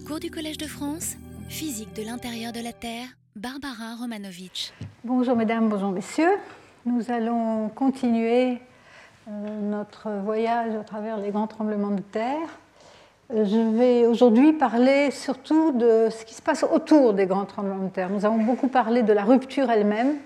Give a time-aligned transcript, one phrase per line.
[0.00, 1.16] Cours du Collège de France,
[1.48, 4.72] physique de l'intérieur de la Terre, Barbara Romanovitch.
[5.04, 6.32] Bonjour mesdames, bonjour messieurs.
[6.86, 8.58] Nous allons continuer
[9.28, 12.48] euh, notre voyage à travers les grands tremblements de terre.
[13.34, 17.84] Euh, je vais aujourd'hui parler surtout de ce qui se passe autour des grands tremblements
[17.84, 18.08] de terre.
[18.08, 20.16] Nous avons beaucoup parlé de la rupture elle-même,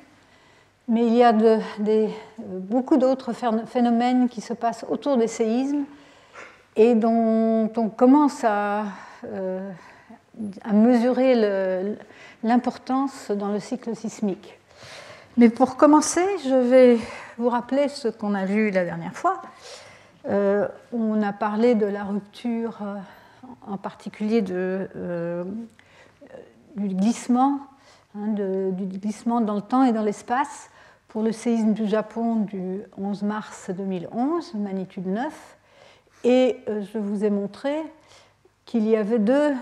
[0.87, 2.09] mais il y a des,
[2.39, 3.33] beaucoup d'autres
[3.67, 5.85] phénomènes qui se passent autour des séismes
[6.77, 8.85] et dont on commence à,
[9.33, 9.71] euh,
[10.63, 11.97] à mesurer
[12.43, 14.59] l'importance dans le cycle sismique.
[15.39, 16.99] Mais pour commencer, je vais
[17.39, 19.41] vous rappeler ce qu'on a vu la dernière fois.
[20.29, 22.97] Euh, on a parlé de la rupture, euh,
[23.67, 24.55] en particulier du
[26.77, 27.61] glissement,
[28.15, 30.69] hein, du glissement dans le temps et dans l'espace
[31.09, 35.57] pour le séisme du Japon du 11 mars 2011, magnitude 9.
[36.25, 37.83] Et je vous ai montré
[38.67, 39.55] qu'il y avait deux,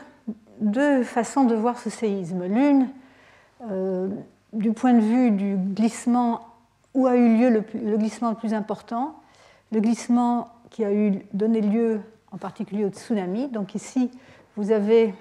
[0.61, 2.45] deux, façons de voir ce séisme.
[2.47, 2.89] L'une,
[3.71, 4.09] euh,
[4.53, 6.41] du point de vue du glissement
[6.95, 9.15] où a eu lieu le, glissement le plus important,
[9.73, 12.01] le glissement qui a eu, donné lieu
[12.33, 13.49] en particulier au tsunami.
[13.49, 14.11] Donc ici,
[14.57, 15.15] vous avez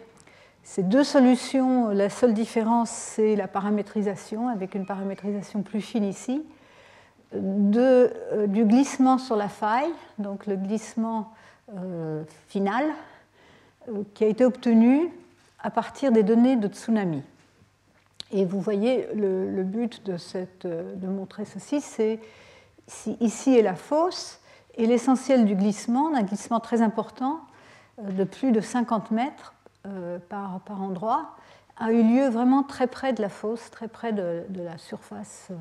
[0.63, 1.89] ces deux solutions.
[1.89, 6.43] La seule différence, c'est la paramétrisation, avec une paramétrisation plus fine ici
[7.33, 9.89] de, euh, du glissement sur la faille,
[10.19, 11.31] donc le glissement
[11.75, 12.85] euh, final,
[14.13, 15.11] qui a été obtenu
[15.59, 17.23] à partir des données de tsunami.
[18.31, 22.19] Et vous voyez, le, but de, cette, de, montrer ceci, c'est
[23.19, 24.39] ici, est la fosse,
[24.75, 27.41] et l'essentiel du glissement, d'un glissement très important,
[28.01, 29.53] de plus de 50 mètres
[30.29, 31.35] par, endroit,
[31.77, 35.51] a eu lieu vraiment très près de la fosse, très près de, de la surface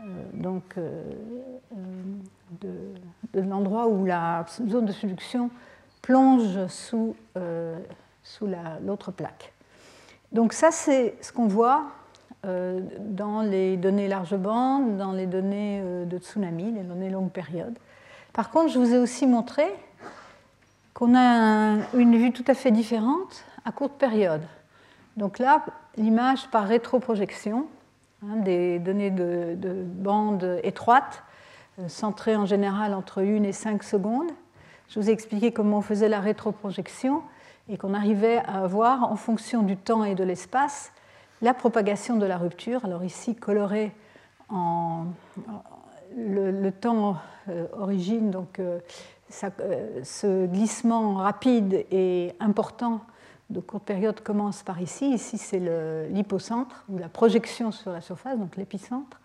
[0.00, 1.02] euh, donc, euh,
[1.72, 1.76] euh,
[3.34, 5.50] de, l'endroit où la zone de subduction
[6.02, 7.14] plonge sous,
[8.22, 8.48] sous
[8.82, 9.52] l'autre plaque.
[10.32, 11.84] Donc ça, c'est ce qu'on voit
[12.44, 17.78] dans les données large bande, dans les données de tsunami, les données longue période.
[18.32, 19.64] Par contre, je vous ai aussi montré
[20.94, 24.42] qu'on a une vue tout à fait différente à courte période.
[25.16, 25.64] Donc là,
[25.96, 27.66] l'image par rétroprojection,
[28.22, 31.22] Hein, des données de, de bande étroite,
[31.78, 34.30] euh, centrées en général entre 1 et 5 secondes.
[34.90, 37.22] Je vous ai expliqué comment on faisait la rétroprojection
[37.68, 40.90] et qu'on arrivait à voir, en fonction du temps et de l'espace,
[41.42, 42.84] la propagation de la rupture.
[42.84, 43.92] Alors ici, coloré
[44.48, 45.04] en
[46.16, 47.18] le, temps
[47.48, 48.80] euh, origine, donc euh,
[49.30, 53.00] ce glissement rapide et important
[53.48, 55.12] de courte période commence par ici.
[55.12, 55.62] Ici, c'est
[56.10, 59.20] l'hypocentre, ou la projection sur la surface, donc l'épicentre.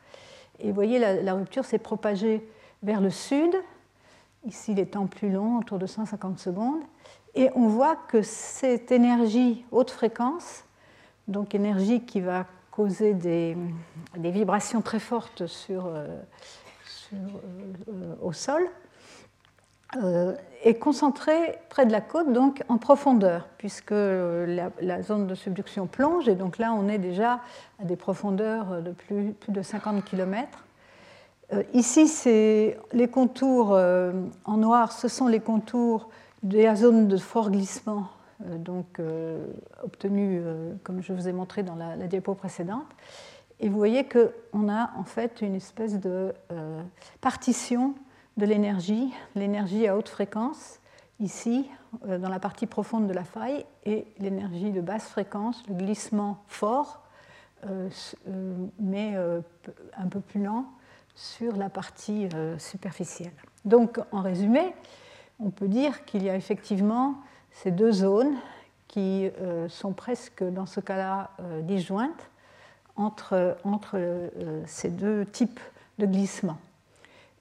[0.60, 2.48] Et vous voyez, la, rupture s'est propagée
[2.84, 3.56] vers le sud.
[4.46, 6.82] Ici, les temps plus longs, autour de 150 secondes.
[7.34, 10.64] Et on voit que cette énergie haute fréquence,
[11.28, 13.58] donc énergie qui va causer des,
[14.16, 16.08] vibrations très fortes sur, euh,
[17.14, 18.68] euh, au sol,
[20.04, 25.88] euh, est concentrée près de la côte, donc en profondeur, puisque la, zone de subduction
[25.88, 27.40] plonge, et donc là on est déjà
[27.80, 30.65] à des profondeurs de plus, plus de 50 km.
[31.54, 34.14] Euh, ici, c'est les contours euh,
[34.46, 36.10] en noir, ce sont les contours
[36.44, 38.08] de la zone de fort glissement,
[38.60, 39.02] donc
[39.82, 40.44] obtenus,
[40.84, 42.86] comme je vous ai montré dans la, diapo précédente.
[43.60, 46.34] Et vous voyez qu'on a en fait une espèce de
[47.20, 47.96] partition
[48.38, 50.80] de l'énergie, l'énergie à haute fréquence,
[51.20, 51.70] ici,
[52.08, 56.44] euh, dans la partie profonde de la faille, et l'énergie de basse fréquence, le glissement
[56.48, 57.02] fort,
[57.66, 57.90] euh,
[58.28, 59.16] euh, mais
[59.98, 60.66] un peu plus lent
[61.16, 62.28] sur la partie
[62.58, 63.32] superficielle.
[63.64, 64.74] Donc, en résumé,
[65.40, 67.16] on peut dire qu'il y a effectivement
[67.52, 68.36] ces deux zones
[68.88, 69.30] qui
[69.70, 71.32] sont presque, dans ce cas-là,
[71.62, 72.30] disjointes
[72.96, 74.30] entre, entre
[74.66, 75.60] ces deux types
[76.00, 76.58] de glissement.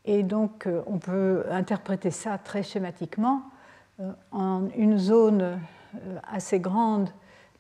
[0.04, 3.42] Et donc, euh, on peut interpréter ça très schématiquement
[4.00, 5.56] euh, en une zone euh,
[6.30, 7.08] assez grande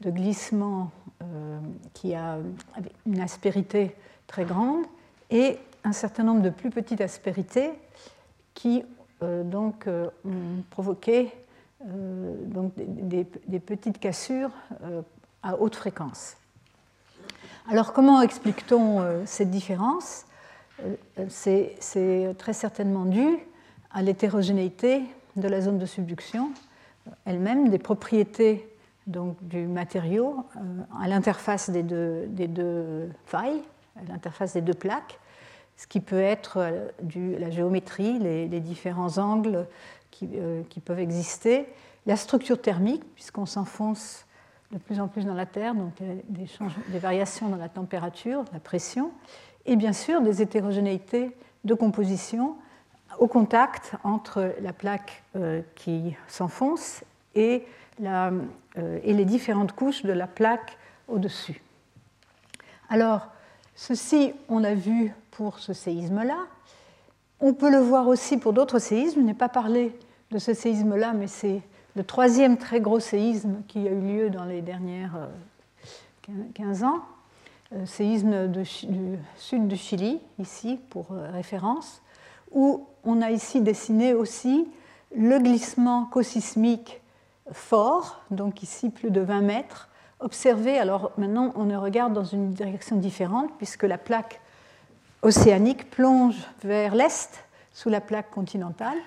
[0.00, 0.90] de glissement
[1.94, 2.36] qui a
[3.06, 3.96] une aspérité
[4.26, 4.84] très grande
[5.30, 7.70] et un certain nombre de plus petites aspérités
[8.54, 8.82] qui
[9.22, 11.30] donc ont provoqué
[11.82, 13.24] donc des,
[13.60, 14.50] petites cassures
[15.42, 16.36] à haute fréquence.
[17.70, 20.26] Alors comment explique-t-on cette différence?
[20.82, 20.96] Euh,
[21.28, 23.38] c'est très certainement dû
[23.92, 25.02] à l'hétérogénéité
[25.36, 26.50] de la zone de subduction
[27.26, 28.68] elle-même, des propriétés
[29.06, 30.60] donc, du matériau euh,
[31.02, 33.62] à l'interface des deux, failles,
[33.96, 35.18] à l'interface des deux plaques,
[35.76, 39.66] ce qui peut être euh, la géométrie, les, différents angles
[40.10, 40.28] qui,
[40.70, 41.66] qui, peuvent exister,
[42.06, 44.26] la structure thermique, puisqu'on s'enfonce
[44.70, 46.46] de plus en plus dans la Terre, donc des,
[46.88, 49.10] des variations dans la température, la pression,
[49.66, 51.32] et bien sûr des hétérogénéités
[51.64, 52.56] de composition
[53.18, 57.04] au contact entre la plaque euh, qui s'enfonce
[57.34, 57.66] et,
[58.02, 58.40] euh,
[59.02, 60.76] et, les différentes couches de la plaque
[61.08, 61.62] au-dessus.
[62.88, 63.28] Alors,
[63.74, 66.46] ceci, on l'a vu pour ce séisme-là.
[67.40, 69.20] On peut le voir aussi pour d'autres séismes.
[69.20, 69.96] Je n'ai pas parlé
[70.30, 71.62] de ce séisme-là, mais c'est
[71.96, 75.28] le troisième très gros séisme qui a eu lieu dans les dernières
[76.54, 77.86] 15 euh, ans.
[77.86, 78.64] séisme du
[79.36, 82.00] sud du Chili, ici, pour référence
[82.54, 84.66] où on a ici dessiné aussi
[85.14, 87.02] le glissement cosismique
[87.52, 89.88] fort, donc ici plus de 20 mètres,
[90.20, 90.78] observé.
[90.78, 94.40] Alors maintenant, on le regarde dans une direction différente, puisque la plaque
[95.24, 98.98] océanique plonge vers l'est sous la plaque continentale.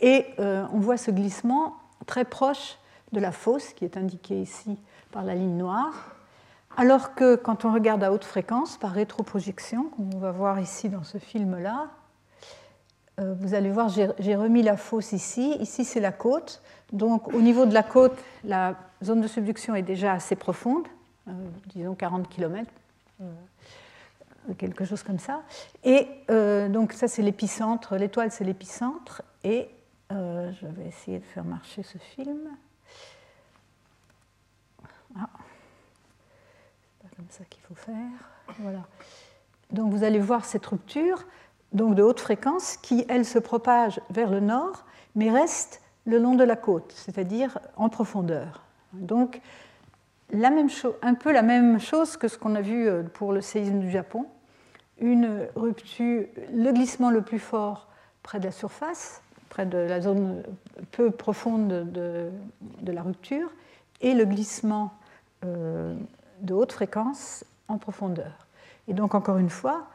[0.00, 1.76] Et euh, on voit ce glissement
[2.06, 2.76] très proche
[3.12, 4.76] de la fosse, qui est indiquée ici
[5.12, 6.16] par la ligne noire.
[6.76, 10.88] Alors que quand on regarde à haute fréquence, par rétroprojection, comme on va voir ici
[10.88, 11.88] dans ce film-là,
[13.20, 15.54] euh, vous allez voir, j'ai remis la fosse ici.
[15.60, 16.62] Ici, c'est la côte.
[16.92, 18.74] Donc, au niveau de la côte, la
[19.04, 20.86] zone de subduction est déjà assez profonde,
[21.28, 21.32] euh,
[21.74, 22.68] disons 40 km,
[24.58, 25.42] quelque chose comme ça.
[25.84, 27.96] Et donc, ça, c'est l'épicentre.
[27.96, 29.22] L'étoile, c'est l'épicentre.
[29.44, 29.68] Et
[30.10, 32.50] je vais essayer de faire marcher ce film.
[35.16, 35.28] Ah.
[37.00, 38.30] C'est pas comme ça qu'il faut faire.
[38.58, 38.82] Voilà.
[39.70, 41.24] Donc, vous allez voir cette rupture
[41.72, 44.84] donc de haute fréquence, qui, elle, se propage vers le nord,
[45.14, 48.62] mais reste le long de la côte, c'est-à-dire en profondeur.
[48.92, 49.40] Donc,
[50.32, 53.90] un peu la même chose que ce qu'on a vu euh, pour le séisme du
[53.90, 54.26] Japon,
[55.00, 57.88] une rupture, le glissement le plus fort
[58.22, 60.42] près de la surface, près de la zone
[60.92, 62.30] peu profonde de,
[62.86, 63.50] la rupture,
[64.00, 64.92] et le glissement
[65.44, 65.94] euh,
[66.40, 68.46] de haute fréquence en profondeur.
[68.88, 69.86] Et donc, encore une fois,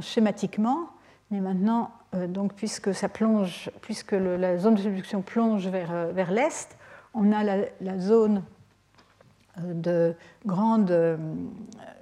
[0.00, 0.90] schématiquement,
[1.30, 2.86] mais maintenant, euh, donc, puisque,
[4.12, 6.76] la zone de subduction plonge vers, l'est,
[7.14, 8.42] on a la, zone
[9.62, 10.14] de
[10.44, 11.18] grande,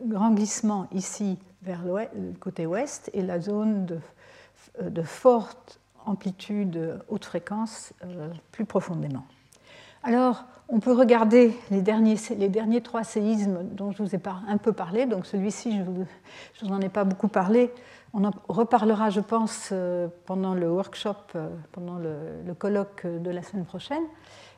[0.03, 3.87] grand glissement ici vers le côté ouest et la zone
[4.81, 7.93] de, forte amplitude haute fréquence
[8.53, 9.25] plus profondément.
[10.03, 14.57] Alors, on peut regarder les derniers, les derniers trois séismes dont je vous ai un
[14.59, 15.07] peu parlé.
[15.07, 16.05] Donc celui-ci, je ne
[16.65, 17.71] vous en ai pas beaucoup parlé,
[18.17, 23.43] on en reparlera, je pense, euh, pendant le workshop, euh, pendant le, colloque de la
[23.43, 24.05] semaine prochaine.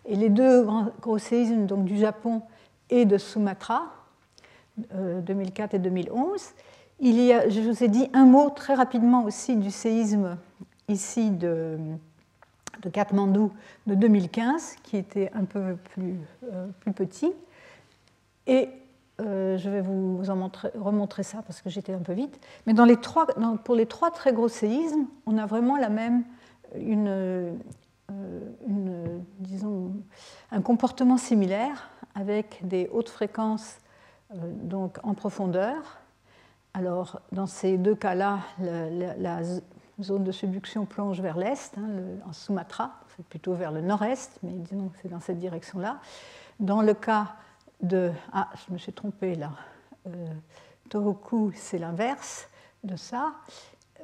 [0.05, 2.43] Et les deux grands, gros séismes donc, du Japon
[2.91, 3.93] et de Sumatra,
[4.77, 6.43] 2004 euh, et 2011.
[7.01, 10.39] Il y a, je vous ai dit un mot très rapidement aussi du séisme
[10.89, 11.79] ici de,
[12.83, 13.53] de Katmandou
[13.87, 16.15] de 2015, qui était un peu plus,
[16.81, 17.33] plus petit.
[18.47, 18.71] Et
[19.21, 22.39] euh, je vais vous en remontrer ça parce que j'étais un peu vite.
[22.67, 23.27] Mais dans les trois,
[23.65, 26.25] pour les trois très gros séismes, on a vraiment la même,
[26.75, 27.53] euh,
[28.67, 29.93] une, disons,
[30.53, 33.79] un comportement similaire avec des hautes fréquences
[34.33, 36.01] euh, donc en profondeur.
[36.75, 39.41] Alors, dans ces deux cas-là, la,
[40.03, 41.89] zone de subduction plonge vers l'est, hein,
[42.29, 46.01] en Sumatra, c'est plutôt vers le nord-est, mais disons que c'est dans cette direction-là.
[46.61, 47.37] Dans le cas
[47.81, 48.13] de...
[48.33, 49.53] Ah, je me suis trompée là.
[50.07, 50.27] Euh,
[50.91, 52.49] Toroku, c'est l'inverse
[52.85, 53.33] de ça.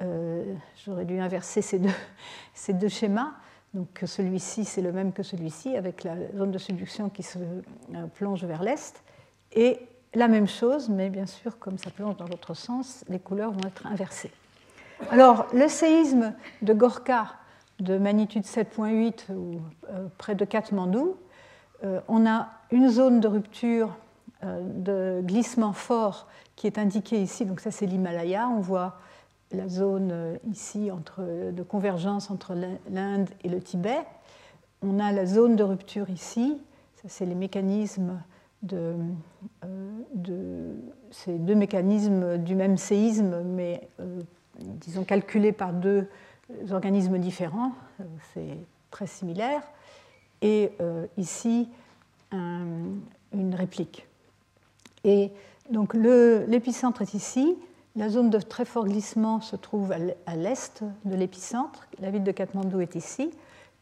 [0.01, 1.93] Euh, j'aurais dû inverser ces deux,
[2.53, 3.33] ces deux schémas.
[3.73, 8.05] Donc celui-ci, c'est le même que celui-ci, avec la zone de subduction qui se euh,
[8.13, 9.03] plonge vers l'est.
[9.53, 9.79] Et
[10.13, 13.67] la même chose, mais bien sûr, comme ça plonge dans l'autre sens, les couleurs vont
[13.67, 14.31] être inversées.
[15.09, 17.33] Alors, le séisme de Gorka
[17.79, 19.59] de magnitude 7.8 ou
[20.17, 21.17] près de Katmandou,
[22.07, 23.97] on a une zone de rupture
[24.43, 27.45] euh, de glissement fort qui est indiquée ici.
[27.45, 28.49] Donc ça c'est l'Himalaya.
[28.49, 28.97] On voit
[29.53, 32.55] la zone euh, ici de convergence entre
[32.89, 34.01] l'Inde et le Tibet.
[34.81, 36.57] On a la zone de rupture ici.
[37.05, 38.21] C'est les mécanismes
[38.61, 38.95] de,
[39.65, 40.71] euh, de,
[41.11, 43.89] ces deux mécanismes du même séisme, mais
[44.57, 46.07] disons calculés par deux
[46.71, 47.73] organismes différents.
[48.33, 48.57] C'est
[48.89, 49.61] très similaire.
[50.41, 50.71] Et
[51.17, 51.69] ici,
[52.31, 54.07] une réplique.
[55.03, 55.31] Et
[55.69, 57.57] donc l'épicentre est ici.
[57.95, 59.91] La zone de très fort glissement se trouve
[60.25, 61.87] à l'est de l'épicentre.
[61.99, 63.31] La ville de Katmandou est ici.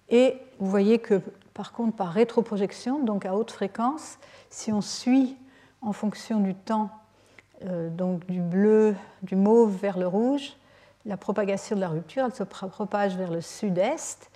[0.09, 1.21] Et vous voyez que,
[1.53, 4.17] par contre, par rétroprojection, donc à haute fréquence,
[4.49, 5.37] si on suit
[5.81, 6.89] en fonction du temps,
[7.65, 10.57] euh, donc du bleu, du mauve vers le rouge,
[11.05, 14.29] la propagation de la rupture, elle se propage vers le sud-est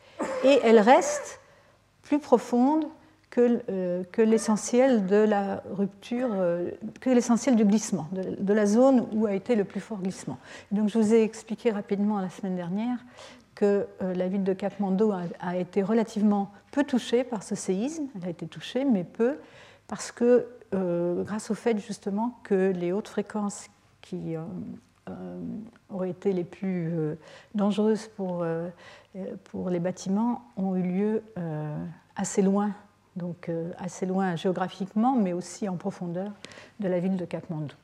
[0.46, 1.42] et elle reste
[2.02, 2.86] plus profonde
[3.36, 9.10] que, euh, que l'essentiel de la rupture, euh, que l'essentiel du glissement, de, la zone
[9.12, 10.38] où a été le plus fort glissement.
[10.72, 12.98] Donc je vous ai expliqué rapidement la semaine dernière
[13.54, 18.06] que euh, la ville de Katmandou a, a, été relativement peu touchée par ce séisme.
[18.16, 19.38] Elle a été touchée, mais peu,
[19.88, 23.68] parce que grâce au fait justement que les hautes fréquences
[24.02, 24.36] qui
[25.90, 26.92] auraient été les plus
[27.54, 28.44] dangereuses pour
[29.70, 31.24] les bâtiments ont eu lieu
[32.18, 32.74] assez loin
[33.16, 36.32] donc euh, assez loin géographiquement, mais aussi en profondeur
[36.80, 37.76] de la ville de Katmandou.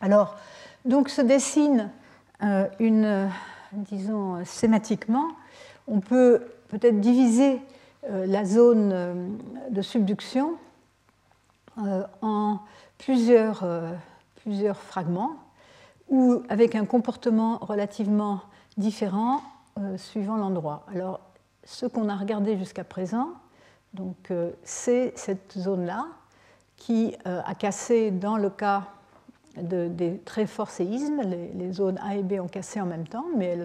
[0.00, 0.36] Alors,
[0.84, 1.90] donc se dessine
[2.42, 3.30] euh, une,
[3.72, 5.28] disons, schématiquement,
[5.86, 7.60] on peut peut-être diviser
[8.10, 9.38] euh, la zone
[9.70, 10.56] de subduction
[12.20, 12.58] en
[12.98, 13.64] plusieurs,
[14.42, 15.36] plusieurs fragments,
[16.10, 18.40] ou avec un comportement relativement
[18.76, 19.40] différent
[19.96, 20.84] suivant l'endroit.
[20.94, 21.20] Alors,
[21.64, 23.30] ce qu'on a regardé jusqu'à présent,
[23.94, 26.06] donc euh, c'est cette zone-là
[26.76, 28.88] qui euh, a cassé dans le cas
[29.56, 31.20] des très forts séismes.
[31.54, 33.58] Les, zones A et B ont cassé en même temps, mais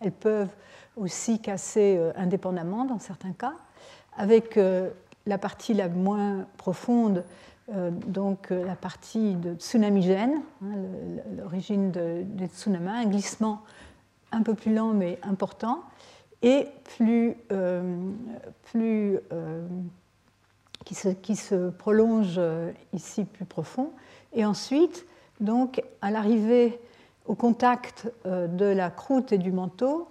[0.00, 0.48] elles, peuvent
[0.96, 3.54] aussi casser euh, indépendamment dans certains cas.
[4.16, 4.58] Avec
[5.26, 7.24] la partie la moins profonde,
[8.06, 10.66] donc la partie de tsunamigène, hein,
[11.36, 13.62] l'origine des tsunamis, un glissement
[14.30, 15.82] un peu plus lent mais important,
[16.42, 18.10] et plus, euh,
[18.64, 19.66] plus euh,
[20.84, 23.90] qui, se, qui, se, prolonge euh, ici plus profond.
[24.34, 25.06] Et ensuite,
[25.40, 26.78] donc, à l'arrivée
[27.26, 30.08] au contact de la croûte et du manteau,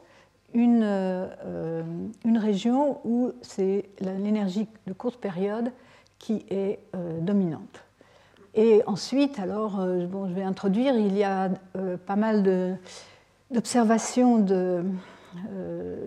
[0.56, 0.84] une,
[2.26, 5.72] une région où c'est l'énergie de courte période
[6.18, 6.80] qui est
[7.22, 7.84] dominante.
[8.56, 9.78] Et ensuite, alors,
[10.08, 11.52] bon, je vais introduire, il y a
[12.08, 12.42] pas mal
[13.52, 14.84] d'observations de,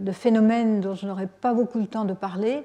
[0.01, 2.65] de phénomènes dont je n'aurai pas beaucoup le temps de parler,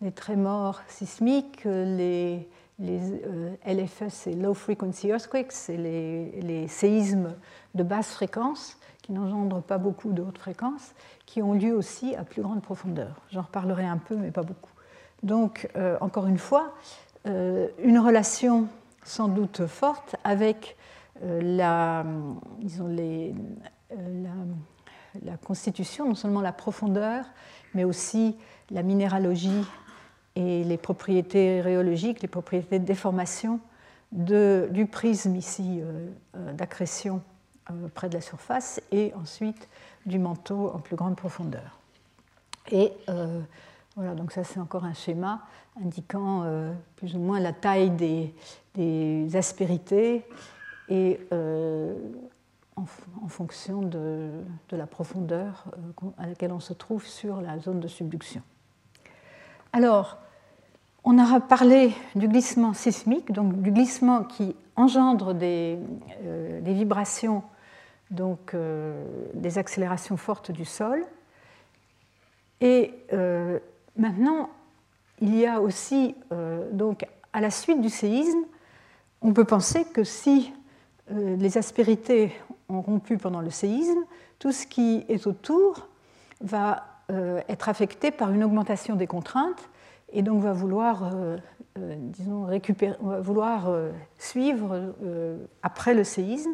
[0.00, 7.34] les trémors sismiques, les, les euh, LFS et Low Frequency Earthquakes, c'est les, séismes
[7.74, 10.92] de basse fréquence qui n'engendrent pas beaucoup de haute fréquence,
[11.26, 13.20] qui ont lieu aussi à plus grande profondeur.
[13.30, 14.70] J'en reparlerai un peu, mais pas beaucoup.
[15.22, 16.74] Donc, euh, encore une fois,
[17.26, 18.68] une relation
[19.04, 20.78] sans doute forte avec
[21.22, 22.06] la,
[22.60, 23.34] disons les,
[23.90, 24.30] la
[25.24, 27.24] la constitution, non seulement la profondeur,
[27.74, 28.36] mais aussi
[28.70, 29.64] la minéralogie
[30.36, 33.60] et les propriétés rhéologiques, les propriétés de déformation
[34.12, 37.22] du prisme ici euh, euh, d'accrétion
[37.70, 39.68] euh, près de la surface et ensuite
[40.06, 41.78] du manteau en plus grande profondeur.
[42.70, 42.92] Et
[43.96, 45.40] voilà, donc ça c'est encore un schéma
[45.82, 46.44] indiquant
[46.96, 48.34] plus ou moins la taille des,
[48.74, 50.22] des aspérités
[50.90, 51.18] et
[53.22, 54.30] en, fonction de,
[54.70, 58.42] la profondeur euh, à laquelle on se trouve sur la zone de subduction.
[59.72, 60.18] Alors,
[61.04, 65.78] on aura parlé du glissement sismique, donc du glissement qui engendre des,
[66.22, 67.42] euh, vibrations,
[68.10, 69.04] donc euh,
[69.34, 71.04] des accélérations fortes du sol.
[72.60, 72.92] Et
[73.96, 74.50] maintenant,
[75.20, 76.16] il y a aussi,
[76.72, 78.40] donc, à la suite du séisme,
[79.22, 80.52] on peut penser que si
[81.10, 82.32] les aspérités
[82.68, 84.00] ont rompu pendant le séisme,
[84.38, 85.88] tout ce qui est autour
[86.40, 89.70] va euh, être affecté par une augmentation des contraintes
[90.12, 91.36] et donc va vouloir, euh,
[91.78, 93.70] euh, disons, récupérer, va vouloir
[94.18, 94.94] suivre
[95.62, 96.52] après le séisme.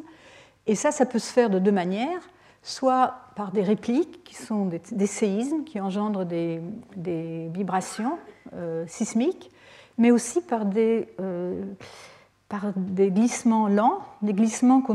[0.66, 2.20] Et ça, ça peut se faire de deux manières,
[2.62, 6.60] soit par des répliques qui sont des, séismes qui engendrent des
[7.52, 8.18] vibrations
[8.86, 9.50] sismiques,
[9.98, 11.08] mais aussi par des
[12.60, 14.94] par des glissements lents, des glissements qu'on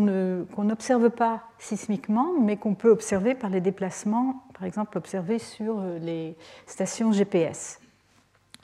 [0.64, 6.00] n'observe pas sismiquement, mais qu'on peut observer par les déplacements, par exemple observés sur euh,
[6.00, 6.38] les
[6.68, 7.82] stations GPS.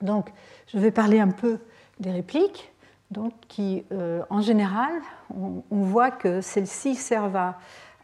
[0.02, 0.30] Donc,
[0.68, 1.60] je vais parler un peu
[2.00, 2.72] des répliques,
[3.12, 4.94] donc, qui, euh, en général,
[5.30, 7.58] on, voit que celles-ci servent à,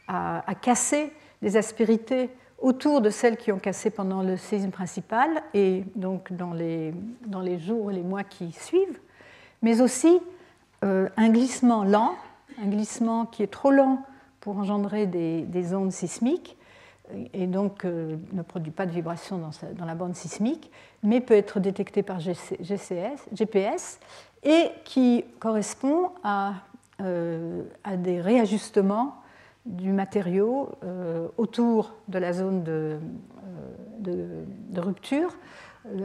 [0.07, 2.29] à, casser les aspérités
[2.60, 6.93] autour de celles qui ont cassé pendant le séisme principal et donc dans les,
[7.27, 9.00] dans les jours et les mois qui suivent,
[9.62, 10.19] mais aussi
[10.83, 12.15] un glissement lent,
[12.61, 14.03] un glissement qui est trop lent
[14.39, 16.57] pour engendrer des, ondes sismiques
[17.33, 19.39] et donc euh, ne produit pas de vibration
[19.77, 20.71] dans, la bande sismique,
[21.03, 24.00] mais peut être détecté par GPS
[24.43, 26.53] et qui correspond à,
[27.01, 27.63] euh,
[27.97, 29.15] des réajustements
[29.65, 30.71] du matériau
[31.38, 32.97] autour de la zone de,
[34.00, 35.38] de rupture,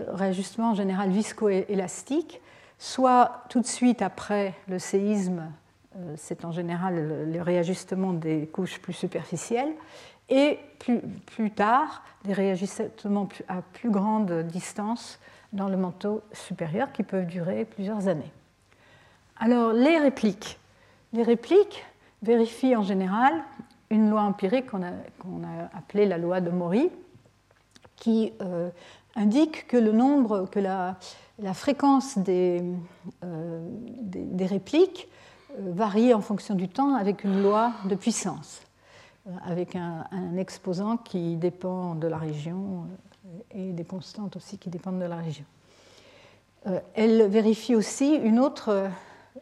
[0.09, 2.43] réajustement en général viscoélastique,
[2.79, 5.51] soit tout de suite après le séisme,
[5.97, 9.73] euh, c'est en général le réajustement des couches plus superficielles,
[10.29, 10.59] et
[11.27, 15.21] plus, tard des réagissements à plus grande distance
[15.53, 18.33] dans le manteau supérieur qui peuvent durer plusieurs années.
[19.39, 20.59] Alors les répliques.
[21.13, 21.85] Les répliques
[22.23, 23.33] vérifient en général
[23.91, 26.91] une loi empirique qu'on a, a, appelée la loi de Maury,
[27.95, 28.71] qui euh,
[29.15, 30.97] indique que le nombre, que la,
[31.39, 32.63] la fréquence des,
[33.25, 33.69] euh,
[34.41, 35.09] répliques
[35.53, 38.63] euh, varie en fonction du temps avec une loi de puissance,
[39.45, 40.05] avec un,
[40.37, 42.87] exposant qui dépend de la région
[43.51, 45.45] et des constantes aussi qui dépendent de la région.
[46.95, 48.89] elle vérifie aussi une autre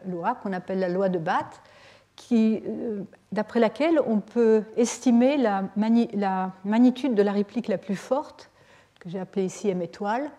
[0.07, 1.61] loi qu'on appelle la loi de Bath,
[3.33, 5.65] d'après laquelle on peut estimer la,
[6.15, 8.51] la, magnitude de la réplique la plus forte,
[9.01, 10.31] que j'ai appelée ici M étoile,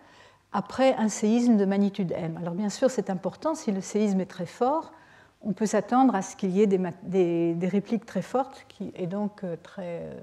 [0.55, 2.38] après un séisme de magnitude M.
[2.41, 4.93] Alors bien sûr, c'est important, si le séisme est très fort,
[5.41, 9.43] on peut s'attendre à ce qu'il y ait des, répliques très fortes qui, et donc
[9.43, 10.13] euh, très euh,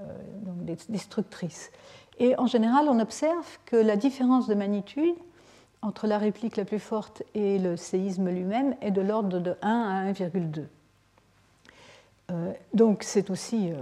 [0.00, 0.04] euh,
[0.40, 1.70] donc destructrices.
[2.18, 5.14] Et en général, on observe que la différence de magnitude
[5.82, 9.68] entre la réplique la plus forte et le séisme lui-même est de l'ordre de 1
[9.68, 10.64] à 1,2.
[12.72, 13.74] donc c'est aussi,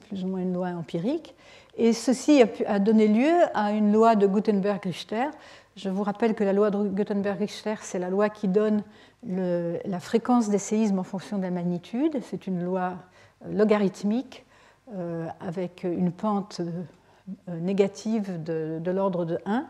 [0.00, 1.36] plus ou moins une loi empirique.
[1.76, 5.28] Et ceci a, donné lieu à une loi de Gutenberg-Richter.
[5.74, 8.82] Je vous rappelle que la loi de Gutenberg-Richter, c'est la loi qui donne
[9.26, 12.18] la fréquence des séismes en fonction de la magnitude.
[12.22, 12.94] C'est une loi
[13.46, 14.44] euh, logarithmique
[14.94, 19.66] euh, avec une pente euh, négative de, l'ordre de 1.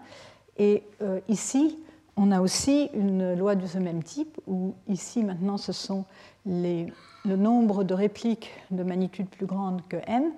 [0.59, 0.83] Et
[1.29, 1.79] ici,
[2.17, 6.05] on a aussi une loi de ce même type, où ici maintenant ce sont
[6.45, 6.91] le
[7.25, 10.33] nombre de répliques de magnitude plus grande que m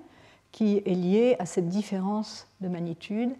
[0.55, 3.35] qui est lié à cette différence de magnitude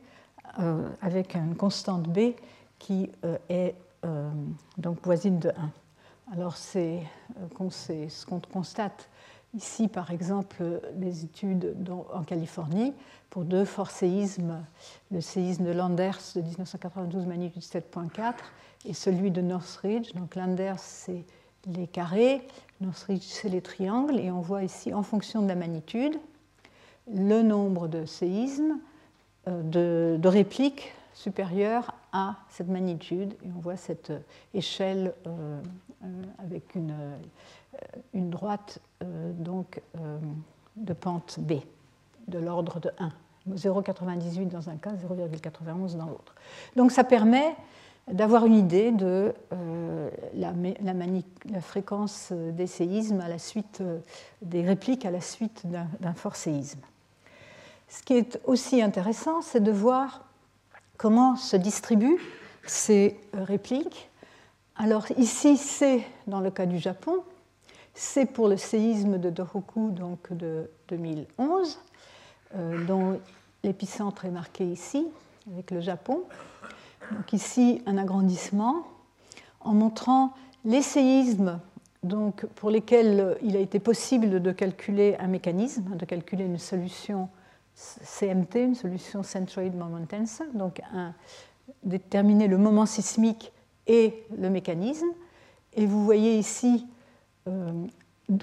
[0.60, 2.34] euh, avec une constante b
[2.78, 4.30] qui euh, est euh,
[4.78, 6.34] donc voisine de 1.
[6.34, 7.04] Alors c'est
[7.40, 9.10] ce qu'on constate
[9.54, 11.74] ici, par exemple, les études
[12.14, 12.94] en Californie
[13.30, 14.66] pour deux forts séismes,
[15.10, 18.34] le séisme de Landers de 1992 magnitude 7.4
[18.88, 20.12] et celui de Northridge.
[20.16, 21.24] Donc Landers c'est
[21.66, 22.46] les carrés,
[22.82, 26.20] Northridge c'est les triangles et on voit ici en fonction de la magnitude
[27.14, 28.80] le nombre de séismes,
[29.48, 33.34] euh, de, répliques supérieures à cette magnitude.
[33.44, 34.12] Et on voit cette
[34.54, 35.62] échelle euh,
[36.04, 36.94] euh, avec une,
[38.14, 38.80] droite
[39.38, 39.82] donc,
[40.76, 41.56] de pente B,
[42.28, 43.12] de l'ordre de 1.
[43.52, 46.34] 0,98 dans un cas, 0,91 dans l'autre.
[46.76, 47.56] Donc ça permet
[48.12, 49.34] d'avoir une idée de
[50.34, 53.84] la, fréquence des séismes à la suite
[54.42, 56.82] des répliques à la suite d'un fort séisme.
[57.96, 60.26] Ce qui est aussi intéressant, c'est de voir
[60.98, 62.20] comment se distribuent
[62.68, 64.10] ces répliques.
[64.76, 67.24] Alors ici, c'est dans le cas du Japon,
[67.94, 71.80] c'est pour le séisme de Dohoku donc de 2011,
[72.56, 73.22] euh, dont
[73.64, 75.08] l'épicentre est marqué ici,
[75.54, 76.24] avec le Japon.
[77.12, 78.86] Donc ici, un agrandissement
[79.62, 80.34] en montrant
[80.66, 81.62] les séismes
[82.04, 87.30] donc, pour lesquels il a été possible de calculer un mécanisme, de calculer une solution
[87.76, 90.82] CMT, une solution centroid moment tensor, donc
[91.84, 93.52] déterminer le moment sismique
[93.88, 95.08] et le mécanisme.
[95.74, 96.88] Et vous voyez ici
[97.48, 97.86] euh,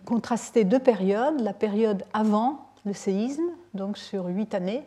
[0.04, 3.42] contraster deux périodes, la période avant le séisme,
[3.74, 4.84] donc sur huit années,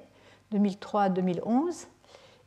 [0.51, 1.87] 2003 2011,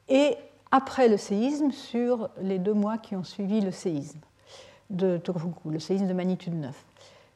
[0.08, 0.36] et
[0.70, 4.20] après le séisme sur les deux mois qui ont suivi le séisme
[4.90, 6.84] de Tohoku, le séisme de magnitude 9.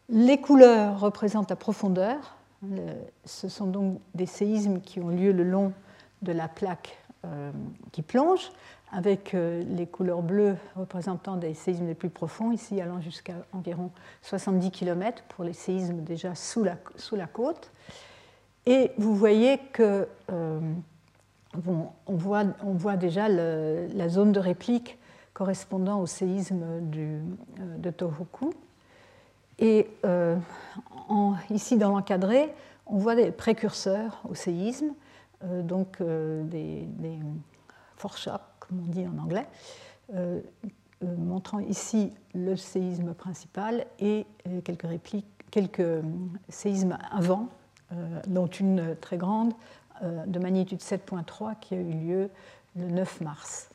[0.09, 2.37] Les couleurs représentent la profondeur,
[3.25, 5.72] ce sont donc des séismes qui ont lieu le long
[6.22, 7.53] de la plaque euh,
[7.92, 8.51] qui plonge,
[8.90, 13.90] avec euh, les couleurs bleues représentant des séismes les plus profonds, ici allant jusqu'à environ
[14.22, 17.70] 70 km pour les séismes déjà sous la, sous la côte.
[18.66, 20.61] Et vous voyez que euh,
[21.66, 24.98] on, voit, on, voit, déjà la zone de réplique
[25.33, 28.53] correspondant au séisme de Tohoku.
[29.61, 29.88] Et
[31.51, 32.53] ici, dans l'encadré,
[32.87, 34.92] on voit des précurseurs au séisme,
[35.44, 37.18] euh, donc euh, des, des
[37.96, 39.46] foreshots, comme on dit en anglais,
[40.14, 40.40] euh,
[41.03, 44.27] montrant ici le séisme principal et
[44.64, 46.03] quelques répliques, quelques
[46.48, 47.48] séismes avant,
[48.29, 49.53] dont une très grande
[50.01, 52.31] de magnitude 7.3 qui a eu lieu
[52.77, 53.68] le 9 mars.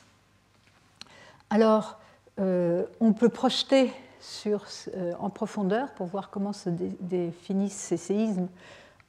[1.49, 1.99] Alors,
[2.37, 3.91] on peut projeter
[4.47, 8.47] euh, en profondeur pour voir comment se définissent ces séismes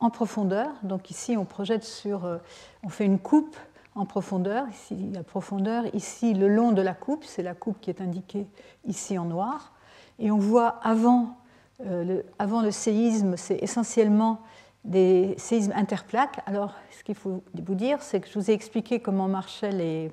[0.01, 0.69] en profondeur.
[0.83, 2.39] Donc ici, on projette sur, euh,
[2.83, 3.57] on fait une coupe
[3.95, 7.91] en profondeur, ici la profondeur, ici le long de la coupe, c'est la coupe qui
[7.91, 8.47] est indiquée
[8.87, 9.73] ici en noir.
[10.19, 11.37] Et on voit avant,
[11.85, 14.41] euh, le, avant le séisme, c'est essentiellement
[14.85, 16.41] des séismes interplaques.
[16.47, 20.13] Alors, ce qu'il faut vous dire, c'est que je vous ai expliqué comment marchaient les,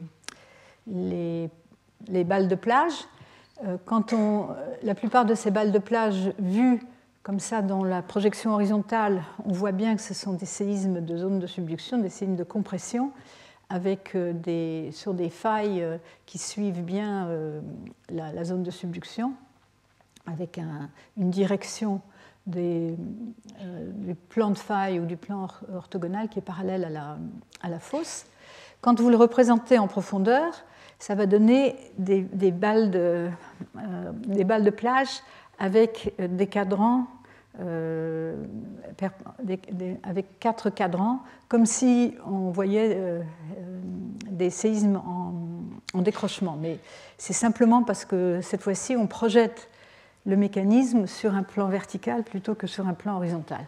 [0.87, 1.49] les,
[2.07, 2.93] les balles de plage.
[3.63, 4.49] Euh, quand on,
[4.83, 6.81] la plupart de ces balles de plage vues
[7.23, 11.17] comme ça dans la projection horizontale, on voit bien que ce sont des séismes de
[11.17, 13.11] zone de subduction, des séismes de compression,
[13.69, 17.29] avec euh, des, sur des failles euh, qui suivent bien
[18.09, 19.33] la, zone de subduction,
[20.27, 20.59] avec
[21.17, 22.01] une direction
[22.45, 22.95] des,
[23.95, 27.17] du plan de faille ou du plan orthogonal qui est parallèle à la,
[27.61, 28.25] à la fosse.
[28.81, 30.63] Quand vous le représentez en profondeur,
[30.99, 33.29] ça va donner des, balles, de,
[33.77, 35.21] euh, des balles de plage
[35.59, 37.07] avec des cadrans,
[37.61, 38.35] euh,
[40.03, 43.21] avec quatre cadrans, comme si on voyait euh,
[44.29, 45.33] des séismes en,
[45.93, 46.57] en décrochement.
[46.59, 46.79] Mais
[47.17, 49.69] c'est simplement parce que cette fois-ci, on projette
[50.25, 53.65] le mécanisme sur un plan vertical plutôt que sur un plan horizontal.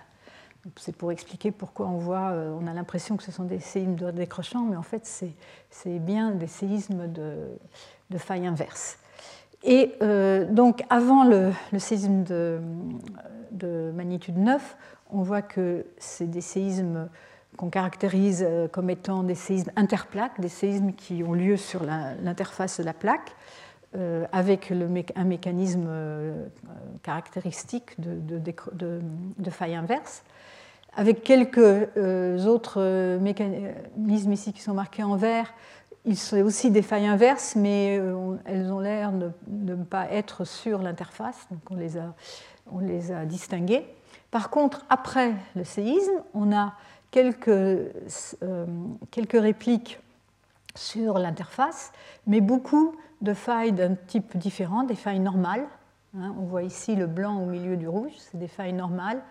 [0.76, 3.96] C'est pour expliquer pourquoi on voit, euh, on a l'impression que ce sont des séismes
[3.96, 5.06] de décrochant, mais en fait,
[5.70, 8.98] c'est bien des séismes de, faille inverse.
[9.64, 12.60] Et euh, donc, avant le, séisme de,
[13.52, 14.78] de, magnitude 9,
[15.12, 17.08] on voit que c'est des séismes
[17.56, 22.80] qu'on caractérise euh, comme étant des séismes interplaques, des séismes qui ont lieu sur l'interface
[22.80, 23.36] de la plaque,
[24.32, 24.72] avec
[25.16, 25.90] un mécanisme
[27.02, 29.02] caractéristique de, de,
[29.40, 30.24] de, faille inverse
[30.98, 35.54] avec quelques euh, autres euh, mécanismes ici qui sont marqués en vert.
[36.06, 40.44] Il sont aussi des failles inverses, mais euh, elles ont l'air de, ne pas être
[40.44, 42.16] sur l'interface, donc on les, a,
[42.72, 43.86] on les a distinguées.
[44.32, 46.74] Par contre, après le séisme, on a
[47.12, 47.92] quelques,
[49.12, 50.00] quelques répliques
[50.76, 51.92] sur l'interface,
[52.26, 55.66] mais beaucoup de failles d'un type différent, des failles normales.
[56.18, 56.34] Hein.
[56.40, 59.22] on voit ici le blanc au milieu du rouge, c'est des failles normales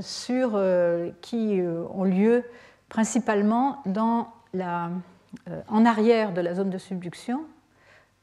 [0.00, 2.44] sur, euh, qui euh, ont lieu
[2.88, 4.88] principalement euh,
[5.68, 7.42] en arrière de la zone de subduction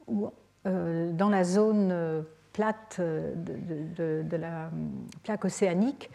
[0.06, 0.30] ou
[0.64, 4.70] dans la zone plate de, la
[5.22, 6.10] plaque océanique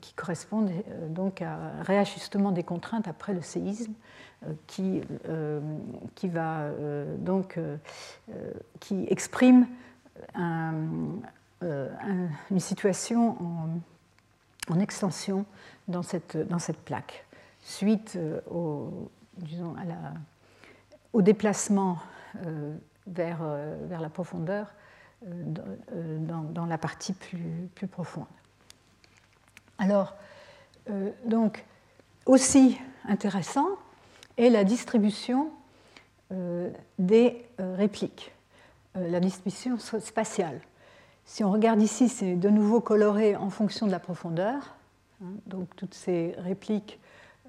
[0.00, 0.66] qui correspond
[1.10, 3.92] donc à un réajustement des contraintes après le séisme
[4.66, 5.02] qui,
[6.14, 6.70] qui va
[7.18, 7.60] donc
[8.80, 9.66] qui exprime
[10.34, 11.20] une
[12.56, 13.68] situation en
[14.70, 15.44] en extension
[15.88, 16.36] dans cette,
[16.84, 17.24] plaque,
[17.62, 19.10] suite euh, au,
[21.22, 21.98] déplacement
[22.46, 22.76] euh,
[23.06, 24.72] vers, euh, vers, la profondeur
[25.26, 28.26] dans, dans, la partie plus, plus profonde.
[29.78, 30.14] Alors,
[31.24, 31.64] donc,
[32.24, 33.66] aussi intéressant
[34.36, 35.50] est la distribution
[37.00, 38.32] des répliques,
[38.94, 40.60] la distribution spatiale.
[41.28, 44.74] Si on regarde ici, c'est de nouveau coloré en fonction de la profondeur.
[45.22, 46.98] Hein, donc toutes ces répliques,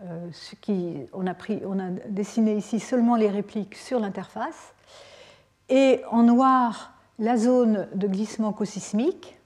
[0.03, 4.73] euh, qui, on, a pris, on a dessiné ici seulement les répliques sur l'interface.
[5.69, 9.39] Et en noir, la zone de glissement cosismique.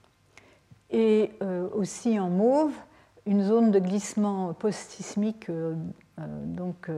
[0.89, 2.73] Et euh, aussi en mauve,
[3.27, 5.75] une zone de glissement post-sismique euh,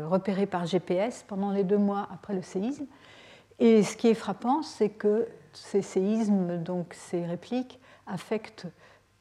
[0.06, 2.86] repérée par GPS pendant les deux mois après le séisme.
[3.60, 8.68] Et ce qui est frappant, c'est que ces séismes, donc ces répliques, affectent,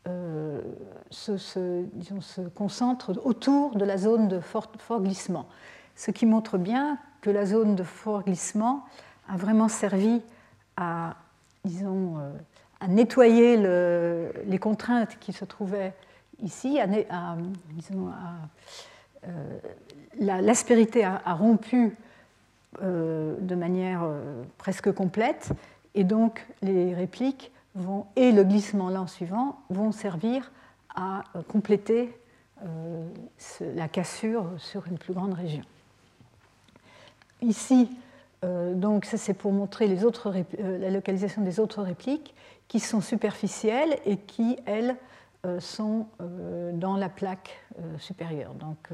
[0.07, 0.61] euh,
[1.11, 4.71] se, concentrent autour de la zone de fort,
[5.01, 5.47] glissement.
[5.97, 8.85] Ce qui montre bien que la zone de fort glissement
[9.29, 10.21] a vraiment servi
[10.77, 11.17] à,
[11.65, 12.31] disons, euh,
[12.81, 15.95] à nettoyer le, les contraintes qui se trouvaient
[16.43, 17.37] ici, à, à,
[17.71, 18.11] disons,
[19.27, 19.59] euh,
[20.19, 21.97] l'aspérité a, rompu
[22.83, 24.05] de manière
[24.59, 25.53] presque complète
[25.95, 30.51] et donc les répliques vont, et le glissement lent suivant vont servir
[30.95, 32.17] à euh, compléter
[32.65, 33.09] euh,
[33.61, 35.65] la cassure sur une plus grande région.
[37.43, 37.91] Ici,
[38.45, 42.35] euh, donc ça c'est pour montrer les autres, la localisation des autres répliques
[42.69, 44.97] qui sont superficielles et qui, elles,
[45.59, 46.07] sont
[46.73, 47.63] dans la plaque
[47.99, 48.89] supérieure, donc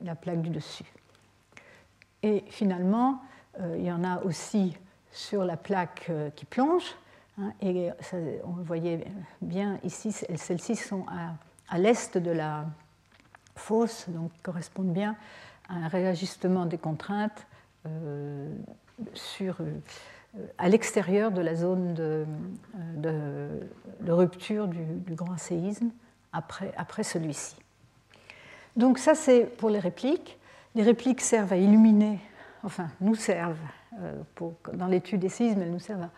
[0.00, 0.84] la plaque du dessus.
[2.22, 3.20] Et finalement,
[3.74, 4.76] il y en a aussi
[5.16, 6.94] sur la plaque euh, qui plonge.
[7.38, 7.90] Hein, et
[8.44, 9.04] on le voyait
[9.42, 11.04] bien ici, celles-ci sont
[11.68, 12.66] à, l'est de la
[13.56, 15.16] fosse, donc correspondent bien
[15.68, 17.46] à un réajustement des contraintes
[17.86, 18.48] euh,
[19.14, 19.78] sur, euh,
[20.58, 22.26] à l'extérieur de la zone de,
[24.06, 25.90] rupture du, grand séisme
[26.32, 27.56] après, après celui-ci.
[28.76, 30.38] Donc ça, c'est pour les répliques.
[30.74, 32.18] Les répliques servent à illuminer,
[32.62, 33.56] enfin, nous servent
[34.02, 34.22] euh,
[34.74, 36.08] dans l'étude des séismes, elles nous servent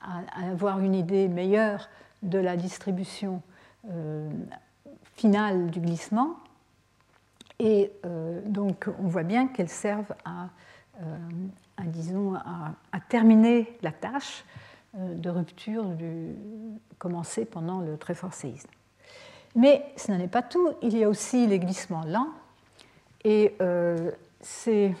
[0.00, 1.88] à, avoir une idée meilleure
[2.22, 3.42] de la distribution
[3.90, 4.30] euh,
[5.16, 6.36] finale du glissement.
[7.58, 7.92] Et
[8.46, 10.48] donc on voit bien qu'elles servent à,
[11.84, 14.46] disons, à, terminer la tâche
[14.94, 15.84] de rupture
[16.96, 18.70] commencée pendant le très fort séisme.
[19.54, 22.30] Mais ce n'en est pas tout, il y a aussi les glissements lents.
[23.24, 23.54] Et
[24.40, 24.94] ces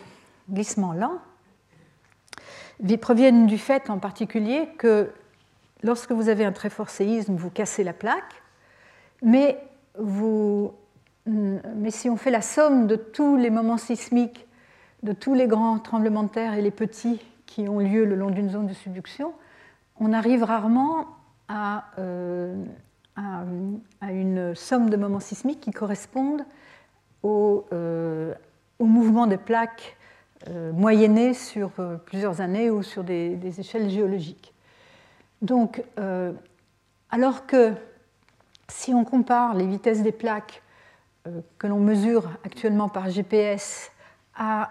[0.50, 1.18] glissements lents
[2.98, 5.10] proviennent du fait en particulier que
[5.82, 8.42] lorsque vous avez un très fort séisme, vous cassez la plaque,
[9.22, 9.58] mais,
[9.98, 10.72] vous,
[11.26, 14.46] mais si on fait la somme de tous les moments sismiques,
[15.02, 18.30] de tous les grands tremblements de terre et les petits qui ont lieu le long
[18.30, 19.32] d'une zone de subduction,
[19.98, 21.06] on arrive rarement
[21.48, 22.54] à, euh,
[24.02, 26.44] une somme de moments sismiques qui correspondent
[27.22, 28.32] au, euh,
[28.78, 29.96] au mouvement des plaques
[30.48, 34.54] euh, moyennée sur euh, plusieurs années ou sur des, échelles géologiques.
[35.42, 36.32] Donc, euh,
[37.10, 37.74] alors que
[38.66, 40.62] si on compare les vitesses des plaques
[41.58, 43.92] que l'on mesure actuellement par GPS
[44.34, 44.70] à,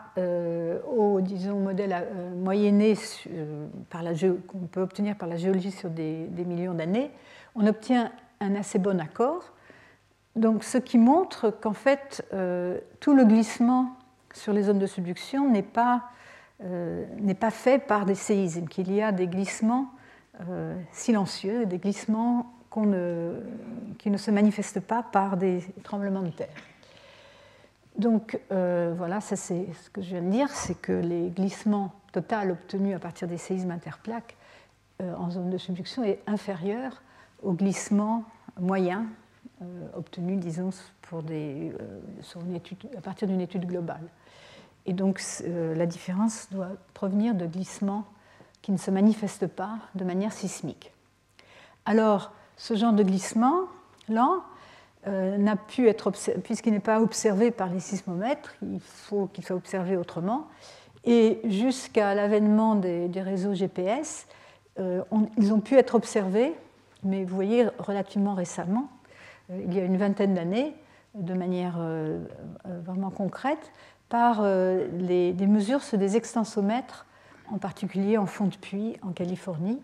[0.92, 2.98] au disons, modèle moyenné
[3.92, 7.12] qu'on peut obtenir par la géologie sur des, des millions d'années,
[7.54, 9.52] on obtient un assez bon accord.
[10.36, 12.26] Donc, ce qui montre qu'en fait,
[13.00, 13.99] tout le glissement
[14.34, 16.04] sur les zones de subduction n'est pas,
[16.64, 17.06] euh,
[17.40, 19.90] pas fait par des séismes, qu'il y a des glissements
[20.50, 22.54] euh, silencieux, des glissements
[23.98, 26.48] qui ne se manifestent pas par des tremblements de terre.
[27.98, 31.92] Donc euh, voilà, ça c'est ce que je viens de dire, c'est que les glissements
[32.14, 34.36] total obtenus à partir des séismes interplaques
[35.02, 37.02] en zone de subduction est inférieur
[37.42, 38.24] au glissement
[38.60, 39.06] moyen
[39.96, 41.72] obtenu, disons, pour des,
[42.98, 44.10] à partir d'une étude globale.
[44.86, 48.06] Et donc euh, la différence doit provenir de glissements
[48.62, 50.92] qui ne se manifestent pas de manière sismique.
[51.86, 53.62] Alors, ce genre de glissement
[54.10, 54.44] lent
[55.08, 56.12] euh, n'a pu être
[56.44, 60.48] puisqu'il n'est pas observé par les sismomètres, il faut qu'il soit observé autrement.
[61.06, 64.28] Et jusqu'à l'avènement des, réseaux GPS,
[64.80, 65.02] euh,
[65.38, 66.54] ils ont pu être observés,
[67.04, 68.90] mais vous voyez relativement récemment,
[69.50, 70.76] il y a une vingtaine d'années,
[71.16, 71.80] de manière
[72.66, 73.72] vraiment concrète,
[74.10, 77.06] par euh, des mesures sur des extensomètres,
[77.52, 79.80] en particulier en fond de puits en Californie.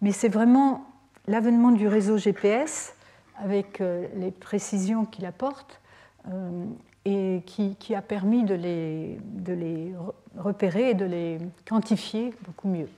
[0.00, 0.86] Mais c'est vraiment
[1.26, 2.94] l'avènement du réseau GPS,
[3.36, 5.80] avec euh, les précisions qu'il apporte,
[6.28, 6.64] euh,
[7.04, 9.94] et qui, a permis de les, les,
[10.36, 12.88] repérer et de les quantifier beaucoup mieux.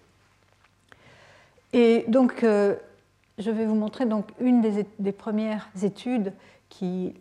[1.74, 4.62] Et donc, je vais vous montrer donc une
[4.98, 6.32] des premières études
[6.68, 7.14] qui,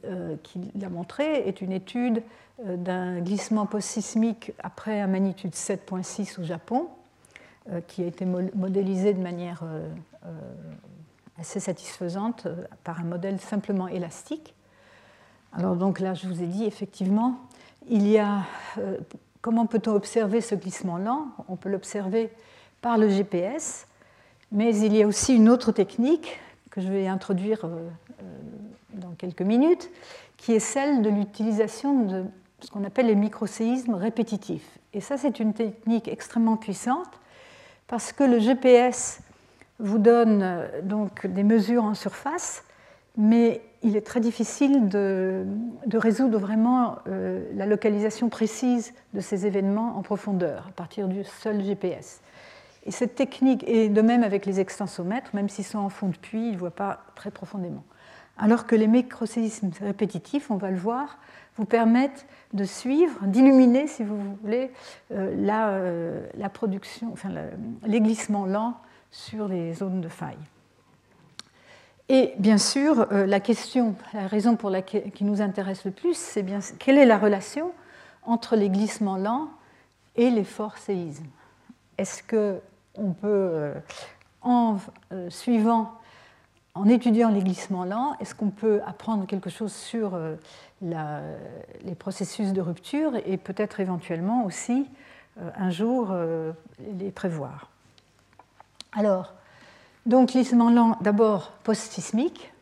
[0.44, 2.22] qui l'a montré, est une étude
[2.66, 6.88] euh, d'un glissement post-sismique après un magnitude 7.6 au Japon,
[7.72, 9.88] euh, qui a été modélisé de manière euh,
[11.40, 12.48] assez satisfaisante
[12.84, 14.56] par un modèle simplement élastique.
[15.54, 17.40] Alors donc là, je vous ai dit, effectivement,
[17.88, 18.42] il y a...
[19.42, 22.32] Comment peut-on observer ce glissement lent On peut l'observer
[22.82, 23.86] par le GPS,
[24.52, 26.40] mais il y a aussi une autre technique
[26.72, 27.70] que je vais introduire
[28.94, 29.90] dans quelques minutes,
[30.38, 32.26] qui est celle de l'utilisation de
[32.62, 34.80] ce qu'on appelle les microséismes répétitifs.
[34.94, 37.20] Et ça, c'est une technique extrêmement puissante
[37.88, 39.20] parce que le GPS
[39.80, 42.64] vous donne euh, donc des mesures en surface,
[43.16, 45.46] mais il est très difficile de,
[45.94, 51.64] résoudre vraiment euh, la localisation précise de ces événements en profondeur à partir du seul
[51.64, 52.22] GPS.
[52.86, 56.18] Et cette technique, et de même avec les extensomètres, même s'ils sont en fond de
[56.18, 57.84] puits, ils ne voient pas très profondément.
[58.38, 61.18] Alors que les microséismes répétitifs, on va le voir,
[61.58, 64.72] vous permettent de suivre, d'illuminer, si vous voulez,
[65.12, 67.30] euh, la, euh, la, production, enfin,
[67.86, 68.76] les glissements lents
[69.12, 70.38] sur les zones de faille.
[72.10, 74.56] Et bien sûr, euh, la question, la raison
[75.14, 77.72] qui nous intéresse le plus, c'est bien quelle est la relation
[78.24, 79.50] entre les glissements lents
[80.16, 81.26] et les forts séismes?
[81.98, 82.60] Est-ce que
[82.96, 83.74] on peut,
[84.42, 84.78] en
[85.30, 85.94] suivant
[86.78, 90.36] en étudiant les glissements lents, est-ce qu'on peut apprendre quelque chose sur euh,
[91.84, 94.86] les processus de rupture et peut-être éventuellement aussi
[95.40, 96.52] euh, un jour euh,
[97.00, 97.70] les prévoir?
[98.94, 99.34] Alors,
[100.06, 102.54] donc glissement lent d'abord post-sismique.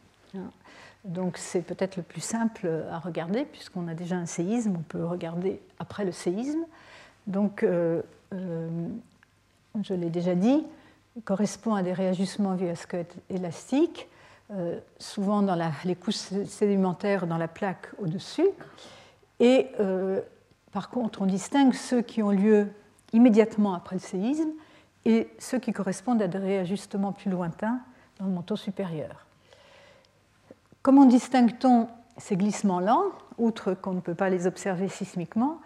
[1.04, 5.06] Donc c'est peut-être le plus simple à regarder puisqu'on a déjà un séisme, on peut
[5.06, 6.66] regarder après le séisme.
[7.28, 7.64] Donc
[8.32, 10.64] je l'ai déjà dit,
[11.24, 14.10] correspond à des réajustements visqueux élastiques,
[14.52, 18.48] euh, souvent dans les couches sédimentaires dans la plaque au-dessus.
[19.40, 20.22] Et euh,
[20.72, 22.68] par contre, on distingue ceux qui ont lieu
[23.14, 24.50] immédiatement après le séisme
[25.06, 27.80] et ceux qui correspondent à des réajustements plus lointains
[28.20, 29.26] dans le manteau supérieur.
[30.82, 33.06] Comment distingue-t-on ces glissements lents,
[33.38, 35.60] outre qu'on ne peut pas les observer sismiquement,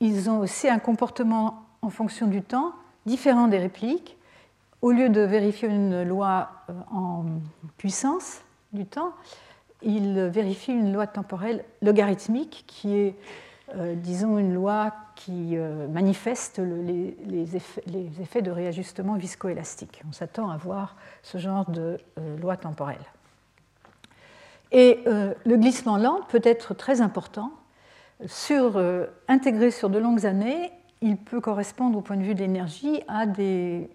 [0.00, 2.72] ils ont aussi un comportement en fonction du temps
[3.06, 4.16] différent des répliques.
[4.82, 7.24] Au lieu de vérifier une loi euh, en
[7.78, 9.12] puissance du temps,
[9.82, 13.14] ils vérifient une loi temporelle logarithmique qui est,
[13.74, 20.02] euh, disons, une loi qui euh, manifeste les, effets, de réajustement viscoélastique.
[20.08, 21.96] On s'attend à voir ce genre de
[22.40, 23.04] loi temporelle.
[24.72, 27.52] Et le glissement lent peut être très important
[28.26, 28.82] sur,
[29.28, 33.26] intégré sur de longues années, il peut correspondre au point de vue de l'énergie à,
[33.26, 33.88] des,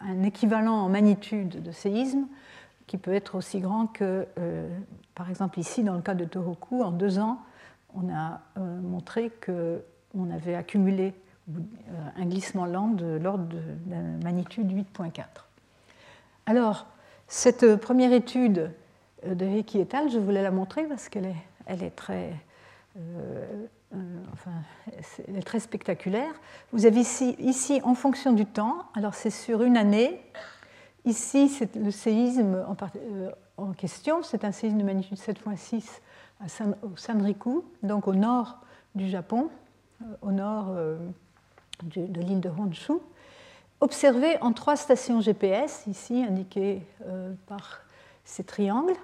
[0.00, 2.26] un équivalent en magnitude de séisme
[2.86, 4.68] qui peut être aussi grand que, euh,
[5.14, 7.38] par exemple ici, dans le cas de Tohoku, en deux ans,
[7.94, 11.14] on a montré qu'on avait accumulé
[12.16, 13.60] un glissement lent de l'ordre de,
[13.90, 15.24] la magnitude 8.4.
[16.46, 16.86] Alors,
[17.28, 18.70] cette première étude
[19.26, 21.36] de Ricky et al., je voulais la montrer parce qu'elle est
[21.66, 22.32] elle est très,
[22.96, 23.96] euh, euh,
[24.32, 24.52] enfin,
[25.28, 26.32] est très spectaculaire.
[26.72, 30.20] Vous avez ici, ici, en fonction du temps, alors c'est sur une année,
[31.04, 36.00] ici c'est le séisme en, euh, en question, c'est un séisme de magnitude 7.6
[36.82, 38.58] au Sanriku, donc au nord
[38.94, 39.48] du Japon,
[40.22, 40.74] au nord
[41.84, 42.94] de l'île de Honshu,
[43.80, 46.82] observé en trois stations GPS, ici indiquées
[47.46, 47.82] par
[48.24, 48.96] ces triangles.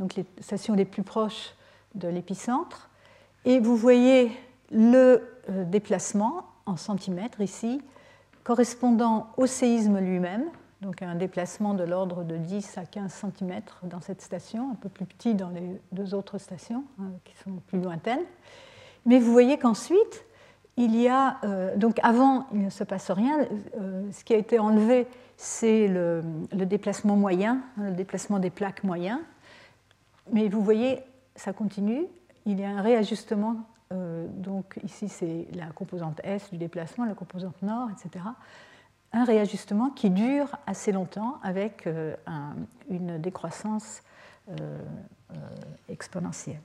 [0.00, 1.54] Donc les stations les plus proches
[1.94, 2.90] de l'épicentre.
[3.44, 4.30] Et vous voyez
[4.70, 7.80] le euh, déplacement en centimètres ici,
[8.44, 10.44] correspondant au séisme lui-même,
[10.80, 14.88] donc un déplacement de l'ordre de 10 à 15 cm dans cette station, un peu
[14.88, 18.24] plus petit dans les deux autres stations hein, qui sont plus lointaines.
[19.06, 20.24] Mais vous voyez qu'ensuite,
[20.76, 23.46] il y a, euh, donc avant, il ne se passe rien.
[23.80, 29.18] Euh, ce qui a été enlevé, c'est le, déplacement moyen, le déplacement des plaques moyens.
[30.32, 31.00] Mais vous voyez,
[31.36, 32.06] ça continue.
[32.44, 33.56] Il y a un réajustement.
[33.92, 38.24] Euh, donc ici, c'est la composante S du déplacement, la composante nord, etc.
[39.12, 42.16] Un réajustement qui dure assez longtemps avec euh,
[42.88, 44.02] une décroissance
[44.50, 44.78] euh,
[45.88, 46.60] exponentielle.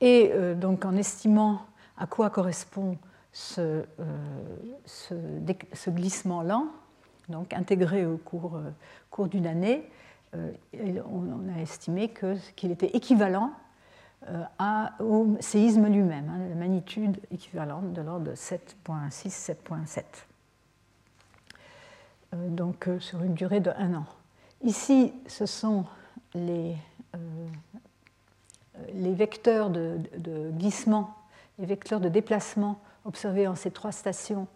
[0.00, 1.62] Et donc en estimant
[1.96, 2.98] à quoi correspond
[3.32, 3.86] ce,
[5.88, 6.66] glissement lent,
[7.30, 8.60] donc intégré au cours,
[9.28, 9.88] d'une année,
[10.34, 12.12] on a estimé
[12.54, 13.52] qu'il était équivalent
[14.28, 20.02] euh, au séisme lui-même, hein, la magnitude équivalente de l'ordre de 7.6, 7.7.
[22.34, 24.06] Euh, donc sur une durée de un an.
[24.62, 25.84] Ici, ce sont
[26.34, 26.74] les,
[28.94, 29.98] les vecteurs de,
[30.52, 31.14] glissement,
[31.58, 34.48] les vecteurs de déplacement observés en ces trois stations.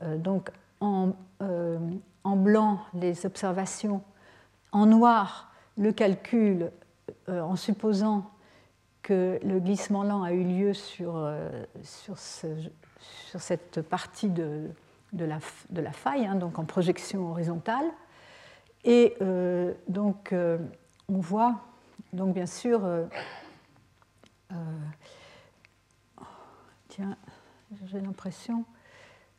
[0.00, 4.02] donc en, en blanc, les observations
[4.72, 6.70] en noir le calcul
[7.28, 8.30] euh, en supposant
[9.02, 14.68] que le glissement lent a eu lieu sur, euh, sur, cette partie de,
[15.12, 15.38] de, la,
[15.70, 17.86] de faille, hein, donc en projection horizontale.
[18.84, 20.34] Et euh, donc
[21.08, 21.60] on voit,
[22.12, 22.82] donc bien sûr,
[26.88, 27.16] tiens,
[27.86, 28.64] j'ai l'impression,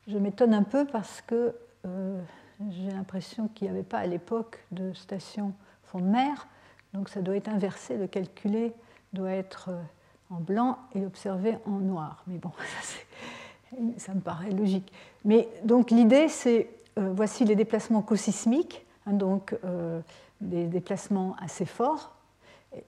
[0.07, 1.55] je m'étonne un peu parce que
[2.71, 6.47] j'ai l'impression qu'il n'y avait pas à l'époque de station fond de mer,
[6.93, 8.73] donc ça doit être inversé, le calculé
[9.13, 9.81] doit être euh,
[10.31, 12.23] en blanc et observé en noir.
[12.27, 12.51] Mais bon,
[13.97, 14.91] ça, me paraît logique.
[15.23, 20.01] Mais donc l'idée, c'est, euh, voici les déplacements cosismiques, hein, donc euh,
[20.41, 22.15] des déplacements assez forts,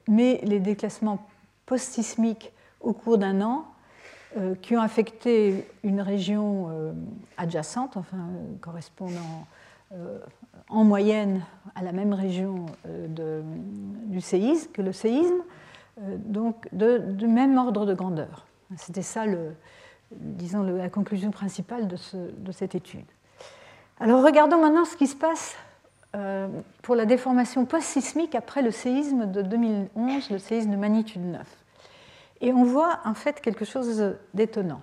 [0.08, 1.24] mais les déplacements
[1.64, 3.66] post-sismiques au cours d'un an
[4.60, 6.94] qui ont affecté une région
[7.38, 8.28] adjacente, enfin
[8.60, 9.46] correspondant
[10.68, 11.42] en moyenne
[11.74, 15.42] à la même région du séisme que le séisme,
[15.98, 18.46] donc de, du même ordre de grandeur.
[18.76, 19.54] C'était ça, le,
[20.10, 23.06] disons, la conclusion principale de, ce, de, cette étude.
[23.98, 25.56] Alors regardons maintenant ce qui se passe
[26.80, 31.42] pour la déformation post-sismique après le séisme de 2011, le séisme de magnitude 9.
[32.40, 34.80] Et on voit en fait quelque chose d'étonnant.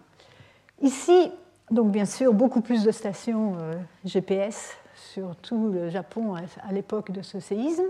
[0.81, 1.31] Ici,
[1.71, 3.57] donc bien sûr, beaucoup plus de stations
[4.05, 7.85] GPS sur tout le Japon à l'époque de ce séisme.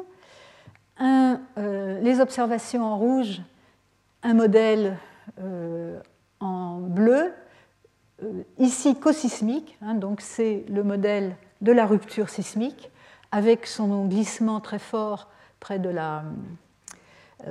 [1.02, 3.42] Euh, les observations en rouge,
[4.22, 4.98] un modèle
[5.40, 6.00] euh,
[6.40, 7.34] en bleu,
[8.24, 12.92] euh, ici cosismique, hein, donc c'est le modèle de la rupture sismique,
[13.32, 15.30] avec son glissement très fort
[15.60, 16.24] près de la,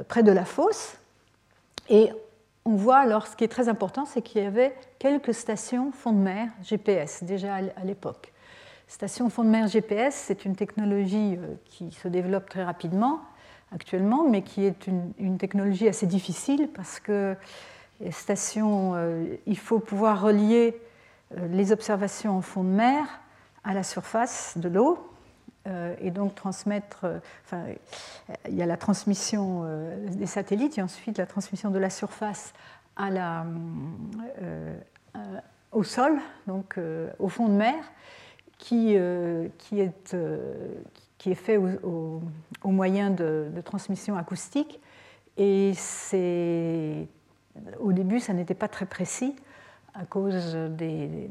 [0.08, 0.96] près de la fosse.
[1.88, 2.10] Et
[2.64, 6.12] on voit alors ce qui est très important, c'est qu'il y avait quelques stations fond
[6.12, 8.32] de mer GPS déjà à l'époque.
[8.86, 13.22] Station fond de mer GPS, c'est une technologie qui se développe très rapidement
[13.74, 17.36] actuellement, mais qui est une, technologie assez difficile parce que
[18.10, 18.94] station,
[19.46, 20.76] il faut pouvoir relier
[21.50, 23.06] les observations en fond de mer
[23.64, 25.08] à la surface de l'eau
[26.00, 27.06] et donc transmettre,
[27.44, 27.64] enfin,
[28.48, 29.64] il y a la transmission
[30.10, 32.52] des satellites et ensuite la transmission de la surface
[32.96, 33.46] à la,
[35.70, 36.78] au sol, donc
[37.18, 37.84] au fond de mer,
[38.58, 38.96] qui,
[39.58, 40.16] qui, est,
[41.22, 42.20] qui est fait au,
[42.64, 44.80] moyen de, transmission acoustique.
[45.36, 45.72] Et
[47.78, 49.36] au début, ça n'était pas très précis
[49.94, 51.28] à cause des,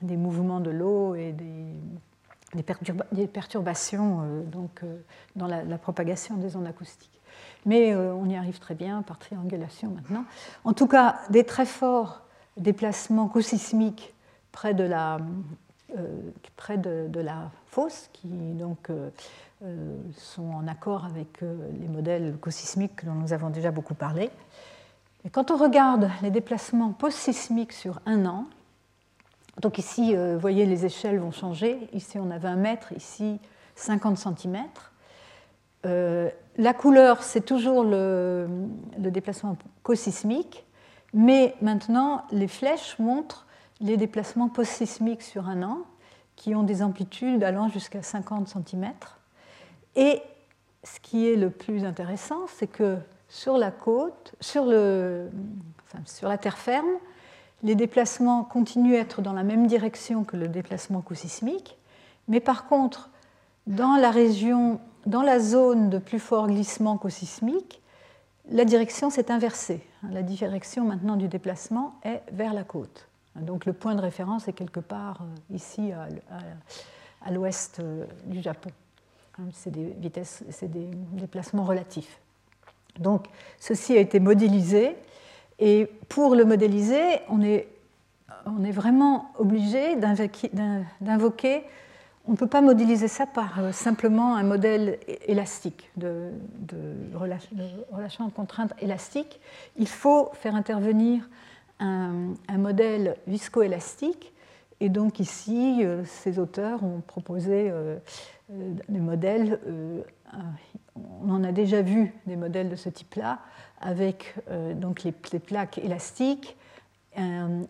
[0.00, 4.96] des, mouvements de l'eau et des, perturbations euh, donc, euh,
[5.36, 7.20] dans la, propagation des ondes acoustiques.
[7.66, 10.24] Mais euh, on y arrive très bien par triangulation maintenant.
[10.64, 12.22] En tout cas, des très forts
[12.56, 14.14] déplacements co-sismiques
[14.50, 15.18] près de la,
[16.56, 18.90] près de, la fosse, qui donc
[20.16, 24.30] sont en accord avec les modèles cosismiques dont nous avons déjà beaucoup parlé.
[25.24, 28.46] Et quand on regarde les déplacements post-sismiques sur un an,
[29.60, 31.88] donc ici, vous voyez, les échelles vont changer.
[31.92, 33.40] Ici, on a 20 mètres, ici,
[33.74, 34.64] 50 cm.
[35.84, 38.48] la couleur, c'est toujours le,
[39.00, 40.64] le déplacement co-sismique,
[41.14, 43.46] mais maintenant, les flèches montrent
[43.80, 45.84] les déplacements post-sismiques sur un an,
[46.38, 48.92] qui ont des amplitudes allant jusqu'à 50 cm.
[49.96, 50.22] Et
[50.84, 52.96] ce qui est le plus intéressant, c'est que
[53.28, 56.86] sur la côte, sur, la terre ferme,
[57.64, 61.76] les déplacements continuent à être dans la même direction que le déplacement co-sismique,
[62.28, 63.10] mais par contre,
[63.66, 67.82] dans la région, dans la zone de plus fort glissement co-sismique,
[68.50, 69.84] la direction s'est inversée.
[70.10, 73.07] La direction maintenant du déplacement est vers la côte.
[73.40, 78.70] Donc le point de référence est quelque part euh, ici à, l'ouest euh, du Japon.
[79.38, 82.20] Hein, c'est des vitesses, c'est des déplacements relatifs.
[82.98, 83.26] Donc
[83.58, 84.96] ceci a été modélisé
[85.58, 87.68] et pour le modéliser, on est,
[88.46, 91.64] on est vraiment obligé d'invoquer,
[92.26, 96.30] on ne peut pas modéliser ça par euh, simplement un modèle élastique, de,
[96.60, 99.40] de relâchement de contraintes élastiques.
[99.76, 101.28] Il faut faire intervenir
[101.80, 104.32] un, modèle viscoélastique.
[104.80, 107.98] Et donc ici, euh, ces auteurs ont proposé euh,
[108.52, 109.58] euh, des modèles,
[111.20, 113.40] on en a déjà vu des modèles de ce type-là,
[113.80, 114.34] avec
[114.74, 116.56] donc les, plaques élastiques,
[117.16, 117.64] un,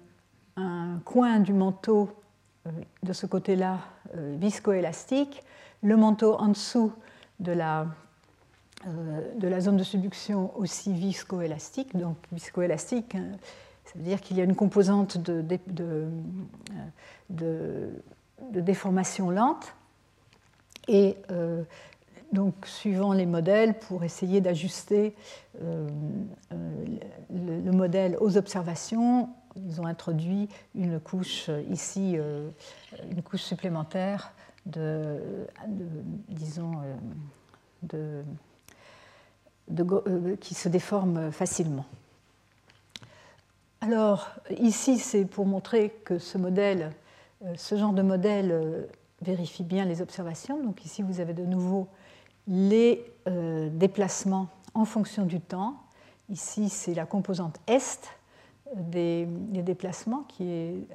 [1.05, 2.11] coin du manteau
[3.03, 3.79] de ce côté-là
[4.15, 5.43] viscoélastique,
[5.83, 6.93] le manteau en dessous
[7.39, 7.87] de la,
[8.87, 13.37] de la zone de subduction aussi viscoélastique, donc viscoélastique, hein,
[13.89, 15.43] ça veut dire qu'il y a une composante de,
[18.53, 19.75] déformation lente.
[20.89, 21.63] Et euh,
[22.33, 25.15] donc, suivant les modèles, pour essayer d'ajuster
[25.63, 25.89] euh,
[26.53, 26.85] euh,
[27.31, 32.19] le, modèle aux observations, ils ont introduit une couche ici,
[33.11, 34.33] une couche supplémentaire
[34.67, 35.19] de,
[36.29, 36.73] disons,
[40.41, 41.87] qui se déforme facilement.
[43.81, 46.37] Alors, ici, c'est pour montrer que ce
[47.45, 48.87] euh, genre de modèle euh,
[49.23, 50.63] vérifie bien les observations.
[50.63, 51.87] Donc ici, vous avez de nouveau
[52.49, 55.77] les euh, déplacements en fonction du temps.
[56.29, 58.11] Ici, c'est la composante est
[58.75, 60.89] des, déplacements qui est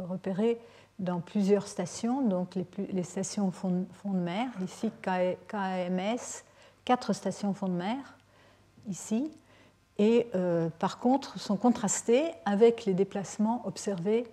[0.00, 0.58] repérée
[0.98, 2.56] dans plusieurs stations, donc
[2.92, 6.42] les, stations fond, fond, de mer, ici KMS,
[6.84, 8.18] quatre stations fond de mer,
[8.88, 9.30] ici,
[9.98, 14.26] et euh, par contre sont contrastés avec les déplacements observés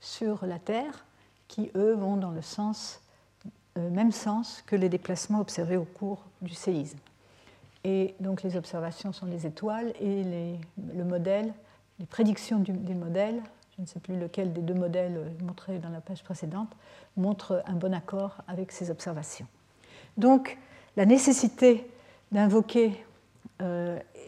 [0.00, 1.04] sur la Terre,
[1.48, 2.40] qui eux vont dans le
[3.78, 6.98] euh, même sens que les déplacements observés au cours du séisme.
[7.84, 10.22] Et donc les observations sont les étoiles et
[10.94, 11.52] le modèle,
[11.98, 13.42] les prédictions des modèles,
[13.76, 16.68] je ne sais plus lequel des deux modèles montrés dans la page précédente,
[17.16, 19.46] montrent un bon accord avec ces observations.
[20.18, 20.58] Donc
[20.96, 21.90] la nécessité
[22.32, 23.04] d'invoquer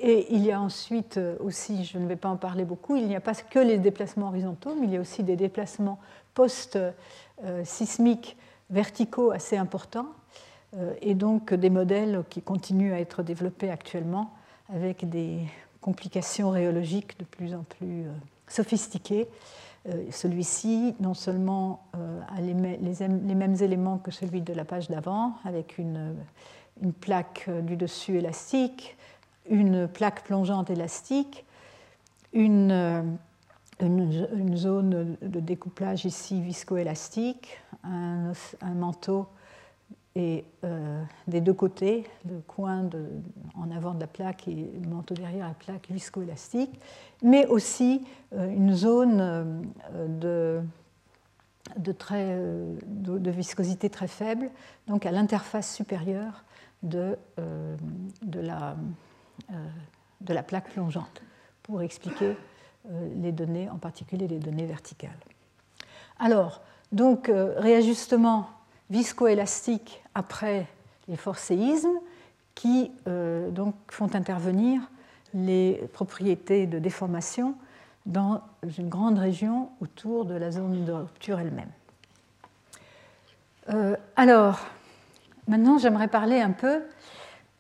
[0.03, 3.07] et il y a ensuite euh, aussi, je ne vais pas en parler beaucoup, il
[3.07, 6.01] n'y a pas que les déplacements horizontaux, mais il y a aussi des déplacements
[6.35, 8.37] post-sismiques
[8.71, 10.09] verticaux assez importants,
[10.77, 14.33] euh, et donc des modèles qui continuent à être développés actuellement
[14.75, 15.39] avec des
[15.81, 18.13] complications rhéologiques de plus en plus euh,
[18.49, 19.29] sophistiquées.
[20.13, 26.15] Celui-ci, non seulement a les, mêmes éléments que celui de la page d'avant, avec une,
[26.81, 28.97] une plaque du dessus élastique,
[29.49, 31.45] une plaque plongeante élastique,
[32.33, 33.19] une,
[33.81, 39.27] une, zone de découplage ici viscoélastique, un, un manteau
[40.15, 40.45] et
[41.27, 42.89] des deux côtés, le coin
[43.55, 46.79] en avant de la plaque et le manteau derrière la plaque viscoélastique,
[47.23, 48.03] mais aussi
[48.37, 49.65] une zone
[50.21, 50.61] de,
[51.77, 54.51] de, viscosité très faible,
[54.87, 56.45] donc à l'interface supérieure
[56.83, 57.17] de,
[58.23, 58.77] de, la,
[60.21, 61.23] de la plaque plongeante,
[61.63, 62.37] pour expliquer
[63.17, 65.11] les données, en particulier les données verticales.
[66.19, 68.49] Alors, donc, réajustement
[68.91, 70.67] viscoélastiques après
[71.09, 71.99] les forts séismes
[72.55, 74.81] qui euh, donc font intervenir
[75.35, 77.55] les propriétés de déformation
[78.05, 78.43] dans
[78.79, 81.71] une grande région autour de la zone de rupture elle-même.
[83.71, 84.61] Euh, alors,
[85.49, 86.83] maintenant j'aimerais parler un peu,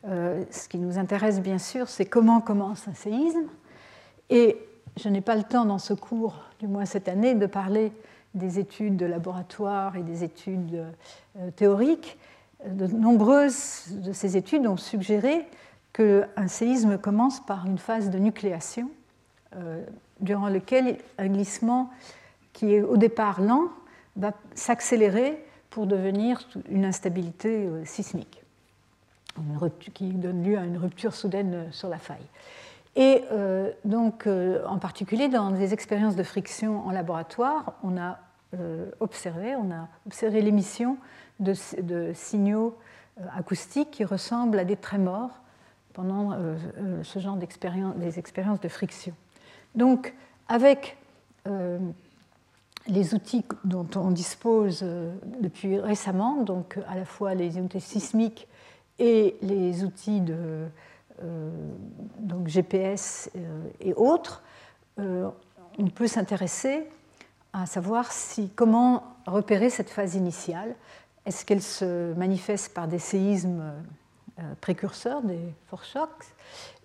[0.08, 3.46] euh, ce qui nous intéresse bien sûr, c'est comment commence un séisme.
[4.30, 4.58] Et
[4.96, 7.92] je n'ai pas le temps dans ce cours, du moins cette année, de parler
[8.34, 10.84] des études de laboratoire et des études
[11.38, 12.18] euh, théoriques,
[12.66, 15.46] de nombreuses de ces études ont suggéré
[15.92, 18.88] qu'un séisme commence par une phase de nucléation,
[19.56, 19.84] euh,
[20.20, 21.90] durant laquelle un glissement
[22.52, 23.68] qui est au départ lent
[24.16, 28.41] va s'accélérer pour devenir une instabilité sismique,
[29.94, 32.26] qui donne lieu à une rupture soudaine sur la faille.
[32.94, 33.22] Et
[33.84, 38.18] donc, en particulier dans des expériences de friction en laboratoire, on a
[39.00, 40.98] observé, on a observé l'émission
[41.42, 42.76] de, signaux
[43.20, 45.30] euh, acoustiques qui ressemblent à des trémors
[45.92, 49.14] pendant euh, euh, ce genre d'expérience, des expériences de friction.
[49.74, 50.14] Donc,
[50.48, 50.96] avec
[52.86, 54.84] les outils dont on dispose
[55.40, 58.46] depuis récemment, donc à la fois les outils sismiques
[59.04, 60.66] et les outils de
[62.18, 63.30] donc GPS
[63.80, 64.42] et autres,
[64.98, 66.88] on peut s'intéresser
[67.52, 70.74] à savoir si, comment repérer cette phase initiale
[71.24, 73.72] est-ce qu'elle se manifeste par des séismes
[74.38, 76.24] euh, précurseurs, des forts chocs,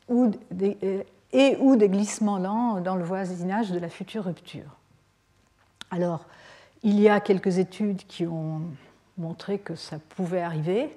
[0.07, 1.03] ou euh,
[1.33, 4.77] et ou des glissements lents dans le voisinage de la future rupture?
[5.89, 6.25] Alors,
[6.83, 8.61] il y a quelques études qui ont
[9.17, 10.95] montré que ça pouvait arriver.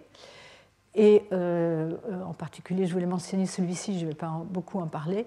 [0.94, 1.92] Et euh,
[2.26, 5.26] en particulier, je voulais mentionner celui-ci, je ne vais pas beaucoup en parler,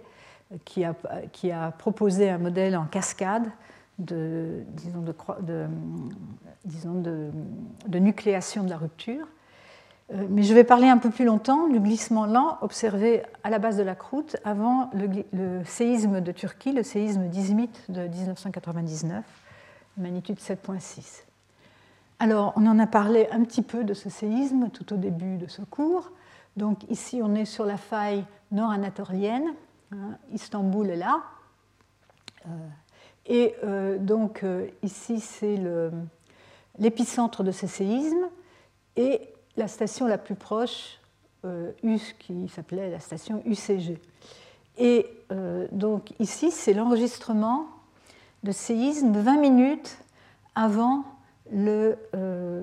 [0.66, 0.93] qui a,
[1.32, 3.49] qui a proposé un modèle en cascade
[3.99, 5.01] de, disons,
[6.93, 9.26] de, nucléation de la rupture.
[10.14, 13.59] Euh, mais je vais parler un peu plus longtemps du glissement lent observé à la
[13.59, 19.24] base de la croûte avant le, séisme de Turquie, le séisme d'Izmit de 1999,
[19.97, 21.24] magnitude 7.6.
[22.20, 25.47] Alors, on en a parlé un petit peu de ce séisme tout au début de
[25.47, 26.11] ce cours.
[26.55, 29.53] Donc, ici, on est sur la faille nord-anatolienne.
[29.91, 31.24] Hein, Istanbul est là.
[32.45, 32.49] Euh,
[33.26, 35.59] et euh, donc euh, ici, c'est
[36.78, 38.30] l'épicentre de ce séisme
[38.95, 39.22] et
[39.55, 40.99] la station la plus proche,
[41.84, 43.99] US, qui s'appelait la station UCG.
[44.78, 45.05] Et
[45.74, 47.68] donc ici, c'est l'enregistrement
[48.43, 49.97] de séisme 20 minutes
[50.55, 51.03] avant
[51.53, 51.97] le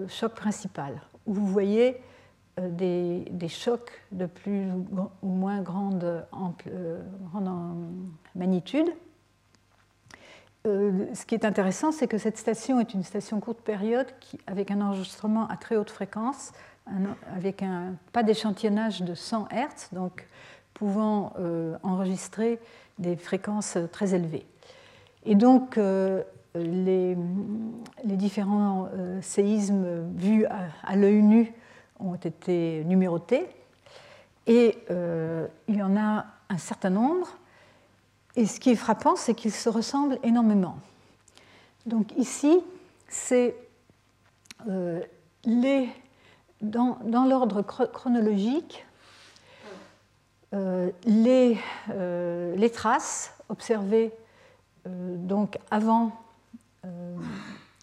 [0.08, 2.00] choc principal, où vous voyez
[2.60, 4.66] des, des, chocs de plus
[5.22, 6.70] ou moins grande, ample,
[7.30, 7.48] grande
[8.34, 8.88] magnitude.
[10.66, 14.38] Euh, ce qui est intéressant, c'est que cette station est une station courte période qui,
[14.46, 16.52] avec un enregistrement à très haute fréquence,
[17.34, 20.26] avec un pas d'échantillonnage de 100 Hz, donc
[20.74, 22.58] pouvant euh, enregistrer
[22.98, 24.46] des fréquences très élevées.
[25.24, 26.22] Et donc, euh,
[26.54, 27.16] les,
[28.04, 28.88] différents
[29.22, 31.52] séismes vus à, l'œil nu
[32.00, 33.46] ont été numérotés.
[34.46, 37.28] Et il y en a un certain nombre
[38.36, 40.78] et ce qui est frappant, c'est qu'ils se ressemblent énormément.
[41.86, 42.60] Donc ici,
[43.08, 43.56] c'est
[44.68, 45.00] euh,
[45.44, 45.88] les,
[46.60, 48.86] dans, l'ordre chronologique,
[50.54, 54.12] euh, euh, les, traces observées
[54.86, 56.12] donc avant,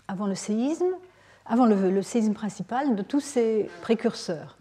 [0.07, 0.95] avant le séisme,
[1.45, 4.57] avant le, le, séisme principal, de tous ces précurseurs.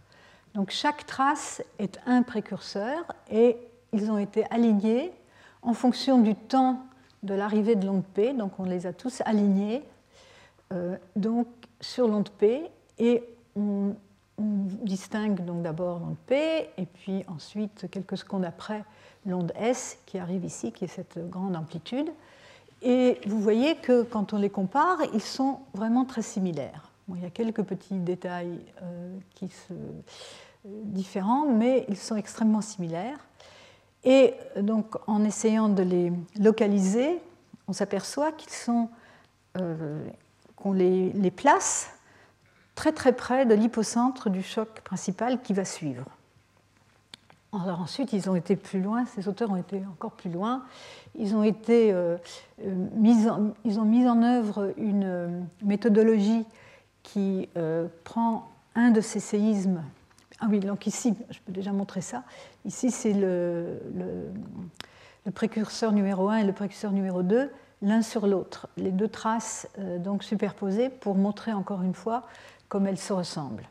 [0.54, 3.56] Donc chaque trace est un précurseur et
[3.92, 5.12] ils ont été alignés
[5.62, 6.80] en fonction du temps
[7.22, 9.82] de l'arrivée de l'onde P, donc on les a tous alignés
[10.72, 11.46] euh, donc
[11.80, 12.62] sur l'onde P,
[12.98, 13.22] et
[13.54, 13.94] on,
[14.38, 18.84] distingue donc d'abord l'onde P, et puis ensuite, quelques secondes après,
[19.24, 22.10] l'onde S qui arrive ici, qui est cette grande amplitude.
[22.82, 26.90] Et vous voyez que quand on les compare, ils sont vraiment très similaires.
[27.14, 29.74] il y a quelques petits détails euh, qui euh,
[30.64, 33.18] différents, mais ils sont extrêmement similaires.
[34.04, 37.20] Et donc, en essayant de les localiser,
[37.66, 38.88] on s'aperçoit qu'ils sont,
[39.56, 40.06] euh,
[40.54, 41.90] qu'on les, les, place
[42.76, 46.04] très très près de l'hypocentre du choc principal qui va suivre.
[47.64, 50.64] Alors ensuite, ils ont été plus loin, ces auteurs ont été encore plus loin.
[51.18, 52.18] Ils ont, euh,
[52.62, 56.44] euh, mis, en, œuvre une euh, méthodologie
[57.02, 57.48] qui
[58.02, 59.82] prend un de ces séismes.
[60.40, 62.24] Ah oui, donc ici, je peux déjà montrer ça.
[62.64, 63.78] Ici, c'est le,
[65.32, 67.48] précurseur numéro 1 et le précurseur numéro 2,
[67.82, 68.68] l'un sur l'autre.
[68.76, 69.68] Les deux traces
[70.00, 72.24] donc superposées pour montrer encore une fois
[72.68, 73.68] comme elles se ressemblent.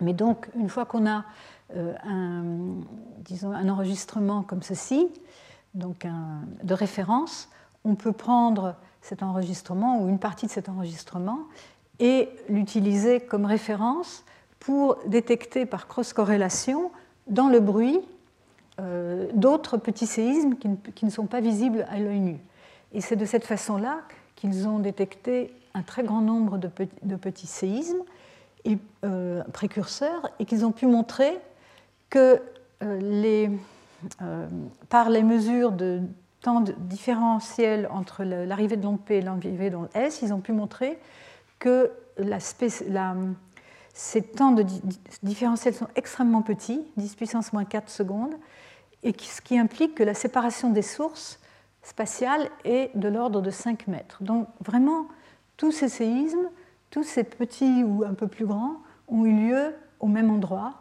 [0.00, 1.24] Mais donc, une fois qu'on a
[1.74, 2.42] un,
[3.24, 5.08] disons, un enregistrement comme ceci,
[5.74, 7.48] donc un, de référence,
[7.84, 11.40] on peut prendre cet enregistrement ou une partie de cet enregistrement
[12.00, 14.24] et l'utiliser comme référence
[14.60, 16.90] pour détecter par cross-corrélation
[17.26, 18.00] dans le bruit
[18.80, 22.38] euh, d'autres petits séismes qui ne, qui ne, sont pas visibles à l'œil nu.
[22.92, 24.00] Et c'est de cette façon-là
[24.36, 26.70] qu'ils ont détecté un très grand nombre de,
[27.02, 28.02] de petits séismes
[28.64, 31.38] et, euh, précurseurs et qu'ils ont pu montrer
[32.10, 32.40] que
[32.82, 33.48] euh,
[34.22, 34.48] euh,
[34.88, 36.00] par les mesures de
[36.40, 40.98] temps différentiel entre l'arrivée de l'onde P et l'arrivée de S, ils ont pu montrer
[41.58, 41.90] que
[43.92, 44.64] ces temps de
[45.22, 48.34] différentiel sont extrêmement petits, 10 puissance moins 4 secondes,
[49.02, 51.40] et ce qui implique que la séparation des sources
[51.82, 54.22] spatiales est de l'ordre de 5 mètres.
[54.22, 55.06] Donc vraiment,
[55.56, 56.50] tous ces séismes,
[56.90, 58.76] tous ces petits ou un peu plus grands,
[59.08, 60.74] ont eu lieu au même endroit,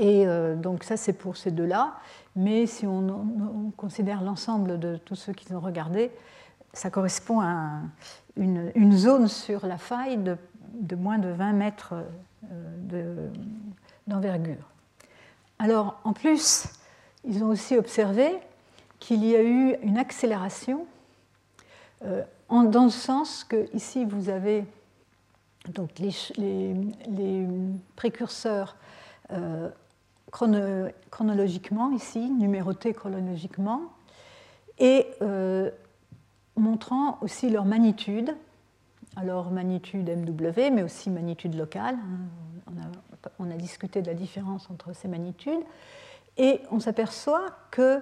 [0.00, 1.92] et euh, donc ça, c'est pour ces deux-là.
[2.34, 6.10] Mais si on, considère l'ensemble de tous ceux qui ont regardé,
[6.72, 7.82] ça correspond à
[8.36, 11.94] une, zone sur la faille de, moins de 20 mètres
[12.50, 13.28] euh,
[14.06, 14.70] d'envergure.
[15.58, 16.64] Alors, en plus,
[17.24, 18.38] ils ont aussi observé
[19.00, 20.86] qu'il y a eu une accélération
[22.06, 24.64] euh, dans le sens que ici vous avez
[25.68, 27.46] donc les,
[27.96, 28.76] précurseurs
[30.30, 33.82] chronologiquement ici, numérotés chronologiquement,
[34.78, 35.70] et euh,
[36.56, 38.34] montrant aussi leur magnitude,
[39.16, 41.96] alors magnitude MW, mais aussi magnitude locale.
[43.38, 45.60] On a, discuté de la différence entre ces magnitudes,
[46.38, 48.00] et on s'aperçoit que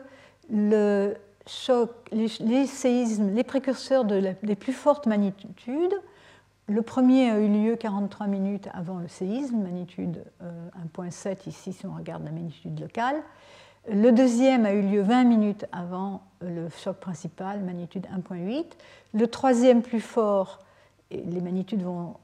[0.51, 1.15] le
[1.47, 5.95] choc, les, séismes, les précurseurs de des plus fortes magnitudes
[6.69, 10.23] le premier a eu lieu 43 minutes avant le séisme, magnitude
[10.95, 13.17] 1.7 euh, ici si on regarde la magnitude locale.
[13.91, 18.67] Le deuxième a eu lieu 20 minutes avant le choc principal, magnitude 1.8.
[19.15, 20.59] Le troisième plus fort,
[21.11, 22.17] les magnitudes vont,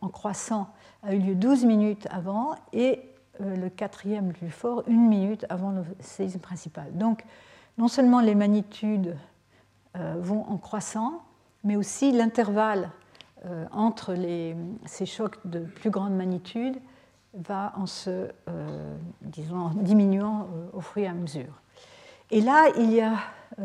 [0.00, 0.68] en, croissant,
[1.04, 2.56] a eu lieu 12 minutes avant.
[2.72, 3.00] Et
[3.40, 6.86] euh, le quatrième plus fort, une minute avant le séisme principal.
[6.94, 7.24] Donc,
[7.78, 9.16] non seulement les magnitudes
[9.96, 11.22] euh, vont en croissant,
[11.62, 12.90] mais aussi l'intervalle
[13.44, 14.16] euh, entre
[14.86, 16.76] ces chocs de plus grande magnitude
[17.34, 21.60] va en se, euh, disons, diminuant euh, au fur et à mesure.
[22.30, 23.14] Et là, il y a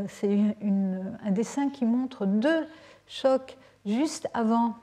[0.07, 2.67] c'est un dessin qui montre deux
[3.07, 4.75] chocs juste avant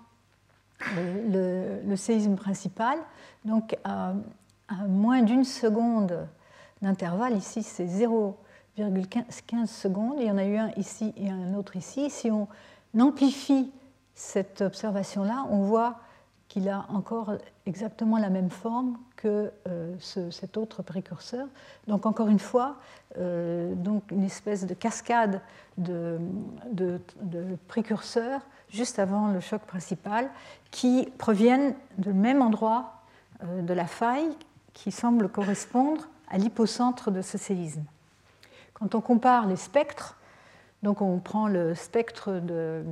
[1.26, 2.98] le, séisme principal,
[3.44, 4.14] donc à,
[4.88, 6.26] moins d'une seconde
[6.82, 7.36] d'intervalle.
[7.36, 10.16] Ici, c'est 0,15 secondes.
[10.18, 12.10] Il y en a eu un ici et un autre ici.
[12.10, 12.48] Si on
[12.98, 13.70] amplifie
[14.18, 16.00] cette observation-là, on voit
[16.48, 17.34] qu'il a encore
[17.66, 21.46] exactement la même forme que euh, cet autre précurseur.
[21.86, 22.78] Donc encore une fois,
[23.16, 25.40] euh, donc une espèce de cascade
[25.76, 26.18] de,
[27.68, 28.40] précurseurs
[28.70, 30.28] juste avant le choc principal
[30.72, 32.94] qui proviennent du même endroit
[33.44, 34.36] euh, de la faille
[34.72, 37.84] qui semble correspondre à l'hypocentre de ce séisme.
[38.74, 40.16] Quand on compare les spectres,
[40.82, 42.82] donc on prend le spectre de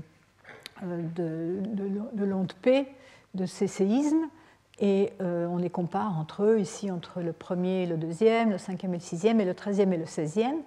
[0.82, 1.02] euh,
[2.12, 2.86] de, l'onde P
[3.34, 4.28] de ces séismes
[4.78, 8.58] et euh, on les compare entre eux, ici entre le premier et le deuxième, le
[8.58, 10.58] cinquième et le sixième, et le treizième et le seizième.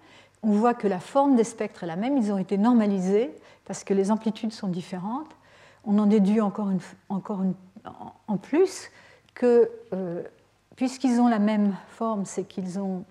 [0.42, 3.36] On voit que la forme des spectres est la même, ils ont été normalisés
[3.66, 5.30] parce que les amplitudes sont différentes.
[5.86, 6.80] On en déduit encore, une,
[7.10, 7.54] encore une,
[8.28, 8.90] en plus
[9.36, 10.24] que euh,
[10.76, 13.04] puisqu'ils ont la même forme, c'est qu'ils ont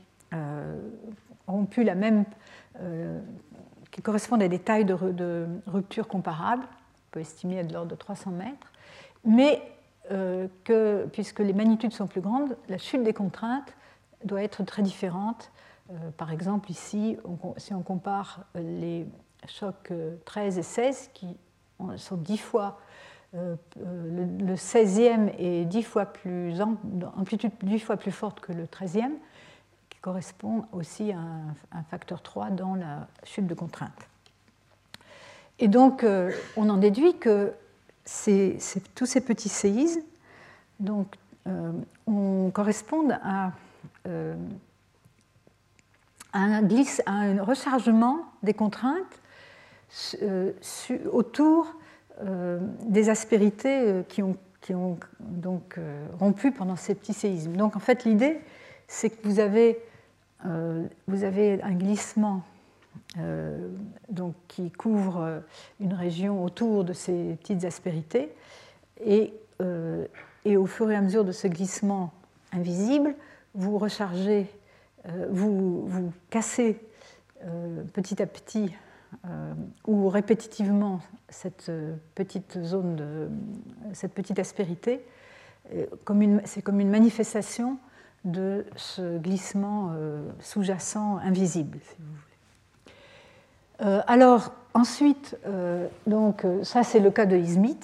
[1.46, 2.24] rompu la même,
[3.90, 6.66] qui correspondent à des tailles de, de rupture comparables
[7.11, 8.72] peut estimer à de l'ordre de 300 mètres,
[9.24, 9.62] mais
[10.11, 13.74] euh, que, puisque les magnitudes sont plus grandes, la chute des contraintes
[14.24, 15.52] doit être très différente.
[15.90, 17.18] Euh, par exemple, ici,
[17.59, 19.06] si on compare les
[19.46, 19.92] chocs
[20.24, 21.36] 13 euh, et 16, qui
[21.96, 22.80] sont 10 fois,
[23.34, 26.59] le, 16e est 10 fois plus,
[27.16, 29.12] amplitude 10 fois plus forte que le 13e,
[29.90, 34.09] qui correspond aussi à un, un facteur 3 dans la chute de contraintes.
[35.59, 37.52] Et donc, euh, on en déduit que
[38.94, 40.00] tous ces petits séismes
[40.80, 41.16] donc,
[42.06, 43.52] on, correspondent à,
[46.32, 49.20] un glisse, à un rechargement des contraintes
[51.12, 51.74] autour
[52.22, 54.38] des aspérités qui ont,
[55.20, 55.78] donc
[56.18, 57.56] rompu pendant ces petits séismes.
[57.56, 58.40] Donc en fait l'idée
[58.86, 59.82] c'est que vous avez
[60.44, 62.42] un glissement
[63.18, 63.68] euh,
[64.11, 65.42] donc, qui couvre
[65.80, 68.32] une région autour de ces petites aspérités.
[69.05, 70.07] Et, euh,
[70.44, 72.12] et, au fur et à mesure de ce glissement
[72.53, 73.14] invisible,
[73.55, 74.46] vous rechargez,
[75.07, 76.80] euh, vous, vous, cassez
[77.92, 78.74] petit à petit
[79.86, 81.70] ou répétitivement cette
[82.16, 83.28] petite zone, de,
[83.92, 85.05] cette petite aspérité.
[86.44, 87.78] C'est comme une manifestation
[88.24, 89.92] de ce glissement
[90.40, 91.78] sous-jacent invisible,
[93.81, 97.79] euh, alors, ensuite, euh, euh, ça c'est le cas de Izmit,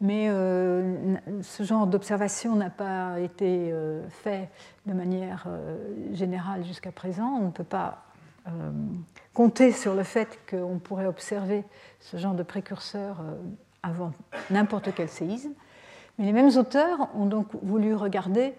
[0.00, 3.72] mais ce genre d'observation n'a pas été
[4.10, 4.50] fait
[4.84, 5.46] de manière
[6.12, 7.28] générale jusqu'à présent.
[7.40, 8.02] On ne peut pas
[9.32, 11.64] compter sur le fait qu'on pourrait observer
[12.00, 13.22] ce genre de précurseur
[13.82, 14.12] avant
[14.50, 15.52] n'importe quel séisme.
[16.18, 18.52] Mais les mêmes auteurs ont donc voulu regarder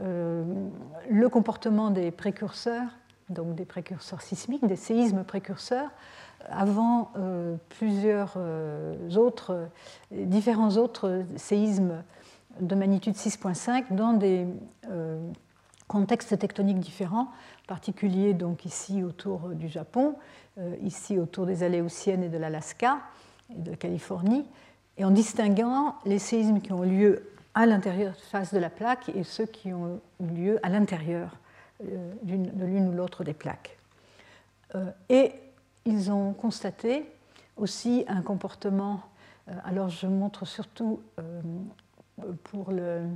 [0.00, 2.86] le comportement des précurseurs,
[3.30, 5.90] donc des précurseurs sismiques, des séismes précurseurs,
[6.50, 9.68] avant euh, plusieurs euh, autres,
[10.10, 12.02] différents autres séismes
[12.60, 14.46] de magnitude 6.5 dans des
[14.90, 15.18] euh,
[15.88, 20.14] contextes tectoniques différents, en particulier donc ici autour du Japon,
[20.82, 22.98] ici autour des Aléoutiennes et de l'Alaska
[23.50, 24.46] et de Californie,
[24.96, 29.24] et en distinguant les séismes qui ont lieu à l'intérieur face de la plaque et
[29.24, 31.36] ceux qui ont eu lieu à l'intérieur
[31.82, 33.76] de l'une ou l'autre des plaques.
[35.08, 35.32] Et
[35.84, 37.10] ils ont constaté
[37.56, 39.00] aussi un comportement,
[39.48, 41.40] euh, alors je montre surtout euh,
[42.44, 43.06] pour le,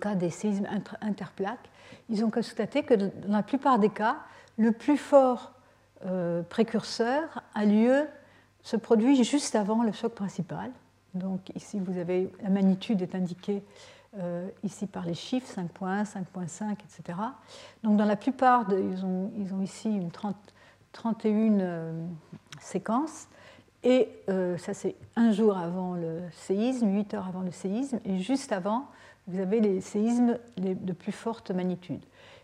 [0.00, 0.66] cas des séismes
[1.00, 1.68] interplaques,
[2.08, 4.16] ils ont constaté que dans la plupart des cas,
[4.56, 5.52] le plus fort
[6.04, 8.06] euh, précurseur a lieu,
[8.62, 10.70] se produit juste avant le choc principal.
[11.14, 13.62] Donc ici, vous avez la magnitude est indiquée
[14.62, 17.18] ici par les chiffres 5.1, 5.5, etc.
[17.82, 20.34] Donc dans la plupart, de, ils, ont, ils ont ici une 30,
[20.96, 22.06] 31 euh,
[22.60, 23.28] séquences.
[23.84, 28.18] Et euh, ça, c'est un jour avant le séisme, 8 heures avant le séisme, et
[28.18, 28.88] juste avant,
[29.28, 32.00] vous avez les séismes de plus forte magnitude.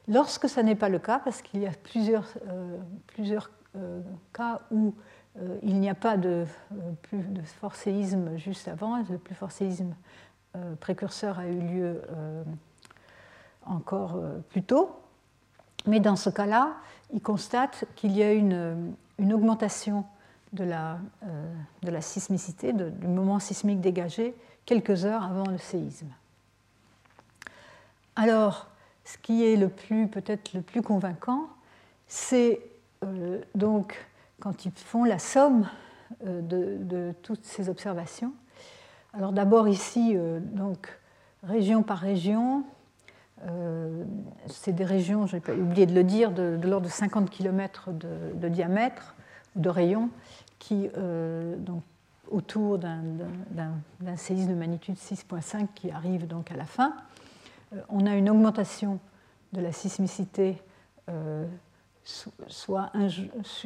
[0.06, 3.50] Lorsque ça n'est pas le cas, parce qu'il y a plusieurs, euh, plusieurs
[4.34, 4.94] cas où
[5.62, 6.44] il n'y a pas de,
[7.00, 9.94] plus de fort séisme juste avant, le plus fort séisme
[10.78, 12.02] précurseur a eu lieu
[13.64, 15.01] encore plus tôt,
[15.86, 16.74] mais dans ce cas-là,
[17.12, 20.04] il constate qu'il y a une, une augmentation
[20.52, 24.34] de la, euh, de la sismicité, du moment sismique dégagé,
[24.66, 26.08] quelques heures avant le séisme.
[28.16, 28.68] Alors,
[29.04, 31.48] ce qui est le plus, peut-être le plus convaincant,
[32.06, 32.60] c'est
[33.04, 34.06] euh, donc
[34.40, 35.68] quand ils font la somme
[36.26, 38.32] euh, de, de, toutes ces observations.
[39.14, 40.88] Alors d'abord ici, donc
[41.42, 42.64] région par région,
[43.48, 44.04] euh,
[44.46, 49.14] c'est des régions, j'ai oublié de le dire, de, l'ordre de 50 km de, diamètre
[49.56, 50.10] ou de rayon,
[50.58, 51.82] qui, euh, donc,
[52.30, 56.94] autour d'un séisme de magnitude 6.5 qui arrive donc à la fin.
[57.72, 59.00] Euh, on a une augmentation
[59.52, 60.56] de la sismicité,
[62.46, 62.90] soit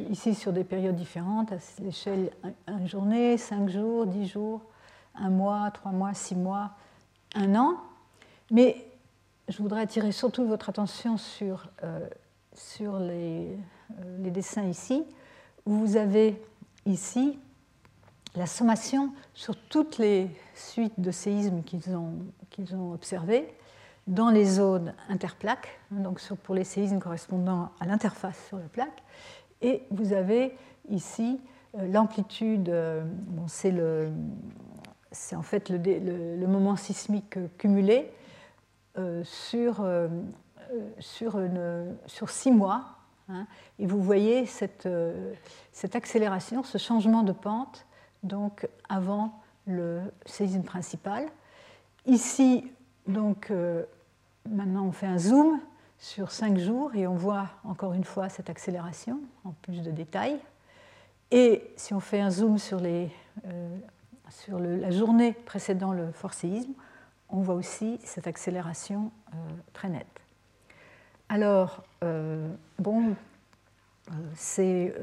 [0.09, 2.31] ici sur des périodes différentes, à l'échelle
[2.67, 4.61] une journée, 5 jours, 10 jours,
[5.15, 6.71] un mois, 3 mois, 6 mois,
[7.35, 7.77] un an.
[8.51, 8.86] Mais
[9.47, 12.07] je voudrais attirer surtout votre attention sur, euh,
[12.53, 13.47] sur les,
[13.99, 15.05] euh, les, dessins ici,
[15.65, 16.41] où vous avez
[16.85, 17.39] ici
[18.35, 22.13] la sommation sur toutes les suites de séismes qu'ils ont,
[22.49, 23.53] qu'ils ont observées
[24.05, 29.03] dans les zones interplaques, donc pour les séismes correspondant à l'interface sur la plaque.
[29.61, 30.55] Et vous avez
[30.89, 31.39] ici
[31.77, 32.73] euh, l'amplitude,
[33.47, 34.11] c'est, le,
[35.11, 38.11] c'est en fait le, moment sismique cumulé
[39.23, 40.07] sur, euh,
[40.99, 42.85] sur, une, sur, six mois.
[43.29, 43.45] Hein,
[43.79, 45.33] et vous voyez cette, euh,
[45.71, 47.85] cette, accélération, ce changement de pente,
[48.23, 51.27] donc avant le séisme principal.
[52.05, 52.71] Ici,
[53.07, 53.51] donc,
[54.49, 55.59] maintenant on fait un zoom
[55.99, 60.39] sur cinq jours et on voit encore une fois cette accélération en plus de détails.
[61.31, 63.11] Et si on fait un zoom sur, les,
[64.29, 66.73] sur la journée précédant le fort séisme,
[67.29, 69.37] on voit aussi cette accélération euh,
[69.73, 70.07] très nette.
[71.29, 72.49] Alors, euh,
[72.79, 73.15] bon,
[74.09, 74.93] euh, c'est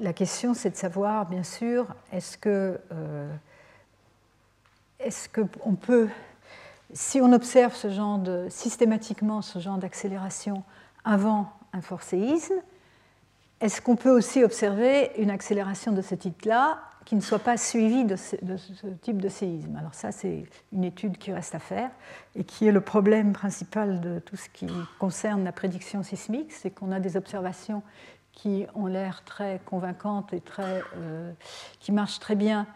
[0.00, 2.78] la question, c'est de savoir, bien sûr, est-ce que
[4.98, 6.08] est-ce qu'on peut,
[6.92, 10.64] si on observe ce genre de, systématiquement ce genre d'accélération
[11.04, 12.56] avant un fort séisme,
[13.60, 16.78] est-ce qu'on peut aussi observer une accélération de ce type-là
[17.08, 18.36] qui ne soit pas suivie de ce,
[19.00, 20.44] type de séisme Alors ça, c'est
[20.74, 21.88] une étude qui reste à faire
[22.36, 24.66] et qui est le problème principal de tout ce qui
[24.98, 27.82] concerne la prédiction sismique, c'est qu'on a des observations
[28.32, 31.32] qui ont l'air très convaincantes et très, euh,
[31.80, 32.66] qui marchent très bien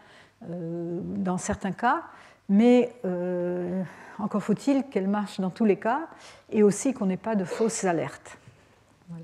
[0.49, 2.01] euh, dans certains cas,
[2.49, 3.83] mais euh,
[4.17, 6.07] encore faut-il qu'elles marchent dans tous les cas
[6.49, 8.39] et aussi qu'on n'ait pas de fausses alertes.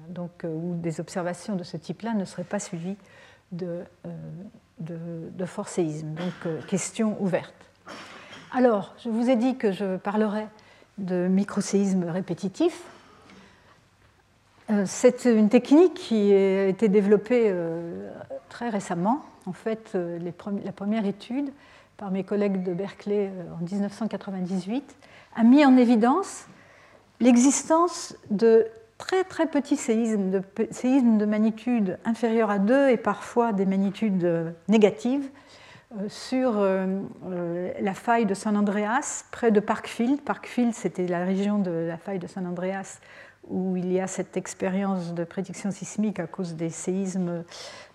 [0.10, 2.98] donc, euh, où des observations de ce type-là ne seraient pas suivies
[3.52, 3.84] de,
[4.80, 4.98] de,
[5.32, 6.14] de forcéisme.
[6.14, 7.54] Donc, question ouverte.
[8.52, 10.48] Alors, je vous ai dit que je parlerai
[10.98, 12.82] de microséisme répétitif.
[14.86, 17.54] C'est une technique qui a été développée
[18.50, 20.20] très récemment en fait, euh,
[20.64, 21.52] la première étude
[21.98, 24.96] par mes collègues de Berkeley euh, en 1998
[25.36, 26.46] a mis en évidence
[27.20, 28.68] l'existence de
[29.00, 34.24] très très petits séismes, de séismes de magnitude inférieure à 2 et parfois des magnitudes
[34.24, 35.28] euh, négatives
[36.08, 40.22] sur la faille de San Andreas, près de Parkfield.
[40.22, 43.00] Parkfield, c'était la région de la faille de San Andreas
[43.50, 47.44] où il y a cette expérience de prédiction sismique à cause des séismes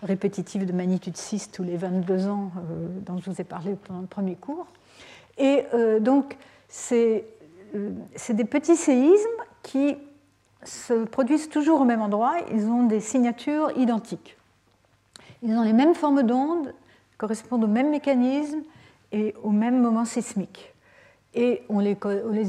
[0.03, 4.01] répétitifs de magnitude 6 tous les 22 ans euh, dont je vous ai parlé pendant
[4.01, 4.67] le premier cours.
[5.39, 6.37] Et euh, donc,
[6.93, 7.21] euh,
[8.17, 9.29] c'est des petits séismes
[9.63, 9.97] qui
[10.65, 14.37] se produisent toujours au même endroit, ils ont des signatures identiques.
[15.43, 16.73] Ils ont les mêmes formes d'ondes,
[17.19, 18.63] correspondent au même mécanisme
[19.13, 20.73] et au même moment sismique.
[21.35, 21.97] Et on les,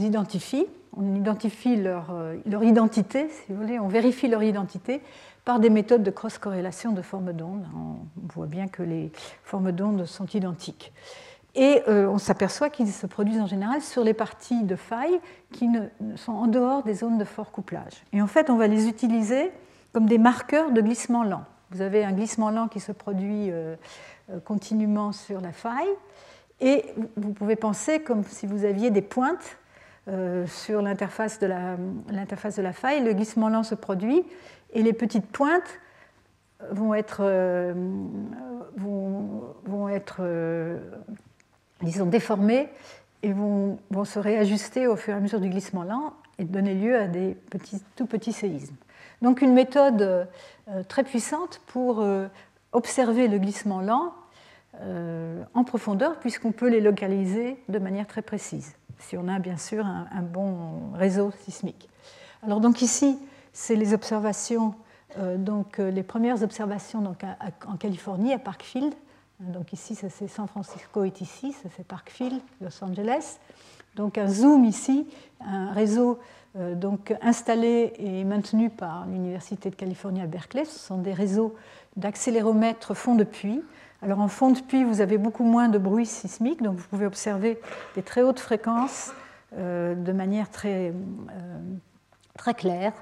[0.05, 0.65] identifie
[0.97, 5.01] on identifie leur, euh, leur, identité, si vous voulez, on vérifie leur identité
[5.43, 7.65] par des méthodes de cross-corrélation de formes d'ondes.
[7.75, 7.97] On
[8.33, 9.11] voit bien que les
[9.43, 10.93] formes d'ondes sont identiques.
[11.55, 15.19] Et euh, on s'aperçoit qu'ils se produisent en général sur les parties de failles
[15.51, 18.03] qui ne, sont en dehors des zones de fort couplage.
[18.13, 19.51] Et en fait, on va les utiliser
[19.93, 21.45] comme des marqueurs de glissement lent.
[21.71, 23.75] Vous avez un glissement lent qui se produit euh,
[24.43, 25.87] continuellement sur la faille,
[26.61, 26.85] et
[27.17, 29.57] vous pouvez penser comme si vous aviez des pointes
[30.07, 34.23] euh, sur l'interface de, la, de la faille, le glissement lent se produit
[34.73, 35.79] et les petites pointes
[36.71, 37.73] vont être, euh,
[38.77, 40.79] vont, être euh,
[41.85, 42.69] disons, déformées
[43.23, 46.97] et vont, se réajuster au fur et à mesure du glissement lent et donner lieu
[46.97, 47.37] à des
[47.95, 48.75] tout petits séismes.
[49.21, 50.27] Donc une méthode
[50.89, 52.05] très puissante pour
[52.73, 54.13] observer le glissement lent
[55.53, 59.85] en profondeur puisqu'on peut les localiser de manière très précise si on a bien sûr
[59.85, 61.89] un, bon réseau sismique.
[62.43, 63.17] Alors donc ici,
[63.53, 64.75] c'est les observations,
[65.17, 67.23] euh, donc euh, les premières observations donc,
[67.67, 68.93] en Californie, à Parkfield.
[69.39, 73.37] Donc ici, ça c'est San Francisco est ici, ça c'est Parkfield, Los Angeles.
[73.95, 75.07] Donc un zoom ici,
[75.41, 76.19] un réseau
[76.57, 80.65] euh, donc installé et maintenu par l'Université de Californie à Berkeley.
[80.65, 81.55] Ce sont des réseaux
[81.95, 83.61] d'accéléromètres fond de puits
[84.05, 87.07] alors en fond de puits, vous avez beaucoup moins de bruit sismique, donc vous pouvez
[87.07, 87.59] observer
[87.95, 89.13] des très hautes fréquences
[89.57, 91.59] euh, de manière très, euh,
[92.37, 92.93] très claire.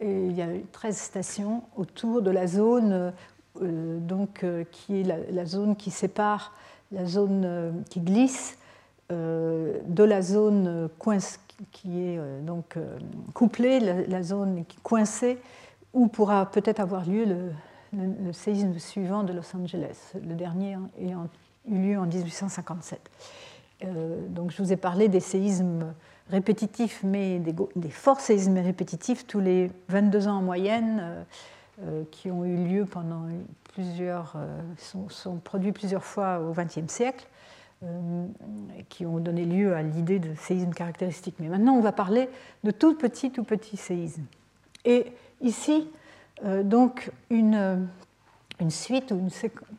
[0.00, 3.12] Et il y a 13 stations autour de la zone
[3.60, 6.52] donc, qui est la, zone qui sépare
[6.92, 8.58] la zone qui glisse
[9.10, 10.88] de la zone
[11.72, 12.76] qui est donc
[13.34, 15.38] couplée, la, la zone coincée,
[15.92, 21.28] où pourra peut-être avoir lieu le, séisme suivant de Los Angeles, le dernier ayant
[21.68, 23.00] eu lieu en 1857.
[23.82, 25.92] Euh, donc je vous ai parlé des séismes
[26.28, 31.24] répétitifs, mais des, forts séismes répétitifs tous les 22 ans en moyenne, euh, euh,
[32.10, 33.22] qui ont eu lieu pendant
[33.72, 34.36] plusieurs,
[34.76, 37.26] sont, sont, produits plusieurs fois au XXe siècle,
[38.88, 41.36] qui ont donné lieu à l'idée de séismes caractéristiques.
[41.38, 42.28] Mais maintenant, on va parler
[42.64, 44.26] de tout petits, tout petits séismes.
[44.84, 45.88] Et ici,
[46.44, 47.88] euh, donc une,
[48.68, 49.30] suite ou une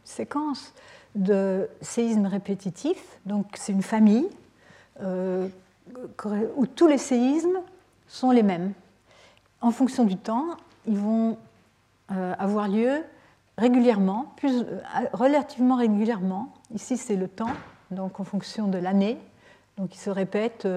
[0.04, 0.74] séquence
[1.16, 3.20] de séismes répétitifs.
[3.26, 4.28] Donc c'est une famille
[5.02, 5.48] euh,
[6.56, 7.60] où tous les séismes
[8.08, 8.74] sont les mêmes.
[9.62, 11.36] En fonction du temps, ils vont euh,
[12.40, 13.04] avoir lieu
[13.58, 14.66] régulièrement, plus,
[15.14, 16.54] relativement régulièrement.
[16.74, 17.54] Ici, c'est le temps,
[17.92, 19.18] donc en fonction de l'année.
[19.78, 20.68] Donc, ils se répètent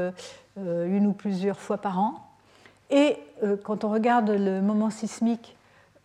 [0.57, 2.15] une ou plusieurs fois par an.
[2.91, 3.19] Et
[3.65, 5.57] quand on regarde le moment sismique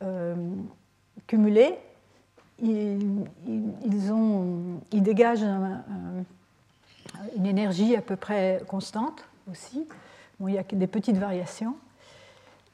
[0.01, 0.36] euh,
[1.27, 1.77] cumulés,
[2.61, 5.45] ils, ont, ils dégagent
[7.36, 9.88] une énergie à peu près constante aussi.
[10.39, 11.75] Bon, il y a des petites variations.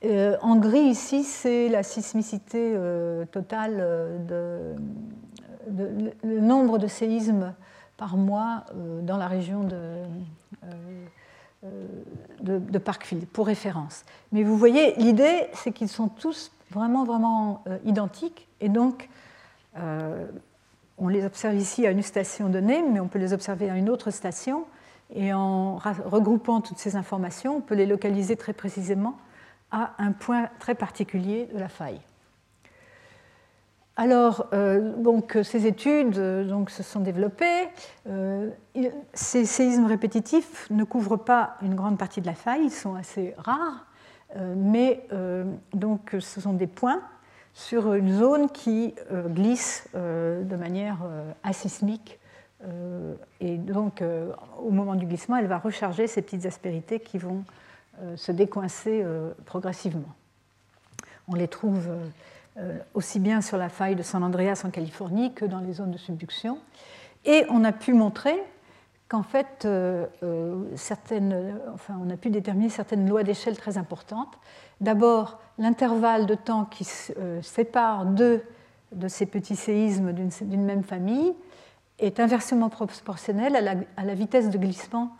[0.03, 2.75] En gris, ici, c'est la sismicité
[3.31, 3.77] totale,
[4.27, 4.75] de,
[6.23, 7.53] le nombre de séismes
[7.97, 8.65] par mois
[9.01, 10.03] dans la région de,
[12.41, 14.03] de, Parkfield, pour référence.
[14.31, 19.09] Mais vous voyez, l'idée, c'est qu'ils sont tous vraiment, vraiment identiques, et donc
[20.97, 23.89] on les observe ici à une station donnée, mais on peut les observer à une
[23.89, 24.65] autre station.
[25.13, 29.15] Et en regroupant toutes ces informations, on peut les localiser très précisément
[29.71, 32.01] à un point très particulier de la faille.
[33.97, 37.69] Alors, euh, donc, ces études euh, donc, se sont développées.
[38.09, 38.49] Euh,
[39.13, 43.33] ces séismes répétitifs ne couvrent pas une grande partie de la faille, ils sont assez
[43.37, 43.85] rares,
[44.57, 45.07] mais
[45.73, 47.01] donc, ce sont des points
[47.53, 48.93] sur une zone qui
[49.27, 50.97] glisse de manière
[51.43, 52.19] asismique.
[53.39, 54.03] et donc,
[54.61, 57.45] au moment du glissement, elle va recharger ces petites aspérités qui vont
[58.15, 59.05] se décoincer
[59.45, 60.13] progressivement.
[61.27, 61.89] On les trouve
[62.93, 65.97] aussi bien sur la faille de San Andreas en Californie que dans les zones de
[65.97, 66.59] subduction.
[67.25, 68.35] Et on a pu montrer
[69.07, 69.67] qu'en fait,
[70.75, 74.37] certaines, enfin, on a pu déterminer certaines lois d'échelle très importantes.
[74.81, 76.87] D'abord, l'intervalle de temps qui
[77.17, 78.43] euh, sépare deux
[78.91, 81.33] de ces petits séismes d'une même famille
[81.99, 85.11] est inversement proportionnel à la, vitesse de glissement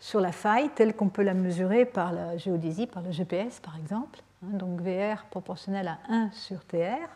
[0.00, 3.76] sur la faille, telle qu'on peut la mesurer par la géodésie, par le GPS par
[3.76, 4.20] exemple.
[4.42, 7.08] Hein, donc VR proportionnel à 1 sur TR.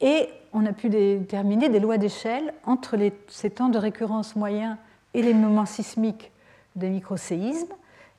[0.00, 2.96] Et on a pu déterminer des lois d'échelle entre
[3.28, 4.76] ces temps de récurrence moyens
[5.12, 6.30] et les moments sismiques
[6.76, 7.74] des microséismes,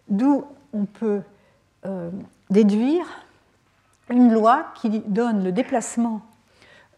[0.08, 1.22] d'où on peut
[1.86, 2.12] euh,
[2.50, 3.06] déduire
[4.10, 6.22] une loi qui donne le déplacement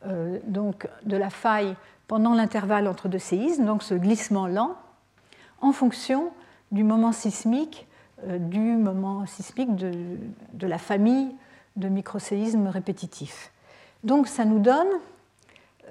[0.06, 1.76] euh, donc, de la faille
[2.08, 4.76] pendant l'intervalle entre deux séismes, donc ce glissement lent,
[5.62, 6.32] en fonction
[6.74, 7.88] du moment sismique,
[8.28, 10.18] euh, du moment sismique de,
[10.60, 11.30] la famille
[11.78, 13.52] de microséismes répétitifs.
[14.04, 14.88] Donc ça nous donne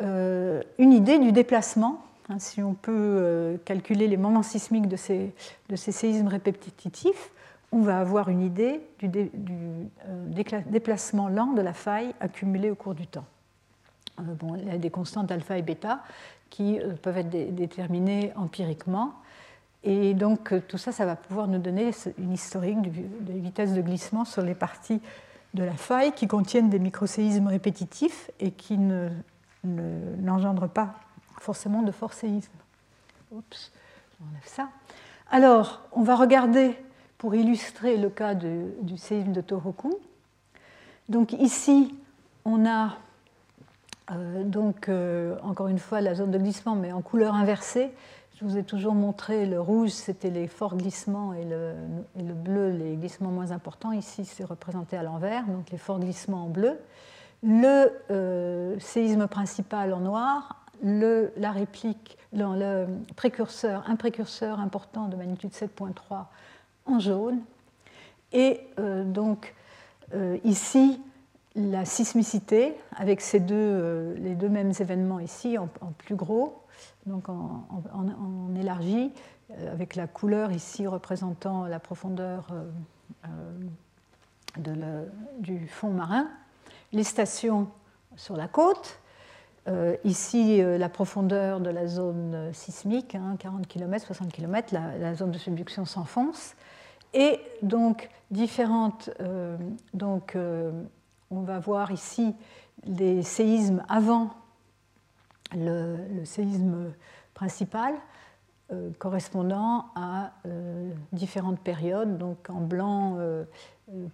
[0.03, 5.33] euh, une idée du déplacement, hein, si on peut calculer les moments sismiques de ces,
[5.77, 7.31] séismes répétitifs,
[7.73, 9.31] on va avoir une idée du,
[10.07, 13.25] euh, déplacement lent de la faille accumulée au cours du temps.
[14.21, 14.23] Euh,
[14.59, 16.03] il y a des constantes alpha et bêta
[16.51, 19.15] qui euh, peuvent être déterminées empiriquement.
[19.85, 24.25] Et donc tout ça, ça va pouvoir nous donner une historique des vitesses de glissement
[24.25, 25.01] sur les parties
[25.55, 28.79] de la faille qui contiennent des microséismes répétitifs et qui
[29.65, 30.95] n'engendrent pas
[31.41, 32.53] forcément de forts séismes.
[33.33, 33.73] Oups,
[34.21, 34.69] on enlève ça.
[35.31, 36.77] Alors, on va regarder
[37.19, 39.99] pour illustrer le cas du séisme de Tohoku.
[41.09, 41.95] Donc ici,
[42.45, 42.97] on a
[44.11, 47.91] euh, donc, euh, encore une fois la zone de glissement, mais en couleur inversée.
[48.43, 51.75] Je vous ai toujours montré le rouge, c'était les forts glissements, et le,
[52.17, 53.93] le, bleu, les glissements moins importants.
[53.93, 56.77] Ici, c'est représenté à l'envers, donc les forts glissements en bleu.
[57.45, 65.53] Le euh, séisme principal en noir, la réplique, le précurseur, un précurseur important de magnitude
[65.53, 66.25] 7.3
[66.87, 67.43] en jaune.
[68.33, 69.55] Et euh, donc
[70.15, 71.01] euh, ici,
[71.55, 75.69] la sismicité, avec ces deux, les deux mêmes événements ici en,
[75.99, 76.62] plus gros,
[77.07, 79.13] donc en, élargi,
[79.71, 82.47] avec la couleur ici représentant la profondeur
[84.57, 84.75] de
[85.39, 86.29] du fond marin,
[86.93, 87.69] les stations
[88.17, 89.01] sur la côte,
[90.05, 95.39] ici, la profondeur de la zone sismique, 40 km, 60 km, la, la zone de
[95.39, 96.55] subduction s'enfonce
[97.15, 99.11] et donc différentes.
[99.21, 99.57] Euh,
[99.95, 100.71] donc, euh,
[101.31, 102.35] on va voir ici
[102.85, 104.31] les séismes avant
[105.55, 106.93] le, séisme
[107.35, 107.95] principal,
[108.73, 110.33] euh, correspondant à
[111.13, 112.19] différentes périodes.
[112.19, 113.19] Donc, en blanc,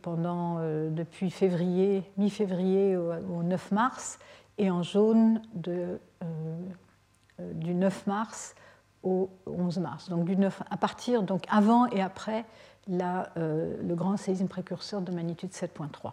[0.02, 0.58] pendant
[0.90, 4.18] depuis février, mi-février au, 9 mars,
[4.56, 6.00] et en jaune de,
[7.38, 8.54] du 9 mars
[9.04, 10.08] au 11 mars.
[10.08, 12.44] Donc, du 9, à partir, donc avant et après
[13.36, 16.12] euh, le grand séisme précurseur de magnitude 7.3.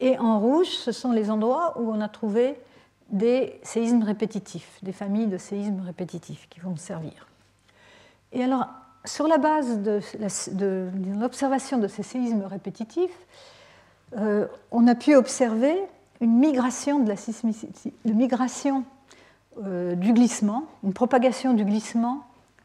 [0.00, 2.58] Et en rouge, ce sont les endroits où on a trouvé
[3.10, 7.26] des séismes répétitifs, des familles de séismes répétitifs qui vont servir.
[8.32, 8.68] Et alors,
[9.04, 10.00] sur la base de,
[11.18, 13.18] l'observation de, ces séismes répétitifs,
[14.16, 15.76] euh, on a pu observer
[16.20, 17.16] une migration, de la
[18.04, 18.84] une migration
[19.64, 22.24] euh, du glissement, une propagation du glissement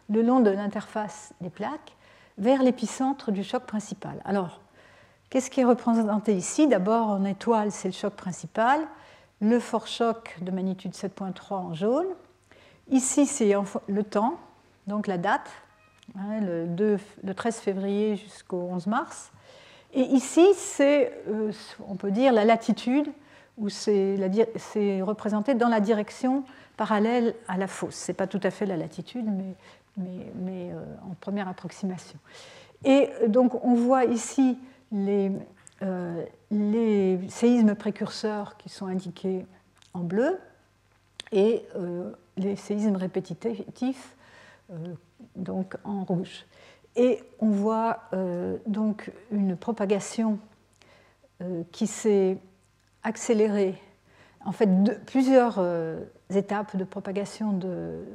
[0.10, 1.96] le long de l'interface des plaques
[2.38, 4.22] vers l'épicentre du choc principal.
[4.26, 4.62] Alors,
[5.30, 6.68] qu'est-ce qui est représenté ici?
[6.68, 8.82] D'abord, en étoile, c'est le choc principal,
[9.42, 12.08] le fort choc de magnitude 7.3 en jaune.
[12.90, 13.54] Ici, c'est
[13.88, 14.38] le temps,
[14.88, 15.50] donc la date,
[16.18, 19.32] hein, le, 13 février jusqu'au 11 mars.
[19.94, 21.12] Et ici, c'est,
[21.88, 23.12] on peut dire, la latitude,
[23.58, 24.18] où c'est
[25.02, 26.44] représenté dans la direction
[26.76, 27.96] parallèle à la fosse.
[27.96, 30.72] Ce n'est pas tout à fait la latitude, mais, mais
[31.10, 32.20] en première approximation.
[32.84, 34.58] Et donc, on voit ici
[34.92, 35.32] les,
[36.56, 39.46] les séismes précurseurs qui sont indiqués
[39.94, 40.40] en bleu
[41.32, 44.16] et euh, les séismes répétitifs
[44.72, 44.76] euh,
[45.36, 46.46] donc en rouge.
[46.96, 50.40] Et on voit euh, donc une propagation
[51.74, 52.38] qui s'est
[53.04, 53.76] accélérée,
[54.46, 54.70] en fait
[55.06, 55.62] plusieurs
[56.34, 58.06] étapes de propagation de,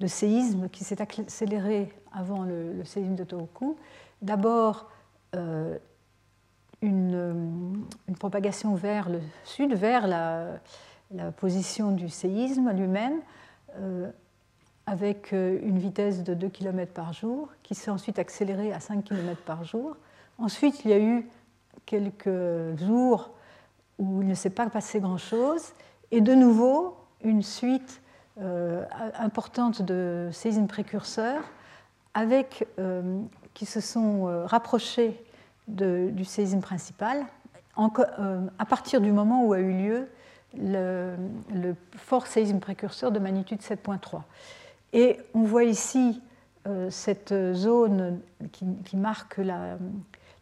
[0.00, 3.76] de séisme qui s'est accélérée avant le, séisme de Tohoku.
[4.22, 4.90] D'abord,
[6.82, 7.86] une,
[8.18, 10.60] propagation vers le sud, vers la,
[11.36, 13.20] position du séisme lui-même,
[13.78, 14.10] euh,
[14.86, 19.04] avec euh, une vitesse de 2 km par jour, qui s'est ensuite accélérée à 5
[19.04, 19.94] km par jour.
[20.38, 21.28] Ensuite, il y a eu
[21.84, 23.30] quelques jours
[23.98, 25.74] où il ne s'est pas passé grand-chose,
[26.10, 28.00] et de nouveau une suite
[28.40, 28.84] euh,
[29.18, 31.44] importante de séismes précurseurs
[32.14, 32.66] avec,
[33.54, 35.22] qui se sont rapprochés
[35.68, 37.24] du séisme principal,
[37.78, 40.08] euh, à partir du moment où a eu lieu
[40.58, 41.14] le,
[41.96, 44.22] fort séisme précurseur de magnitude 7.3.
[44.92, 46.20] Et on voit ici
[46.66, 48.20] euh, cette zone
[48.52, 49.78] qui, marque la,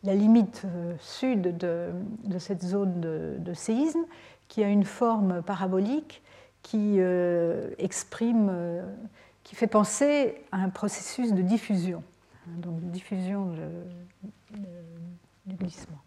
[0.02, 1.92] limite euh, sud de,
[2.38, 4.04] cette zone de, séisme,
[4.48, 6.22] qui a une forme parabolique
[6.62, 6.98] qui
[7.78, 8.52] exprime,
[9.44, 12.02] qui fait penser à un processus de diffusion,
[12.46, 13.54] donc diffusion
[15.46, 15.98] du glissement.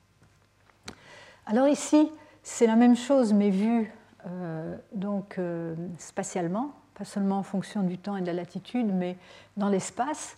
[1.45, 2.11] Alors ici,
[2.41, 3.91] c'est la même chose, mais vue
[4.25, 9.17] euh, donc, euh, spatialement, pas seulement en fonction du temps et de la latitude, mais
[9.57, 10.37] dans l'espace,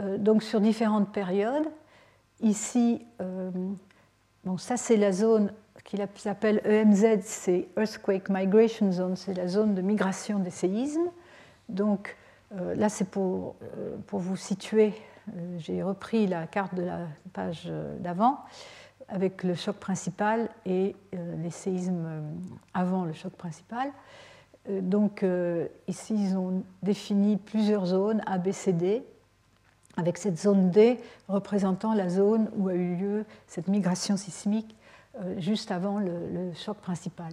[0.00, 1.66] euh, donc sur différentes périodes.
[2.40, 3.06] Ici,
[4.44, 5.52] bon, ça c'est la zone
[5.84, 11.08] qu'il s'appelle EMZ, c'est Earthquake Migration Zone, c'est la zone de migration des séismes.
[11.70, 12.14] Donc
[12.50, 13.56] là, c'est pour,
[14.12, 14.92] vous situer
[15.58, 17.00] j'ai repris la carte de la
[17.32, 17.70] page
[18.00, 18.40] d'avant
[19.08, 22.20] avec le choc principal et euh, les séismes euh,
[22.74, 23.90] avant le choc principal.
[24.68, 25.24] Donc
[25.86, 29.04] ici, ils ont défini plusieurs zones A, B, C, D,
[29.96, 30.98] avec cette zone D
[31.28, 34.74] représentant la zone où a eu lieu cette migration sismique
[35.38, 37.32] juste avant le, choc principal.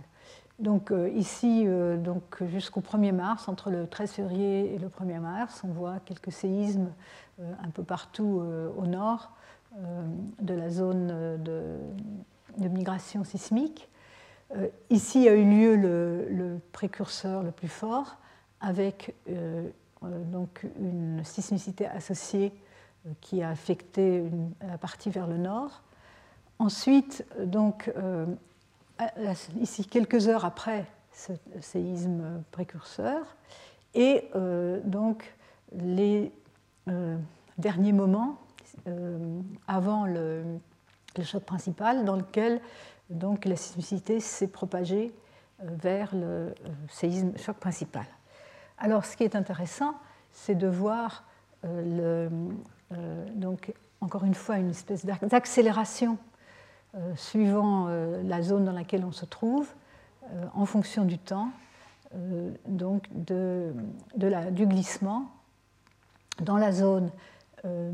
[0.64, 5.68] Donc ici, donc, jusqu'au 1er mars, entre le 13 février et le 1er mars, on
[5.68, 6.90] voit quelques séismes
[7.40, 9.32] euh, un peu partout euh, au nord
[9.76, 10.04] euh,
[10.40, 11.80] de la zone de,
[12.70, 13.90] migration sismique.
[14.92, 18.18] Ici a eu lieu le, précurseur le plus fort
[18.62, 19.16] avec
[20.04, 22.54] donc une sismicité associée
[23.20, 24.24] qui a affecté
[24.62, 25.82] la partie vers le nord.
[26.60, 27.92] Ensuite, donc,
[29.60, 33.36] ici quelques heures après ce séisme précurseur,
[33.94, 34.30] et
[34.86, 35.34] donc
[35.76, 36.32] les
[36.90, 37.18] euh,
[37.58, 38.38] dernier moment
[38.88, 40.44] euh, avant le,
[41.24, 42.60] choc principal dans lequel
[43.10, 45.14] donc, la sismicité s'est propagée
[45.62, 46.54] euh, vers le
[46.90, 48.06] séisme choc principal.
[48.80, 49.94] Alors ce qui est intéressant,
[50.32, 51.24] c'est de voir
[53.36, 53.72] donc,
[54.02, 56.18] encore une fois une espèce d'accélération
[57.16, 57.88] suivant
[58.24, 59.68] la zone dans laquelle on se trouve
[60.54, 61.50] en fonction du temps,
[62.68, 65.32] donc du glissement
[66.42, 67.12] dans la zone,
[67.66, 67.92] euh,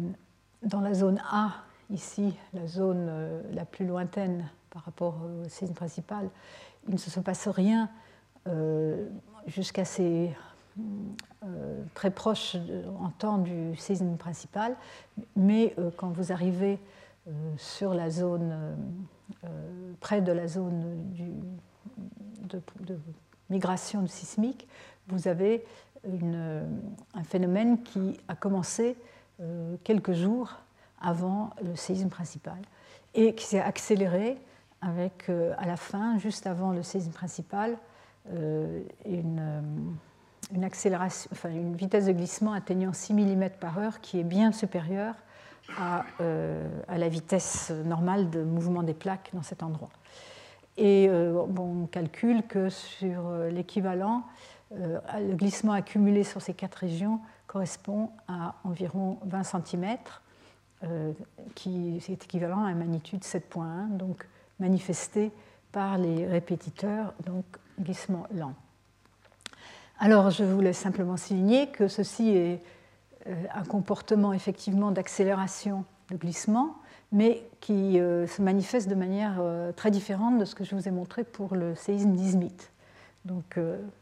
[0.63, 1.51] dans la zone A,
[1.89, 6.29] ici, la zone euh, la plus lointaine par rapport au séisme principal,
[6.87, 7.89] il ne se passe rien
[8.47, 9.07] euh,
[9.47, 10.35] jusqu'à ces
[11.93, 12.55] très proche
[13.01, 14.77] en temps du séisme principal,
[15.35, 16.79] mais quand vous arrivez
[17.57, 18.77] sur la zone,
[19.99, 20.97] près de la zone
[22.47, 22.99] de,
[23.49, 24.67] migration sismique,
[25.07, 25.65] vous avez
[26.05, 28.95] un phénomène qui a commencé
[29.41, 30.55] euh, quelques jours
[31.01, 32.57] avant le séisme principal
[33.13, 34.37] et qui s'est accéléré
[34.81, 37.77] avec, euh, à la fin, juste avant le séisme principal,
[38.33, 39.63] euh, une,
[40.51, 45.15] une vitesse de glissement atteignant 6 mm par heure qui est bien supérieure
[45.77, 46.05] à,
[46.87, 49.89] à, la vitesse normale de mouvement des plaques dans cet endroit.
[50.77, 54.23] Et bon, on calcule que sur l'équivalent,
[54.75, 59.97] euh, le glissement accumulé sur ces quatre régions correspond à environ 20 cm,
[60.83, 61.11] euh,
[61.55, 64.27] qui est équivalent à une magnitude 7.1, donc
[64.59, 65.31] manifesté
[65.71, 67.45] par les répétiteurs, donc
[67.79, 68.53] glissement lent.
[69.99, 72.57] Alors je voulais simplement souligner que ceci est euh,
[73.53, 76.75] un comportement effectivement d'accélération de glissement,
[77.11, 79.41] mais qui se manifeste de manière
[79.75, 82.55] très différente de ce que je vous ai montré pour le séisme d'Izmit.
[83.25, 83.59] Donc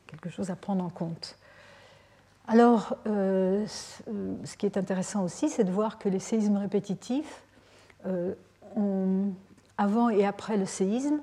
[0.08, 1.38] quelque chose à prendre en compte.
[2.48, 7.44] Alors, ce qui est intéressant aussi, c'est de voir que les séismes répétitifs
[9.78, 11.20] avant et après le séisme,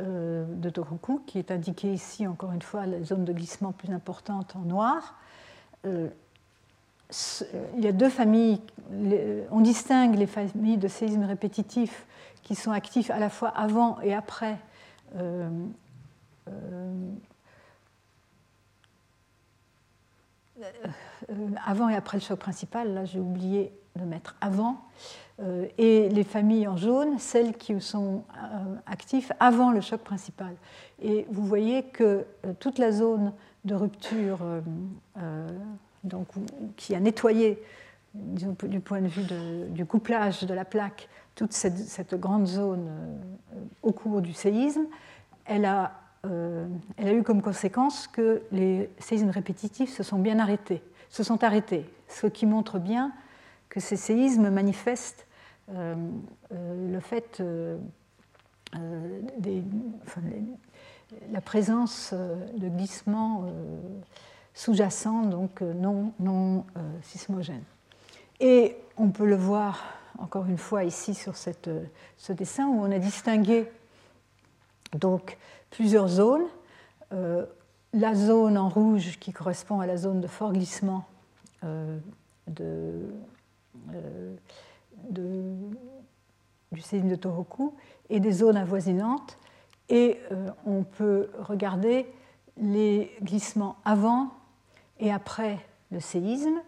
[0.00, 3.92] euh, de Tohoku, qui est indiqué ici, encore une fois, la zone de glissement plus
[3.92, 5.14] importante en noir.
[7.10, 8.60] Euh, il y a deux familles,
[9.50, 12.06] on distingue les familles de séismes répétitifs
[12.42, 14.58] qui sont actifs à la fois avant et après
[15.16, 15.48] euh,
[21.66, 24.82] avant et après le choc principal, là j'ai oublié de mettre avant,
[25.40, 30.54] euh, et les familles en jaune, celles qui sont euh, actives avant le choc principal.
[31.02, 33.32] Et vous voyez que euh, toute la zone
[33.64, 34.40] de rupture
[36.04, 36.28] donc,
[36.76, 37.62] qui a nettoyé
[38.14, 39.24] du point de vue
[39.70, 42.88] du couplage de la plaque toute cette, grande zone
[43.82, 44.86] au cours du séisme,
[45.46, 50.80] elle a, elle a eu comme conséquence que les séismes répétitifs se sont bien arrêtés,
[51.10, 53.12] se sont arrêtés, ce qui montre bien
[53.68, 55.26] que ces séismes manifestent
[55.72, 55.94] euh,
[56.52, 57.78] euh, le fait euh,
[59.38, 59.64] des,
[61.32, 63.46] la présence de glissements
[64.54, 66.64] sous-jacents, donc non, non
[67.02, 67.64] sismogènes.
[68.40, 69.82] Et on peut le voir
[70.18, 71.68] encore une fois ici sur cette,
[72.16, 73.68] ce dessin où on a distingué
[74.92, 75.36] donc
[75.70, 76.46] plusieurs zones.
[77.92, 81.04] la zone en rouge qui correspond à la zone de fort glissement
[86.70, 87.74] du séisme de Tohoku
[88.10, 89.38] et des zones avoisinantes.
[89.88, 92.06] Et euh, on peut regarder
[92.56, 94.30] les glissements avant
[94.98, 95.58] et après
[95.90, 96.60] le séisme,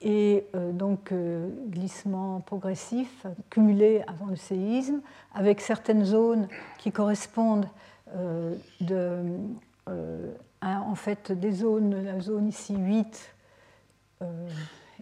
[0.00, 5.00] et euh, donc euh, glissements progressifs cumulés avant le séisme,
[5.34, 7.68] avec certaines zones qui correspondent
[8.80, 9.22] de,
[10.60, 13.34] à, en fait des zones, la zone ici 8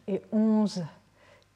[0.08, 0.82] et 11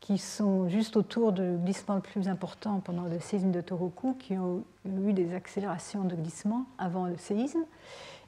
[0.06, 4.38] qui sont juste autour de glissements le plus important pendant le séisme de Toroku, qui
[4.38, 7.64] ont eu des accélérations de glissement avant le séisme.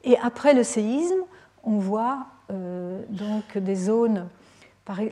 [0.03, 1.21] Et après le séisme,
[1.63, 4.27] on voit euh, donc des zones,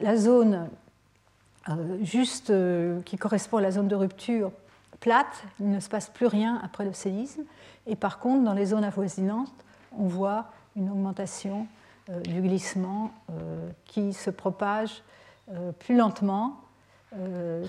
[0.02, 0.70] la zone
[1.70, 4.52] euh, juste euh, qui correspond à la zone de rupture
[5.00, 7.44] plate, il ne se passe plus rien après le séisme.
[7.86, 9.54] Et par contre, dans les zones avoisinantes,
[9.96, 11.68] on voit une augmentation
[12.24, 13.12] du glissement
[13.86, 15.04] qui se propage
[15.80, 16.62] plus lentement,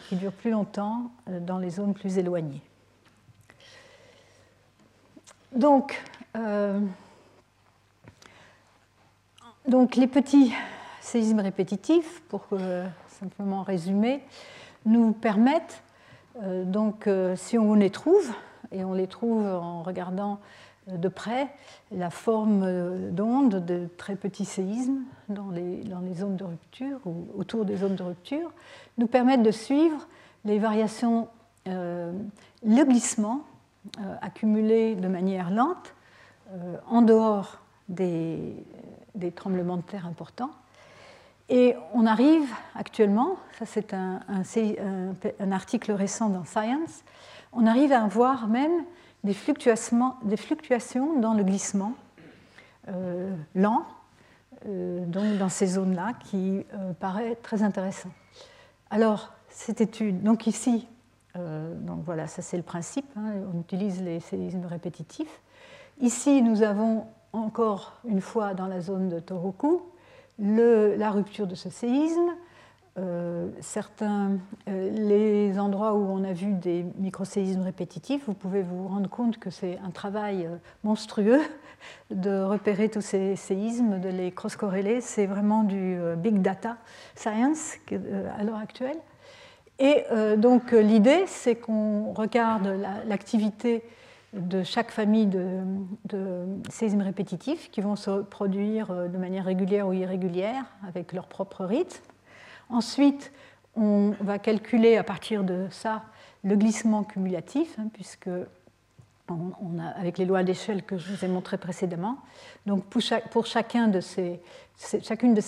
[0.08, 2.62] qui dure plus longtemps dans les zones plus éloignées.
[5.52, 6.02] Donc,
[9.68, 10.52] donc les petits
[11.00, 12.46] séismes répétitifs, pour
[13.08, 14.22] simplement résumer,
[14.84, 15.82] nous permettent,
[16.64, 18.32] donc, si on les trouve,
[18.72, 20.38] et on les trouve en regardant
[20.86, 21.48] de près
[21.92, 27.26] la forme d'onde de très petits séismes dans les, dans les, zones de rupture ou
[27.36, 28.52] autour des zones de rupture,
[28.96, 30.06] nous permettent de suivre
[30.44, 31.28] les variations,
[31.66, 32.12] euh,
[32.64, 33.42] le glissement
[34.00, 35.94] euh, accumulé de manière lente
[36.52, 38.54] euh, en dehors des,
[39.18, 40.50] des, tremblements de terre importants.
[41.48, 44.22] Et on arrive actuellement, ça c'est un,
[45.50, 47.04] article récent dans Science,
[47.52, 48.84] on arrive à voir même
[49.24, 51.94] des fluctuations, des fluctuations dans le glissement
[52.88, 53.86] euh, lent,
[54.66, 58.10] euh, donc dans ces zones-là, qui euh, paraît très intéressant.
[58.90, 60.86] Alors, cette étude, donc ici,
[61.34, 65.40] donc voilà, ça c'est le principe, hein, on utilise les séismes répétitifs.
[66.00, 69.82] Ici, nous avons encore une fois dans la zone de Toroku
[70.38, 72.32] le, la rupture de ce séisme,
[72.98, 74.38] euh, certains,
[74.68, 79.38] euh, les endroits où on a vu des microséismes répétitifs, vous pouvez vous rendre compte
[79.38, 81.40] que c'est un travail euh, monstrueux
[82.10, 85.00] de repérer tous ces séismes, de les cross-corréler.
[85.00, 86.76] C'est vraiment du big data
[87.14, 87.74] science
[88.36, 88.96] à l'heure actuelle.
[89.78, 90.02] Et
[90.36, 92.66] donc l'idée, c'est qu'on regarde
[93.06, 93.84] l'activité
[94.32, 95.62] de chaque famille de,
[96.04, 101.64] de, séismes répétitifs qui vont se produire de manière régulière ou irrégulière avec leur propre
[101.64, 102.02] rythme
[102.70, 103.32] Ensuite,
[103.76, 106.02] on va calculer à partir de ça
[106.44, 108.28] le glissement cumulatif, hein, puisque
[109.28, 112.18] on a, avec les lois d'échelle que je vous ai montrées précédemment.
[112.66, 114.40] Donc pour, chacune de ces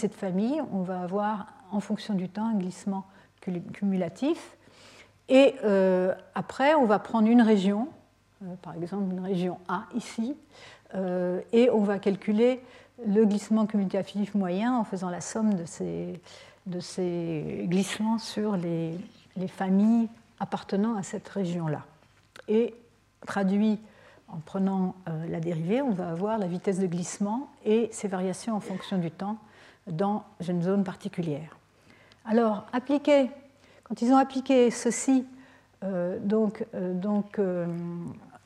[0.08, 3.04] familles, on va avoir en fonction du temps un glissement
[3.72, 4.56] cumulatif.
[5.28, 7.99] Et euh, après, on va prendre une région, euh,
[8.62, 10.34] par exemple une région A ici,
[10.94, 12.60] euh, et on va calculer
[13.06, 16.20] le glissement cumulatif moyen en faisant la somme de ces,
[16.66, 18.98] de ces glissements sur les,
[19.48, 20.08] familles
[20.38, 21.82] appartenant à cette région-là.
[22.48, 22.74] Et
[23.26, 23.78] traduit
[24.28, 28.60] en prenant la dérivée, on va avoir la vitesse de glissement et ses variations en
[28.60, 29.38] fonction du temps
[29.86, 31.56] dans une zone particulière.
[32.26, 33.30] Alors, appliquer,
[33.82, 35.24] quand ils ont appliqué ceci
[35.82, 37.40] donc, donc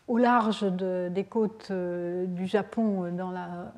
[0.07, 3.73] au large des côtes du Japon dans la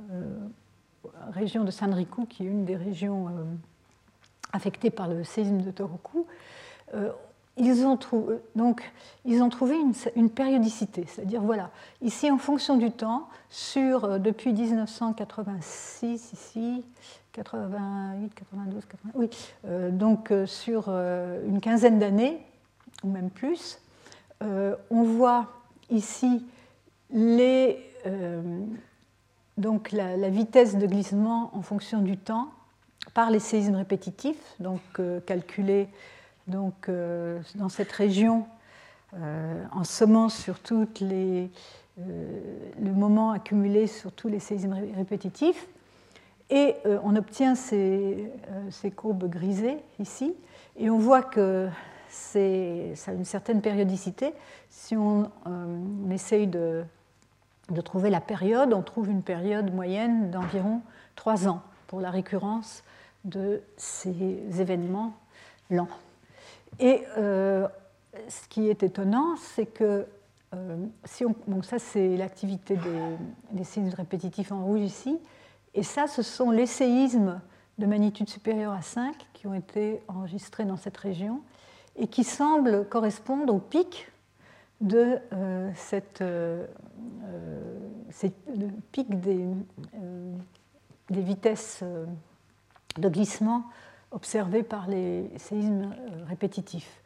[1.30, 3.44] région de Sanriku, qui est une des régions euh,
[4.52, 6.26] affectées par le séisme de Tohoku,
[6.94, 7.10] euh,
[7.58, 8.82] ils ont, trouvé, donc,
[9.24, 9.76] ils ont trouvé
[10.14, 11.06] une, périodicité.
[11.08, 11.70] C'est-à-dire, voilà,
[12.02, 16.84] ici, en fonction du temps, sur, euh, depuis 1986, ici,
[17.32, 19.30] 88, 92, 80, oui,
[19.90, 22.40] donc sur une quinzaine d'années,
[23.04, 23.78] ou même plus,
[24.40, 25.55] on voit
[25.90, 26.44] ici
[27.10, 27.78] les,
[29.58, 32.50] donc la, vitesse de glissement en fonction du temps
[33.14, 35.88] par les séismes répétitifs, donc euh, calculés
[36.46, 38.46] donc, euh, dans cette région
[39.14, 41.50] euh, en sommant sur toutes les,
[41.98, 45.66] le moment accumulé sur tous les séismes répétitifs.
[46.50, 48.30] Et on obtient ces,
[48.70, 50.32] ces, courbes grisées ici,
[50.76, 51.68] et on voit que
[52.08, 54.32] ça a une certaine périodicité.
[54.70, 56.84] Si on, on essaye de
[57.84, 60.82] trouver la période, on trouve une période moyenne d'environ
[61.14, 62.84] trois ans pour la récurrence
[63.24, 65.14] de ces événements
[65.70, 65.88] lents.
[66.78, 67.66] Et euh,
[68.28, 70.06] ce qui est étonnant, c'est que
[70.54, 72.78] euh, si on, bon, ça c'est l'activité
[73.52, 75.18] des, séismes répétitifs en rouge ici,
[75.74, 77.40] et ça ce sont les séismes
[77.78, 81.40] de magnitude supérieure à 5 qui ont été enregistrés dans cette région
[81.96, 84.10] et qui semblent correspondre au pic
[84.80, 86.66] de euh, cette, euh,
[87.24, 89.46] euh, pic des,
[91.10, 91.82] des vitesses
[92.98, 93.64] de glissement
[94.10, 95.94] observées par les séismes
[96.28, 97.02] répétitifs.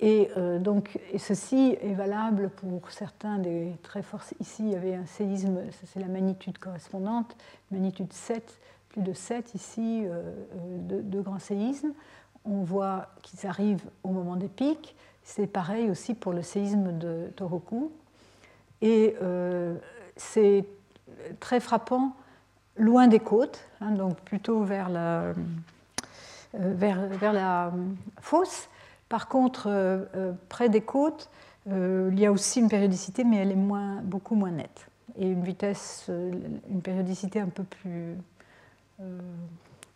[0.00, 0.30] Et
[0.60, 4.22] donc, et ceci est valable pour certains des très forts.
[4.38, 7.34] Ici, il y avait un séisme, c'est la magnitude correspondante,
[7.72, 11.94] magnitude 7, plus de 7 ici, de, de, grands séismes.
[12.48, 14.96] On voit qu'ils arrivent au moment des pics.
[15.22, 17.92] C'est pareil aussi pour le séisme de Toroku.
[18.80, 19.76] Et euh,
[20.16, 20.64] c'est
[21.40, 22.12] très frappant
[22.76, 25.34] loin des côtes, hein, donc plutôt vers la,
[26.54, 27.72] euh, la
[28.20, 28.68] fosse.
[29.08, 31.28] Par contre, euh, près des côtes,
[31.66, 34.86] il y a aussi une périodicité, mais elle est beaucoup moins nette.
[35.18, 38.16] Et une vitesse, une périodicité un peu plus,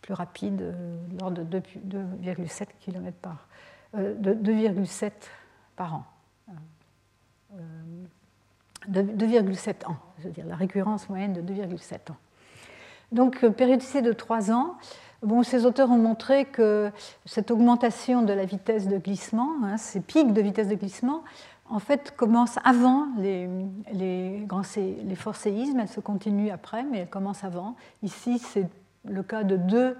[0.03, 0.75] plus rapide,
[1.19, 3.47] l'ordre de 2,7 km par
[3.95, 5.11] euh, de 2,7
[5.75, 6.03] par an.
[8.89, 12.17] 2,7 euh, ans, je veux dire, la récurrence moyenne de 2,7 ans.
[13.11, 14.75] Donc, euh, périodicité de 3 ans.
[15.21, 16.91] Bon, ces auteurs ont montré que
[17.25, 21.23] cette augmentation de la vitesse de glissement, hein, ces pics de vitesse de glissement,
[21.69, 23.47] en fait, commencent avant les,
[23.93, 24.45] les,
[25.03, 25.79] les forts séismes.
[25.79, 27.75] Elles se continuent après, mais elles commencent avant.
[28.01, 28.67] Ici, c'est
[29.05, 29.97] le cas de deux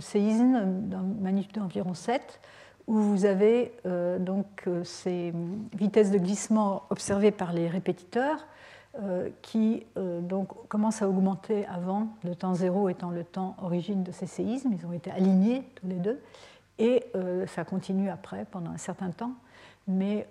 [0.00, 2.40] séismes d'un magnitude d'environ 7
[2.86, 5.32] où vous avez euh, donc euh, ces
[5.74, 8.46] vitesses de glissement observées par les répétiteurs
[9.02, 14.12] euh, qui donc commencent à augmenter avant, le temps zéro étant le temps origine de
[14.12, 14.72] ces séismes.
[14.72, 16.20] Ils ont été alignés tous les deux
[16.78, 17.04] et
[17.46, 19.32] ça continue après pendant un certain temps.
[19.88, 20.28] Mais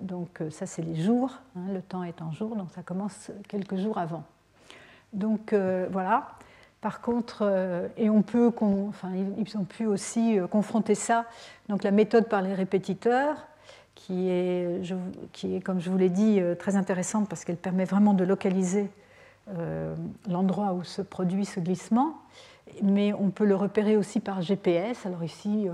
[0.00, 3.76] donc ça c'est les jours, hein, le temps est en jours, donc ça commence quelques
[3.76, 4.24] jours avant.
[5.12, 6.36] Donc voilà.
[6.84, 9.08] Par contre, euh, et on peut, enfin,
[9.38, 11.24] ils ont pu aussi euh, confronter ça,
[11.70, 13.46] donc la méthode par les répétiteurs,
[13.94, 14.82] qui est,
[15.32, 18.22] qui est comme je vous l'ai dit, euh, très intéressante parce qu'elle permet vraiment de
[18.22, 18.90] localiser
[20.28, 22.18] l'endroit où se produit ce glissement,
[22.82, 25.06] mais on peut le repérer aussi par GPS.
[25.06, 25.68] Alors ici,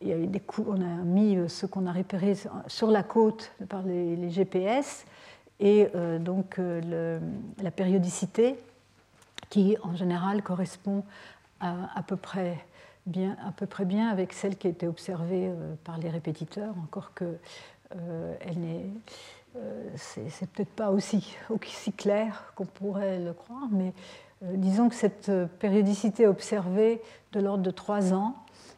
[0.00, 2.36] il y a des coups, on a mis ce qu'on a repéré
[2.68, 5.04] sur la côte par les, GPS,
[5.60, 5.88] et
[6.20, 8.56] donc la périodicité
[9.50, 11.04] qui en général correspond
[11.60, 12.64] à, peu près
[13.06, 17.14] bien, à peu près bien avec celle qui été observée euh, par les répétiteurs, encore
[17.14, 17.36] que
[17.96, 18.86] euh, elle n'est
[19.56, 23.92] euh, c'est peut-être pas aussi, aussi clair qu'on pourrait le croire, mais
[24.42, 27.02] disons que cette périodicité observée
[27.32, 28.36] de l'ordre de trois ans,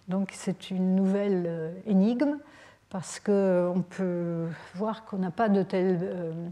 [0.09, 2.39] donc c'est une nouvelle énigme
[2.89, 6.43] parce qu'on peut voir qu'on n'a pas de telle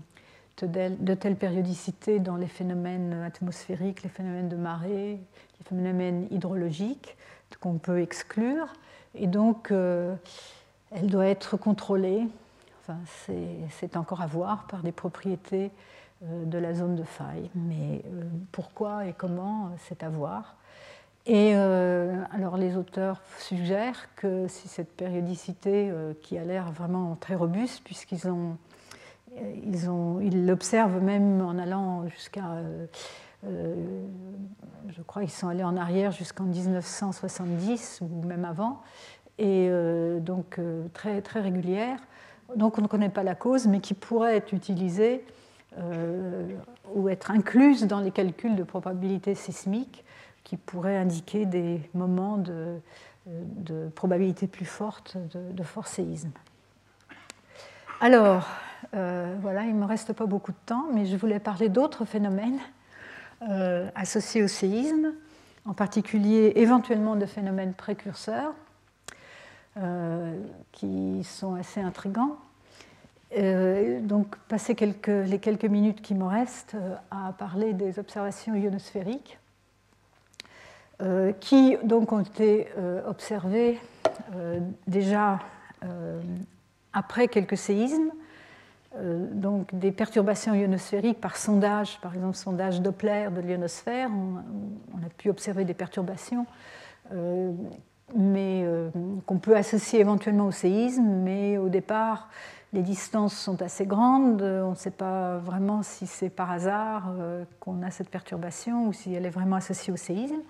[0.65, 5.21] de telle périodicité dans les phénomènes atmosphériques, les phénomènes de marée,
[5.59, 7.17] les phénomènes hydrologiques
[7.57, 8.67] qu'on peut exclure.
[9.15, 10.15] Et donc, euh,
[10.91, 12.27] elle doit être contrôlée,
[12.83, 12.99] enfin,
[13.71, 15.71] c'est encore à voir, par des propriétés
[16.25, 17.51] euh, de la zone de faille.
[17.55, 18.23] Mais euh,
[18.53, 20.57] pourquoi et comment, c'est à voir.
[21.31, 27.83] Et alors les auteurs suggèrent que si cette périodicité, qui a l'air vraiment très robuste,
[27.85, 28.57] puisqu'ils ont,
[29.65, 32.63] ils ont, ils l'observent même en allant jusqu'à
[33.45, 38.81] je crois qu'ils sont allés en arrière jusqu'en 1970 ou même avant,
[39.39, 39.71] et
[40.21, 40.61] donc
[40.93, 41.99] très, très régulière
[42.57, 45.25] donc on ne connaît pas la cause, mais qui pourrait être utilisée
[45.79, 46.49] euh,
[46.95, 50.05] ou être incluse dans les calculs de probabilité sismique,
[50.45, 52.81] qui pourraient indiquer des moments de,
[53.95, 56.31] probabilité plus forte de, de fort séisme.
[58.01, 58.49] Alors,
[58.95, 62.05] euh, voilà, il ne me reste pas beaucoup de temps, mais je voulais parler d'autres
[62.05, 62.59] phénomènes
[63.49, 65.13] euh, associés au séisme,
[65.67, 68.55] en particulier éventuellement de phénomènes précurseurs
[69.77, 70.41] euh,
[70.73, 72.37] qui sont assez intrigants.
[73.37, 76.79] Donc, passer les quelques minutes qui me restent
[77.11, 79.39] à parler des observations ionosphériques,
[81.39, 82.69] qui ont été
[83.07, 83.79] observées
[84.87, 85.41] déjà
[86.95, 88.13] après quelques séismes,
[88.97, 95.29] donc des perturbations ionosphériques par sondage, par exemple sondage Doppler de l'ionosphère, on, a pu
[95.31, 96.47] observer des perturbations
[98.17, 98.91] mais euh,
[99.27, 102.29] qu'on peut associer éventuellement au séisme, mais au départ,
[102.73, 107.45] les distances sont assez grandes, on ne sait pas vraiment si c'est par hasard euh,
[107.61, 110.41] qu'on a cette perturbation ou si elle est vraiment associée au séisme.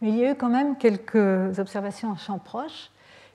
[0.00, 2.90] Mais il y a eu quand même quelques observations en champ proche.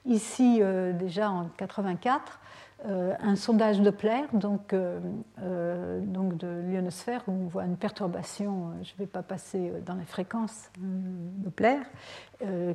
[0.06, 2.40] Ici, euh, déjà en 84,
[2.86, 5.00] euh, un sondage Doppler, donc, euh,
[5.42, 9.96] euh, donc de l'ionosphère, où on voit une perturbation, je ne vais pas passer dans
[9.96, 11.78] les fréquences Doppler,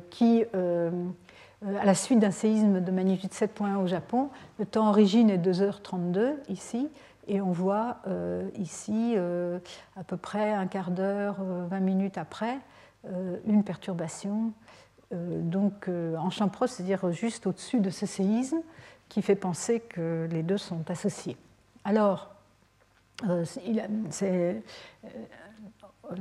[0.09, 5.37] qui, à la suite d'un séisme de magnitude 7.1 au Japon, le temps origine est
[5.37, 6.89] 2h32 ici,
[7.27, 7.97] et on voit
[8.57, 9.15] ici,
[9.95, 11.37] à peu près un quart d'heure,
[11.69, 12.57] 20 minutes après,
[13.45, 14.53] une perturbation
[15.11, 18.61] donc en champ proche, c'est-à-dire juste au-dessus de ce séisme,
[19.09, 21.35] qui fait penser que les deux sont associés.
[21.83, 22.29] Alors,
[23.27, 23.87] euh, il, a,
[24.23, 24.53] euh,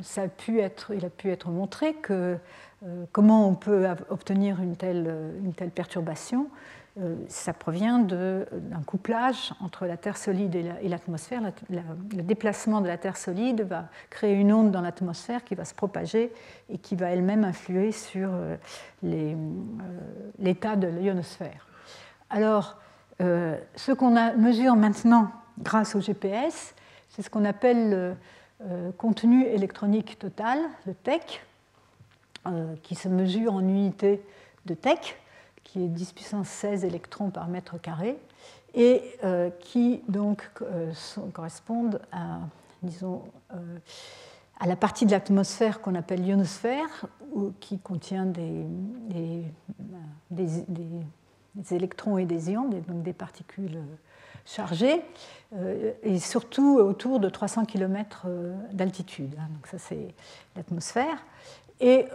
[0.02, 2.36] ça a pu être, il a pu être montré que
[2.84, 6.48] euh, comment on peut obtenir une telle, une telle perturbation.
[7.28, 11.42] ça provient d'un couplage entre la Terre solide et l'atmosphère.
[11.70, 15.74] le déplacement de la Terre solide va créer une onde dans l'atmosphère qui va se
[15.74, 16.32] propager
[16.68, 18.30] et qui va elle-même influer sur
[19.02, 21.67] l'état de l'ionosphère.
[22.30, 22.76] Alors,
[23.20, 26.74] euh, ce qu'on mesure maintenant grâce au GPS,
[27.08, 28.14] c'est ce qu'on appelle le
[28.64, 31.44] euh, contenu électronique total, le TEC,
[32.46, 34.22] euh, qui se mesure en unité
[34.66, 35.18] de TEC,
[35.64, 38.18] qui est 10 puissance 16 électrons par mètre carré,
[38.74, 39.02] et
[39.60, 40.48] qui donc
[41.32, 42.40] correspondent à,
[44.66, 47.06] la partie de l'atmosphère qu'on appelle l'ionosphère,
[47.60, 48.66] qui contient des
[51.70, 53.96] électrons et des ions, donc des particules euh,
[54.44, 55.02] chargées,
[55.56, 59.34] euh, et surtout autour de 300 km euh, d'altitude.
[59.38, 59.48] Hein.
[59.54, 60.14] Donc ça c'est
[60.56, 61.24] l'atmosphère.
[61.80, 62.06] Et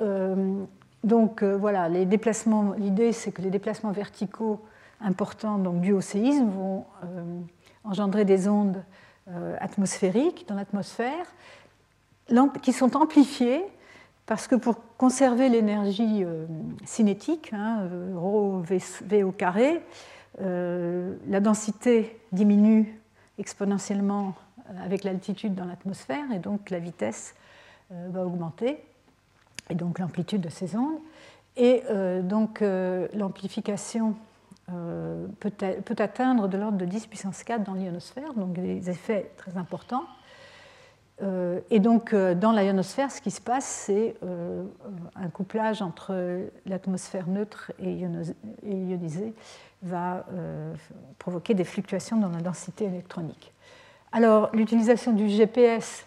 [1.06, 4.60] donc voilà, les déplacements, l'idée c'est que les déplacements verticaux
[5.00, 6.86] importants donc dus au séisme vont
[7.86, 8.84] engendrer des ondes
[9.62, 11.26] atmosphériques dans l'atmosphère
[12.62, 13.64] qui sont amplifiées
[14.26, 16.46] parce que pour conserver l'énergie euh,
[16.86, 19.82] cinétique, hein, ρ v, au carré,
[20.42, 23.00] euh, la densité diminue
[23.38, 24.34] exponentiellement
[24.82, 27.36] avec l'altitude dans l'atmosphère et donc la vitesse
[27.92, 28.82] euh, va augmenter
[29.70, 31.00] et donc l'amplitude de ces ondes.
[31.56, 31.84] Et
[32.24, 32.64] donc
[33.14, 34.16] l'amplification
[34.66, 35.52] peut,
[35.86, 40.06] peut, atteindre de l'ordre de 10 puissance 4 dans l'ionosphère, donc des effets très importants.
[41.24, 44.64] Euh, et donc, euh, dans l'ionosphère, ce qui se passe, c'est euh,
[45.16, 48.06] un couplage entre l'atmosphère neutre et
[48.64, 49.34] ionisée
[49.82, 50.26] va
[51.20, 53.52] provoquer des fluctuations dans la densité électronique.
[54.14, 56.06] Alors, l'utilisation du GPS,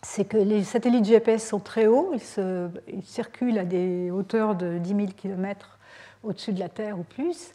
[0.00, 4.88] c'est que les satellites GPS sont très hauts, ils, circulent à des hauteurs de 10
[4.88, 5.78] 000 km
[6.24, 7.52] au-dessus de la Terre ou plus.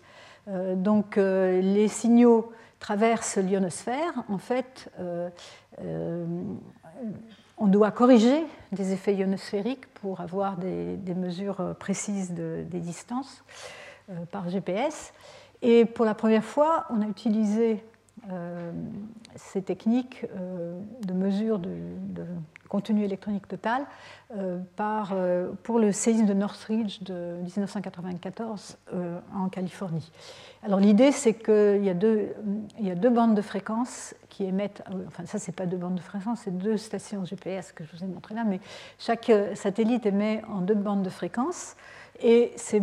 [0.76, 4.14] donc, les signaux traversent l'ionosphère.
[4.30, 5.30] En fait, euh,
[7.58, 13.44] on doit corriger des effets ionosphériques pour avoir des, mesures précises des distances
[14.10, 15.14] euh, par GPS.
[15.62, 17.84] Et pour la première fois, on a utilisé
[19.36, 20.26] ces techniques
[21.06, 21.70] de mesure de,
[22.68, 23.86] contenu électronique total
[24.76, 25.14] par,
[25.64, 28.78] pour le séisme de Northridge de 1994
[29.36, 30.12] en Californie.
[30.66, 32.34] Alors l'idée, c'est qu'il y, a deux,
[32.80, 36.02] y a deux bandes de fréquences qui émettent, enfin ça, c'est pas deux bandes de
[36.02, 38.60] fréquences, c'est deux stations GPS que je vous ai montré là, mais
[38.98, 41.76] chaque satellite émet en deux bandes de fréquences.
[42.22, 42.80] Et ces,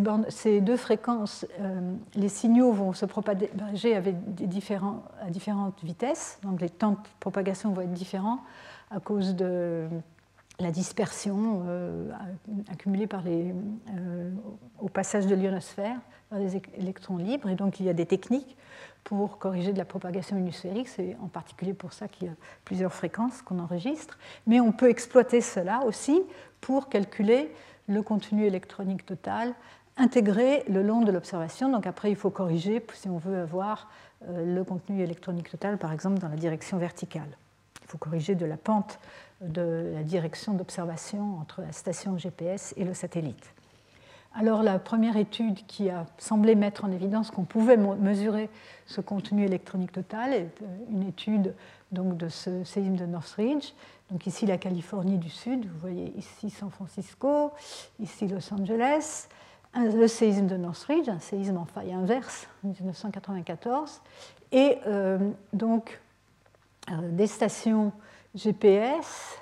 [0.61, 4.03] deux fréquences, euh, les signaux vont se propager à
[5.31, 8.41] différentes vitesses, donc les temps de propagation vont être différents
[8.91, 9.89] à cause de
[10.61, 12.11] la dispersion euh,
[12.71, 13.55] accumulée par les,
[13.97, 14.31] euh,
[14.79, 15.99] au passage de l'ionosphère
[16.31, 17.49] vers les électrons libres.
[17.49, 18.57] Et donc il y a des techniques
[19.03, 20.89] pour corriger de la propagation unisphérique.
[20.89, 22.35] C'est en particulier pour ça qu'il y a
[22.65, 24.19] plusieurs fréquences qu'on enregistre.
[24.47, 26.23] Mais on peut exploiter cela aussi
[26.61, 27.51] pour calculer
[27.89, 29.55] le contenu électronique total
[29.97, 31.71] intégré le long de l'observation.
[31.71, 33.89] Donc après, il faut corriger si on veut avoir
[34.29, 37.37] euh, le contenu électronique total, par exemple, dans la direction verticale.
[37.83, 38.99] Il faut corriger de la pente
[39.43, 43.53] de la direction d'observation entre la station GPS et le satellite.
[44.35, 48.49] Alors la première étude qui a semblé mettre en évidence qu'on pouvait mesurer
[48.87, 51.55] ce contenu électronique total est euh, une étude
[51.93, 53.73] donc, de ce séisme de Northridge.
[54.11, 57.53] Donc ici la Californie du Sud, vous voyez ici San Francisco,
[58.01, 59.29] ici Los Angeles,
[59.75, 64.01] le séisme de Northridge, un séisme en faille inverse en 1994,
[64.53, 66.01] et euh, donc
[66.91, 67.93] euh, des stations
[68.35, 69.39] GPS.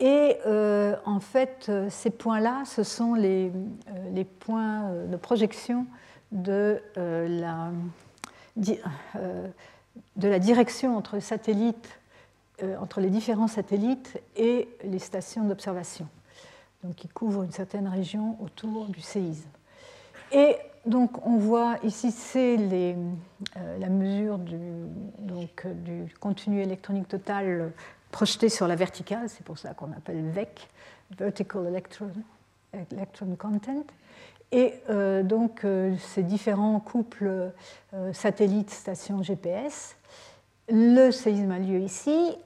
[0.00, 3.52] Et euh, en fait, ces points-là, ce sont les,
[4.40, 5.86] points de projection
[6.32, 7.70] de, la,
[10.16, 11.98] de la direction entre, satellites,
[12.80, 16.06] entre les différents satellites et les stations d'observation,
[16.84, 19.48] donc qui couvrent une certaine région autour du séisme.
[20.32, 20.56] Et
[20.86, 24.58] donc on voit ici, c'est la mesure du,
[25.18, 27.72] donc, du contenu électronique total
[28.10, 30.68] projeté sur la verticale, c'est pour ça qu'on appelle VEC,
[31.16, 32.10] Vertical Electron,
[32.72, 33.84] Electron Content.
[34.52, 37.52] Et euh, donc euh, ces différents couples
[37.94, 39.96] euh, satellites-stations GPS.
[40.68, 42.36] Le séisme a lieu ici,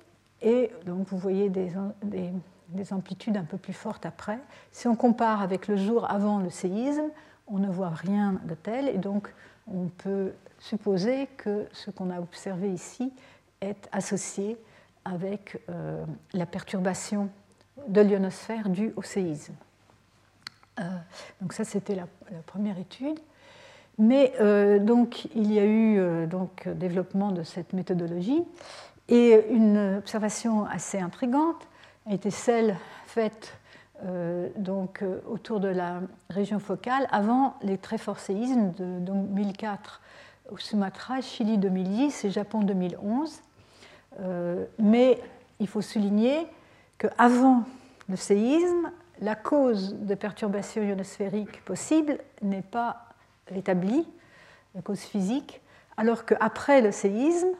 [0.42, 1.72] et donc vous voyez des,
[2.02, 2.30] des,
[2.68, 4.38] des, amplitudes un peu plus fortes après.
[4.72, 7.10] Si on compare avec le jour avant le séisme,
[7.46, 9.32] on ne voit rien de tel, et donc
[9.70, 13.12] on peut supposer que ce qu'on a observé ici
[13.60, 14.56] est associé
[15.04, 15.58] avec
[16.32, 17.28] la perturbation
[17.88, 19.54] de l'ionosphère due au séisme.
[20.80, 20.82] Euh,
[21.40, 22.06] donc ça, c'était la,
[22.46, 23.18] première étude.
[23.98, 28.42] Mais euh, donc, il y a eu donc, développement de cette méthodologie
[29.08, 31.68] et une observation assez intrigante
[32.06, 32.76] a été celle
[33.06, 33.56] faite
[34.56, 40.02] donc, autour de la région focale avant les très forts séismes de 2004
[40.50, 43.40] au Sumatra, Chili 2010 et Japon 2011.
[44.20, 45.20] Euh, mais
[45.60, 46.46] il faut souligner
[46.98, 47.64] qu'avant
[48.08, 53.08] le séisme, la cause de perturbations ionosphériques possibles n'est pas
[53.54, 54.06] établie,
[54.74, 55.60] la cause physique,
[55.96, 57.52] alors qu'après le séisme,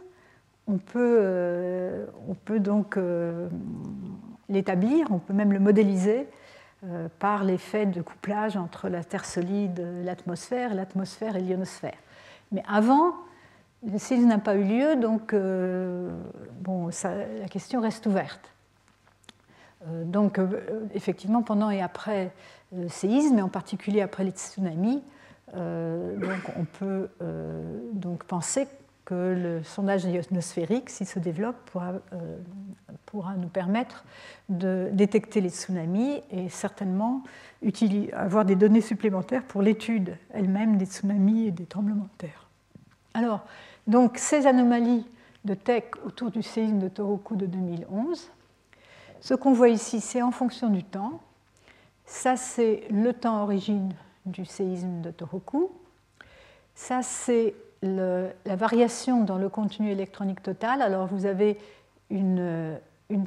[0.66, 2.06] on peut, euh,
[2.59, 3.48] donc euh,
[4.48, 6.26] l'établir, on peut même le modéliser
[7.18, 11.97] par l'effet de couplage entre la Terre solide, l'atmosphère, l'atmosphère et l'ionosphère.
[12.52, 13.14] Mais avant,
[13.86, 16.10] le séisme n'a pas eu lieu, donc euh,
[16.66, 18.53] la question reste ouverte.
[19.86, 22.32] Euh, donc, euh, effectivement, pendant et après
[22.73, 25.02] le séisme, et en particulier après les tsunamis,
[25.55, 27.09] donc on peut
[27.93, 28.66] donc penser
[29.05, 31.93] que le sondage ionosphérique, s'il se développe, pourra,
[33.06, 34.05] pourra, nous permettre
[34.48, 37.23] de détecter les tsunamis et certainement
[38.15, 42.48] avoir des données supplémentaires pour l'étude elle-même des tsunamis et des tremblements de terre.
[43.12, 43.44] Alors,
[43.86, 45.06] donc ces anomalies
[45.44, 48.31] de TEC autour du séisme de Tohoku de 2011,
[49.25, 51.23] ce qu'on voit ici, c'est en fonction du temps.
[52.05, 53.95] Ça, c'est le temps origine
[54.27, 55.73] du séisme de Tohoku.
[56.75, 60.83] Ça, c'est la variation dans le contenu électronique total.
[60.83, 61.57] Alors, vous avez
[62.11, 62.79] une,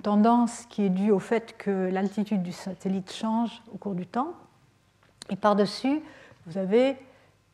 [0.03, 4.33] tendance qui est due au fait que l'altitude du satellite change au cours du temps.
[5.31, 5.99] Et par-dessus,
[6.45, 6.95] vous avez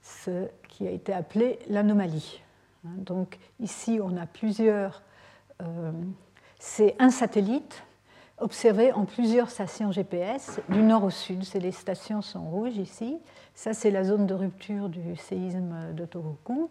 [0.02, 2.44] ce qui a été appelé l'anomalie.
[2.84, 5.02] Donc ici, on a plusieurs.
[5.62, 5.94] Euh,
[6.60, 7.86] c'est un satellite
[8.44, 11.44] observé en plusieurs stations GPS, du nord au sud.
[11.56, 13.18] Les stations sont rouges ici.
[13.56, 16.70] Ça, c'est la zone de rupture du séisme de Tohoku.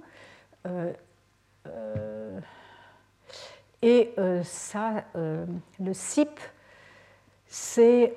[0.67, 0.93] Euh,
[1.67, 2.41] euh,
[3.81, 6.39] et ça, le CIP,
[7.47, 8.15] c'est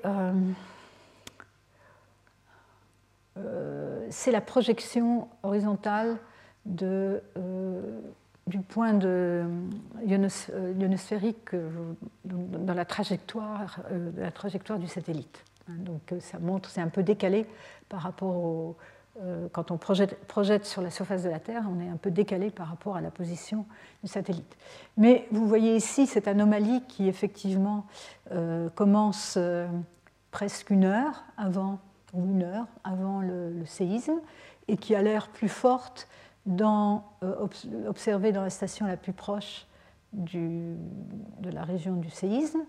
[4.28, 6.18] la projection horizontale
[6.66, 8.02] de, euh,
[8.48, 9.44] du point de
[10.06, 11.56] ionosphérique
[12.26, 13.80] dans la trajectoire,
[14.18, 15.44] la trajectoire du satellite.
[15.68, 17.48] Hein, donc ça montre, c'est un peu décalé
[17.90, 18.78] par rapport au,
[19.24, 22.50] euh, quand on projette, sur la surface de la Terre, on est un peu décalé
[22.50, 23.66] par rapport à la position
[24.04, 24.58] du satellite.
[24.98, 27.86] Mais vous voyez ici cette anomalie qui effectivement
[28.32, 29.68] euh, commence euh,
[30.32, 31.80] presque une heure avant,
[32.14, 34.20] une heure avant le, séisme,
[34.68, 36.10] et qui a l'air plus forte
[36.46, 37.04] dans,
[37.88, 39.66] observée dans la station la plus proche
[40.14, 40.76] de
[41.44, 42.62] la région du séisme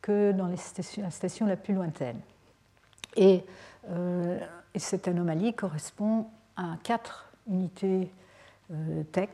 [0.00, 0.56] que dans les
[0.98, 2.20] la station la plus lointaine.
[3.16, 3.44] Et
[4.74, 6.26] et cette anomalie correspond
[6.56, 8.12] à quatre unités
[8.70, 9.30] euh, tech,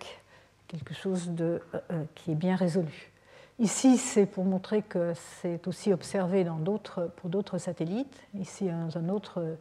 [0.68, 3.12] quelque chose de, euh, euh, qui est bien résolu.
[3.60, 6.58] Ici, c'est pour montrer que c'est aussi observé dans
[7.16, 8.20] pour d'autres satellites.
[8.38, 9.56] Ici, un autre,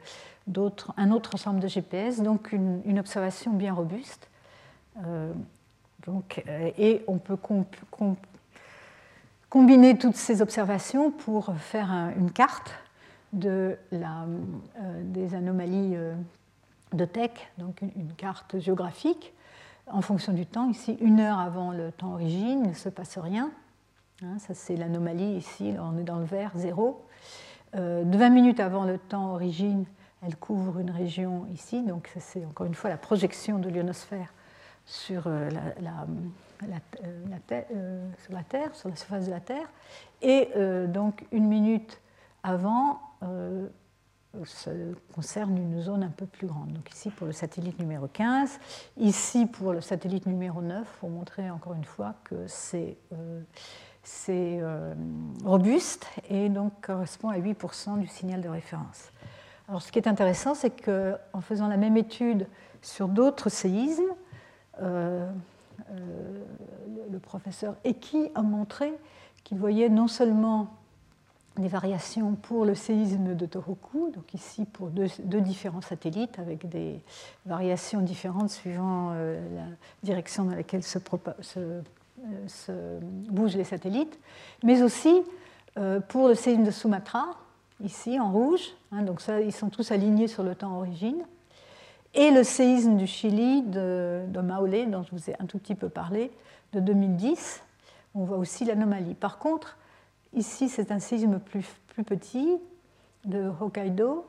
[0.97, 4.29] un autre ensemble de GPS, donc une, observation bien robuste.
[6.07, 6.43] donc,
[6.79, 7.37] et on peut
[9.49, 12.73] combiner toutes ces observations pour faire une carte
[13.41, 13.75] euh,
[15.05, 16.13] des anomalies euh,
[16.93, 19.33] de TEC, donc une, carte géographique,
[19.87, 20.69] en fonction du temps.
[20.69, 23.49] Ici, une heure avant le temps origine, il ne se passe rien.
[24.23, 27.05] Hein, ça, c'est l'anomalie ici, on est dans le vert, zéro.
[27.75, 29.85] Euh, 20 minutes avant le temps origine,
[30.25, 34.33] elle couvre une région ici, donc c'est encore une fois la projection de l'ionosphère
[34.85, 36.77] sur, euh, la, la,
[38.23, 39.67] sur la Terre, sur la surface de la Terre.
[40.21, 40.49] Et
[40.87, 41.99] donc une minute
[42.43, 43.67] avant, euh,
[44.45, 44.71] ça
[45.13, 46.71] concerne une zone un peu plus grande.
[46.71, 48.59] Donc ici pour le satellite numéro 15,
[48.97, 52.95] ici pour le satellite numéro 9, pour montrer encore une fois que c'est
[54.29, 54.93] euh, euh,
[55.43, 59.11] robuste et donc correspond à 8% du signal de référence.
[59.67, 62.47] Alors ce qui est intéressant, c'est qu'en faisant la même étude
[62.81, 64.13] sur d'autres séismes,
[64.79, 65.29] le
[67.21, 68.93] professeur Eki a montré
[69.43, 70.69] qu'il voyait non seulement
[71.57, 76.99] des variations pour le séisme de Tohoku, donc ici pour deux, différents satellites avec des
[77.45, 79.65] variations différentes suivant euh, la
[80.01, 81.81] direction dans laquelle se, euh, se,
[83.29, 84.19] bougent les satellites,
[84.63, 85.21] mais aussi
[85.77, 87.37] euh, pour le séisme de Sumatra,
[87.83, 91.23] ici en rouge, hein, donc ça, ils sont tous alignés sur le temps origine,
[92.13, 95.75] et le séisme du Chili de, de Maolé, dont je vous ai un tout petit
[95.75, 96.31] peu parlé,
[96.73, 97.61] de 2010,
[98.15, 99.15] on voit aussi l'anomalie.
[99.15, 99.77] Par contre,
[100.35, 102.57] Ici, c'est un séisme plus, plus, petit
[103.25, 104.25] de Hokkaido,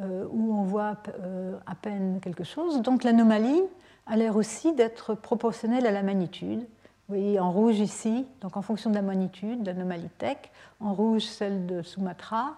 [0.00, 2.82] euh, où on voit euh, à peine quelque chose.
[2.82, 3.62] Donc l'anomalie
[4.06, 6.66] a l'air aussi d'être proportionnelle à la magnitude.
[7.06, 10.50] Vous voyez en rouge ici, donc en fonction de la magnitude, l'anomalie TEC,
[10.80, 12.54] en rouge celle de Sumatra,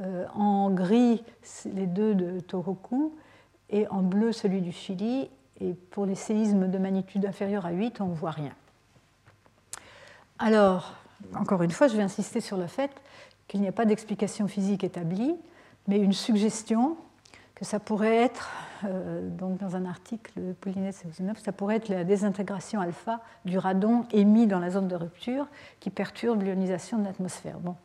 [0.00, 1.22] euh, en gris
[1.64, 3.14] les deux de Tohoku,
[3.70, 5.30] et en bleu celui du Chili.
[5.60, 8.52] Et pour les séismes de magnitude inférieure à 8, on ne voit rien.
[10.40, 10.94] Alors,
[11.36, 12.90] encore une fois, je vais insister sur le fait
[13.46, 15.36] qu'il n'y a pas d'explication physique établie,
[15.86, 16.96] mais une suggestion
[17.54, 18.50] que ça pourrait être,
[18.84, 24.06] euh, donc dans un article de Poulinet ça pourrait être la désintégration alpha du radon
[24.12, 25.46] émis dans la zone de rupture
[25.80, 27.58] qui perturbe l'ionisation de l'atmosphère.
[27.60, 27.76] Bon,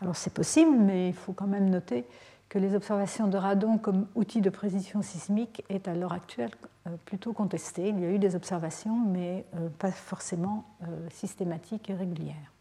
[0.00, 2.04] alors c'est possible, mais il faut quand même noter
[2.48, 6.52] que les observations de radon comme outil de précision sismique est à l'heure actuelle
[6.86, 7.88] euh, plutôt contestées.
[7.88, 10.64] Il y a eu des observations, mais euh, pas forcément
[11.10, 12.52] systématiques et régulières.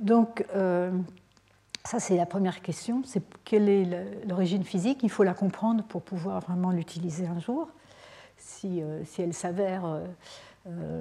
[0.00, 0.44] Donc,
[1.86, 3.02] ça, c'est la première question.
[3.04, 3.84] C'est quelle est
[4.26, 5.00] l'origine physique?
[5.02, 7.68] Il faut la comprendre pour pouvoir vraiment l'utiliser un jour,
[8.38, 9.84] si, euh, elle s'avère
[10.66, 11.00] euh,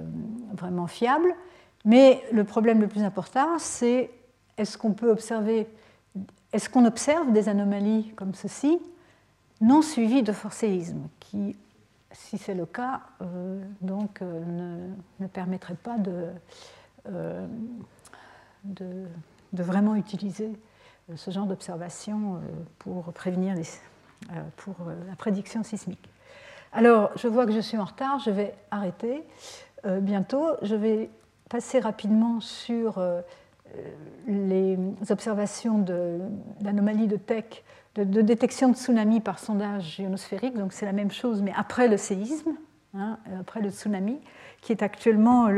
[0.53, 1.33] vraiment fiable.
[1.85, 4.11] Mais le problème le plus important, c'est
[4.57, 5.67] est-ce qu'on peut observer,
[6.51, 8.79] est-ce qu'on observe des anomalies comme ceci,
[9.61, 11.55] non suivies de forcéisme, qui,
[12.11, 13.01] si c'est le cas,
[13.81, 16.27] donc ne, permettrait pas de
[18.63, 19.05] de,
[19.51, 20.72] vraiment utiliser euh,
[21.15, 22.39] ce genre d'observation euh,
[22.79, 24.75] pour prévenir euh, pour
[25.07, 26.09] la prédiction sismique.
[26.71, 29.23] Alors, je vois que je suis en retard, je vais arrêter
[29.85, 30.47] bientôt.
[30.63, 31.09] Je vais
[31.49, 32.99] passer rapidement sur
[34.27, 35.85] les observations
[36.61, 37.63] d'anomalies de, TEC,
[37.95, 40.57] de, détection de tsunami par sondage ionosphérique.
[40.57, 42.53] Donc, c'est la même chose, mais après le séisme,
[42.95, 44.19] hein, après le tsunami,
[44.61, 45.49] qui est actuellement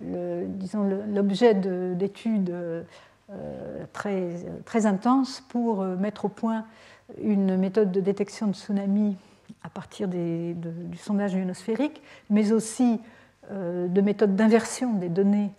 [0.00, 2.82] l'objet d'études euh,
[3.92, 6.64] très, très intenses pour euh, mettre au point
[7.22, 9.16] une méthode de détection de tsunami
[9.62, 10.56] à partir du
[10.96, 13.00] sondage ionosphérique, mais aussi
[13.50, 15.50] euh, de méthodes d'inversion des données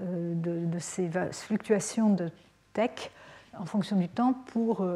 [0.00, 2.30] de, ces fluctuations de
[2.72, 3.10] TEC
[3.58, 4.86] en fonction du temps pour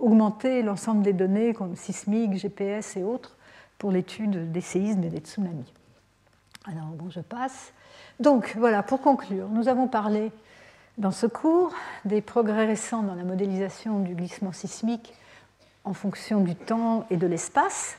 [0.00, 3.36] augmenter l'ensemble des données comme sismiques, GPS et autres
[3.76, 5.70] pour l'étude des séismes et des tsunamis.
[6.66, 7.74] Alors, bon, je passe.
[8.20, 10.32] Donc, voilà, pour conclure, nous avons parlé
[10.98, 11.72] dans ce cours
[12.04, 15.14] des progrès récents dans la modélisation du glissement sismique
[15.84, 17.96] en fonction du temps et de l'espace,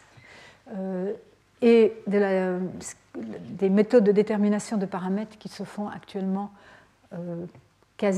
[0.75, 1.13] euh,
[1.61, 6.51] et des méthodes de détermination de paramètres qui se font actuellement
[7.13, 7.45] euh,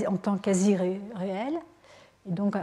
[0.07, 1.53] en temps quasi réel,
[2.27, 2.55] et donc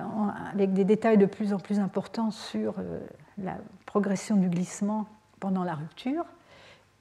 [0.52, 2.98] avec des détails de plus en plus importants sur euh,
[3.38, 3.56] la
[3.86, 5.06] progression du glissement
[5.38, 6.24] pendant la rupture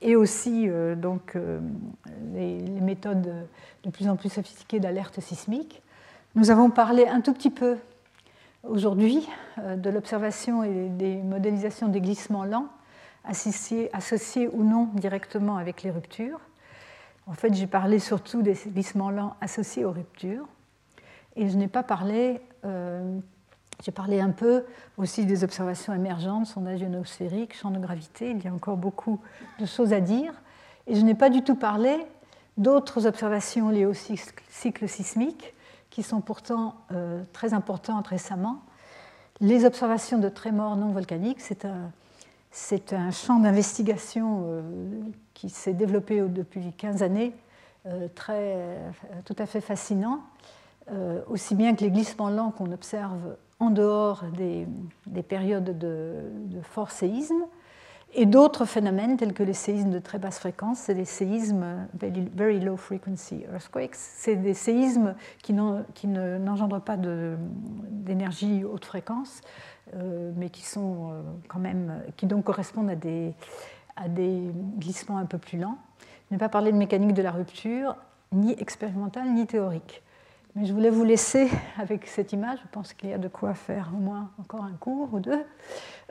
[0.02, 1.60] et aussi euh, donc, euh,
[2.34, 3.48] les, méthodes
[3.84, 5.82] de plus en plus sophistiquées d'alerte sismique.
[6.36, 7.78] Nous avons parlé un tout petit peu
[8.64, 9.28] aujourd'hui
[9.60, 12.70] euh, de l'observation et des modélisations des glissements lents
[13.24, 16.40] associés, associés, ou non directement avec les ruptures.
[17.28, 20.48] En fait, j'ai parlé surtout des glissements lents associés aux ruptures
[21.36, 22.42] et je n'ai pas parlé
[23.84, 24.66] j'ai parlé un peu
[24.98, 28.32] aussi des observations émergentes, sondage ionosphérique, champ de gravité.
[28.32, 29.20] Il y a encore beaucoup
[29.60, 30.34] de choses à dire.
[30.88, 31.98] Et je n'ai pas du tout parlé
[32.58, 35.54] d'autres observations liées au cycle sismique
[35.90, 38.62] qui sont pourtant euh, très importantes récemment.
[39.40, 44.62] Les observations de trémors non volcaniques, c'est un, champ d'investigation euh,
[45.34, 47.34] qui s'est développé depuis 15 années,
[47.88, 48.78] euh, très,
[49.26, 50.22] tout à fait fascinant,
[51.30, 54.66] aussi bien que les glissements lents qu'on observe en dehors des,
[55.22, 57.46] périodes de, fort séisme,
[58.14, 61.88] et d'autres phénomènes tels que les séismes de très basse fréquence, c'est des séismes
[62.36, 69.42] very low frequency earthquakes, c'est des séismes qui, ne n'engendrent pas d'énergie haute fréquence,
[69.96, 73.34] euh, mais qui sont euh, quand même, qui donc correspondent à des,
[73.96, 75.78] à des glissements un peu plus lents.
[76.30, 77.96] Je n'ai pas parlé de mécanique de la rupture,
[78.32, 80.02] ni expérimentale ni théorique.
[80.56, 82.60] Mais je voulais vous laisser avec cette image.
[82.62, 85.46] Je pense qu'il y a de quoi faire au moins encore un cours ou deux.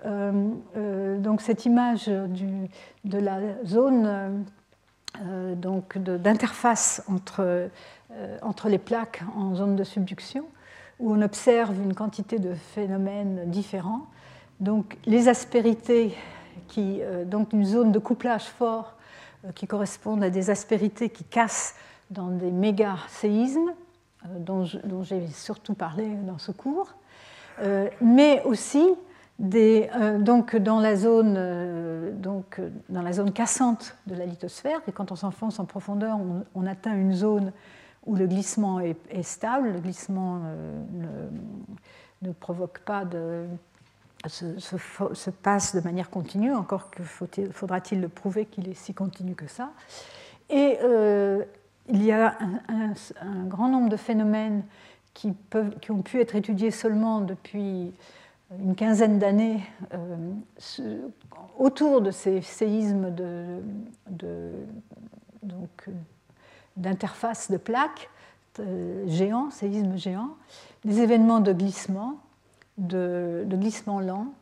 [0.07, 4.47] Euh, euh, donc cette image de la zone
[5.21, 7.69] euh, d'interface entre,
[8.41, 10.47] entre les plaques en zone de subduction,
[11.01, 14.07] où on observe une quantité de phénomènes différents.
[14.59, 16.17] Donc les aspérités,
[16.67, 18.95] qui, donc une zone de couplage fort
[19.55, 21.75] qui correspondent à des aspérités qui cassent
[22.11, 23.73] dans des méga séismes
[24.29, 24.65] dont,
[25.03, 26.95] j'ai surtout parlé dans ce cours,
[27.61, 28.85] euh, mais aussi
[29.55, 35.13] euh, donc dans, la zone, donc dans la zone cassante de la lithosphère, et quand
[35.13, 36.19] on s'enfonce en profondeur,
[36.55, 37.53] on, atteint une zone
[38.07, 40.41] où le glissement est, stable, le glissement
[42.23, 43.47] ne, provoque pas de,
[44.27, 49.35] se, se, passe de manière continue, encore que faudra-t-il le prouver qu'il est si continu
[49.35, 49.71] que ça.
[50.51, 50.79] Et
[51.91, 52.39] il y a
[52.69, 54.63] un, grand nombre de phénomènes
[55.15, 55.35] qui,
[55.91, 57.93] ont pu être étudiés seulement depuis
[58.59, 59.61] une quinzaine d'années
[59.95, 61.09] euh,
[61.59, 63.15] autour de ces séismes
[66.77, 68.11] d'interface de, de, plaques
[68.59, 70.37] euh, géants, séismes géants,
[70.85, 72.19] des événements de glissement,
[72.79, 74.33] de, glissement lent,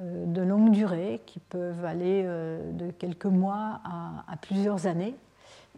[0.00, 5.14] euh, de longue durée, qui peuvent aller de quelques mois à plusieurs années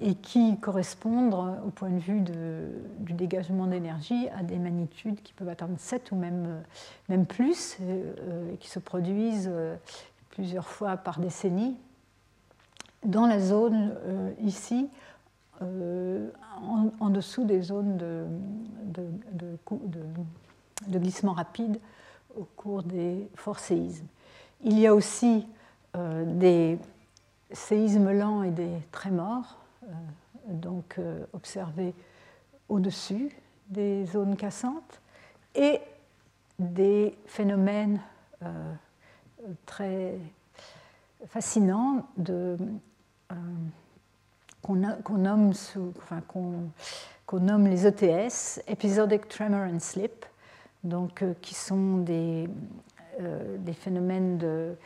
[0.00, 1.34] et qui correspondent,
[1.64, 6.16] au point de vue du dégagement d'énergie, à des magnitudes qui peuvent atteindre 7 ou
[6.16, 6.62] même,
[7.08, 9.76] même plus, euh, et qui se produisent euh,
[10.30, 11.76] plusieurs fois par décennie
[13.04, 14.88] dans la zone euh, ici,
[17.00, 18.26] en, dessous des zones de,
[19.32, 21.78] de, glissement rapide
[22.36, 24.06] au cours des forts séismes.
[24.62, 25.46] Il y a aussi
[25.94, 26.78] des
[27.52, 29.56] séismes lents et des euh,
[30.48, 31.94] donc euh, observés
[32.68, 33.30] au-dessus
[33.68, 35.00] des zones cassantes
[35.54, 35.80] et
[36.58, 38.00] des phénomènes
[38.42, 38.74] euh,
[39.66, 40.18] très
[41.26, 42.06] fascinants
[44.62, 44.76] qu'on
[47.40, 50.26] nomme, les ETS, Episodic Tremor and Slip,
[50.84, 52.48] donc, qui sont des,
[53.72, 54.76] phénomènes de,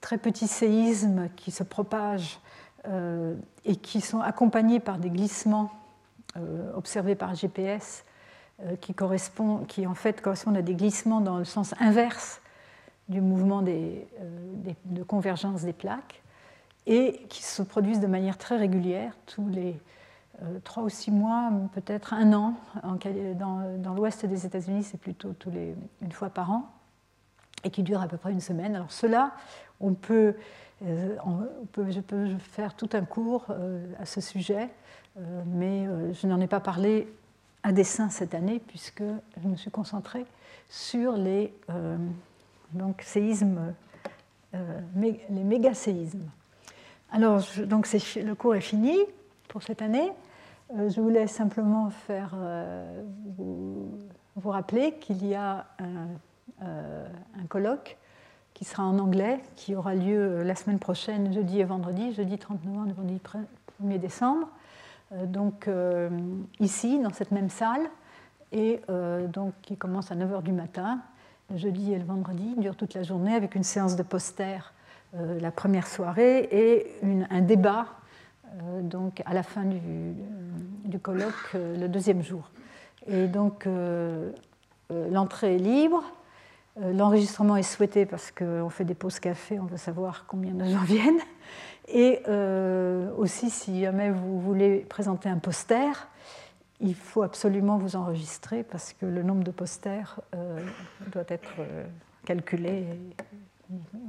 [0.00, 2.54] très petits séismes qui se propagent euh,
[3.64, 5.70] et qui sont accompagnés par des glissements
[6.36, 8.04] euh, observés par GPS
[8.60, 12.40] euh, qui, correspondent, qui en fait correspondent à des glissements dans le sens inverse
[13.08, 16.22] du mouvement de convergence des plaques
[16.86, 19.78] et qui se produisent de manière très régulière tous les
[20.64, 22.54] trois ou six mois, peut-être un an.
[23.36, 25.34] dans, l'ouest des États-Unis, c'est plutôt
[26.02, 26.72] une fois par an
[27.62, 28.74] et qui durent à peu près une semaine.
[28.74, 29.32] Alors cela,
[29.80, 30.34] on peut euh,
[30.82, 34.68] je peux faire tout un cours euh, à ce sujet,
[35.18, 37.08] euh, mais je n'en ai pas parlé
[37.62, 39.04] à dessein cette année puisque
[39.42, 40.26] je me suis concentrée
[40.68, 41.52] sur les
[43.00, 43.74] séismes,
[44.52, 46.28] les méga-séismes.
[47.10, 48.98] Alors, donc le cours est fini
[49.48, 50.10] pour cette année.
[50.72, 53.02] Euh, je voulais simplement euh,
[53.36, 57.96] vous, rappeler qu'il y a un, colloque
[58.54, 62.64] qui sera en anglais, qui aura lieu la semaine prochaine, jeudi et vendredi, jeudi 30
[62.64, 63.20] novembre et vendredi
[63.82, 64.48] 1er décembre.
[65.26, 65.68] donc
[66.60, 67.82] ici, dans cette même salle,
[68.52, 68.80] et
[69.32, 71.00] donc qui commence à 9h du matin,
[71.50, 74.72] le jeudi et le vendredi, dure toute la journée avec une séance de posters
[75.16, 76.86] euh, la première soirée et
[77.30, 77.86] un débat
[78.46, 79.78] euh, donc à la fin du,
[80.84, 82.50] du colloque euh, le deuxième jour.
[83.06, 83.68] Et donc
[85.10, 86.02] l'entrée est libre.
[86.76, 90.82] L'enregistrement est souhaité parce qu'on fait des pauses café, on veut savoir combien de gens
[90.82, 91.20] viennent.
[91.86, 92.20] Et
[93.16, 96.08] aussi, si jamais vous voulez présenter un poster,
[96.80, 100.60] il faut absolument vous enregistrer parce que le nombre de posters euh,
[101.12, 101.86] doit être euh,
[102.24, 102.86] calculé.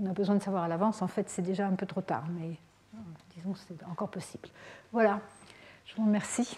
[0.02, 1.02] On a besoin de savoir à l'avance.
[1.02, 2.58] En fait, c'est déjà un peu trop tard, mais
[2.94, 2.98] euh,
[3.36, 4.50] disons c'est encore possible.
[4.92, 5.22] Voilà.
[5.86, 6.58] Je vous remercie.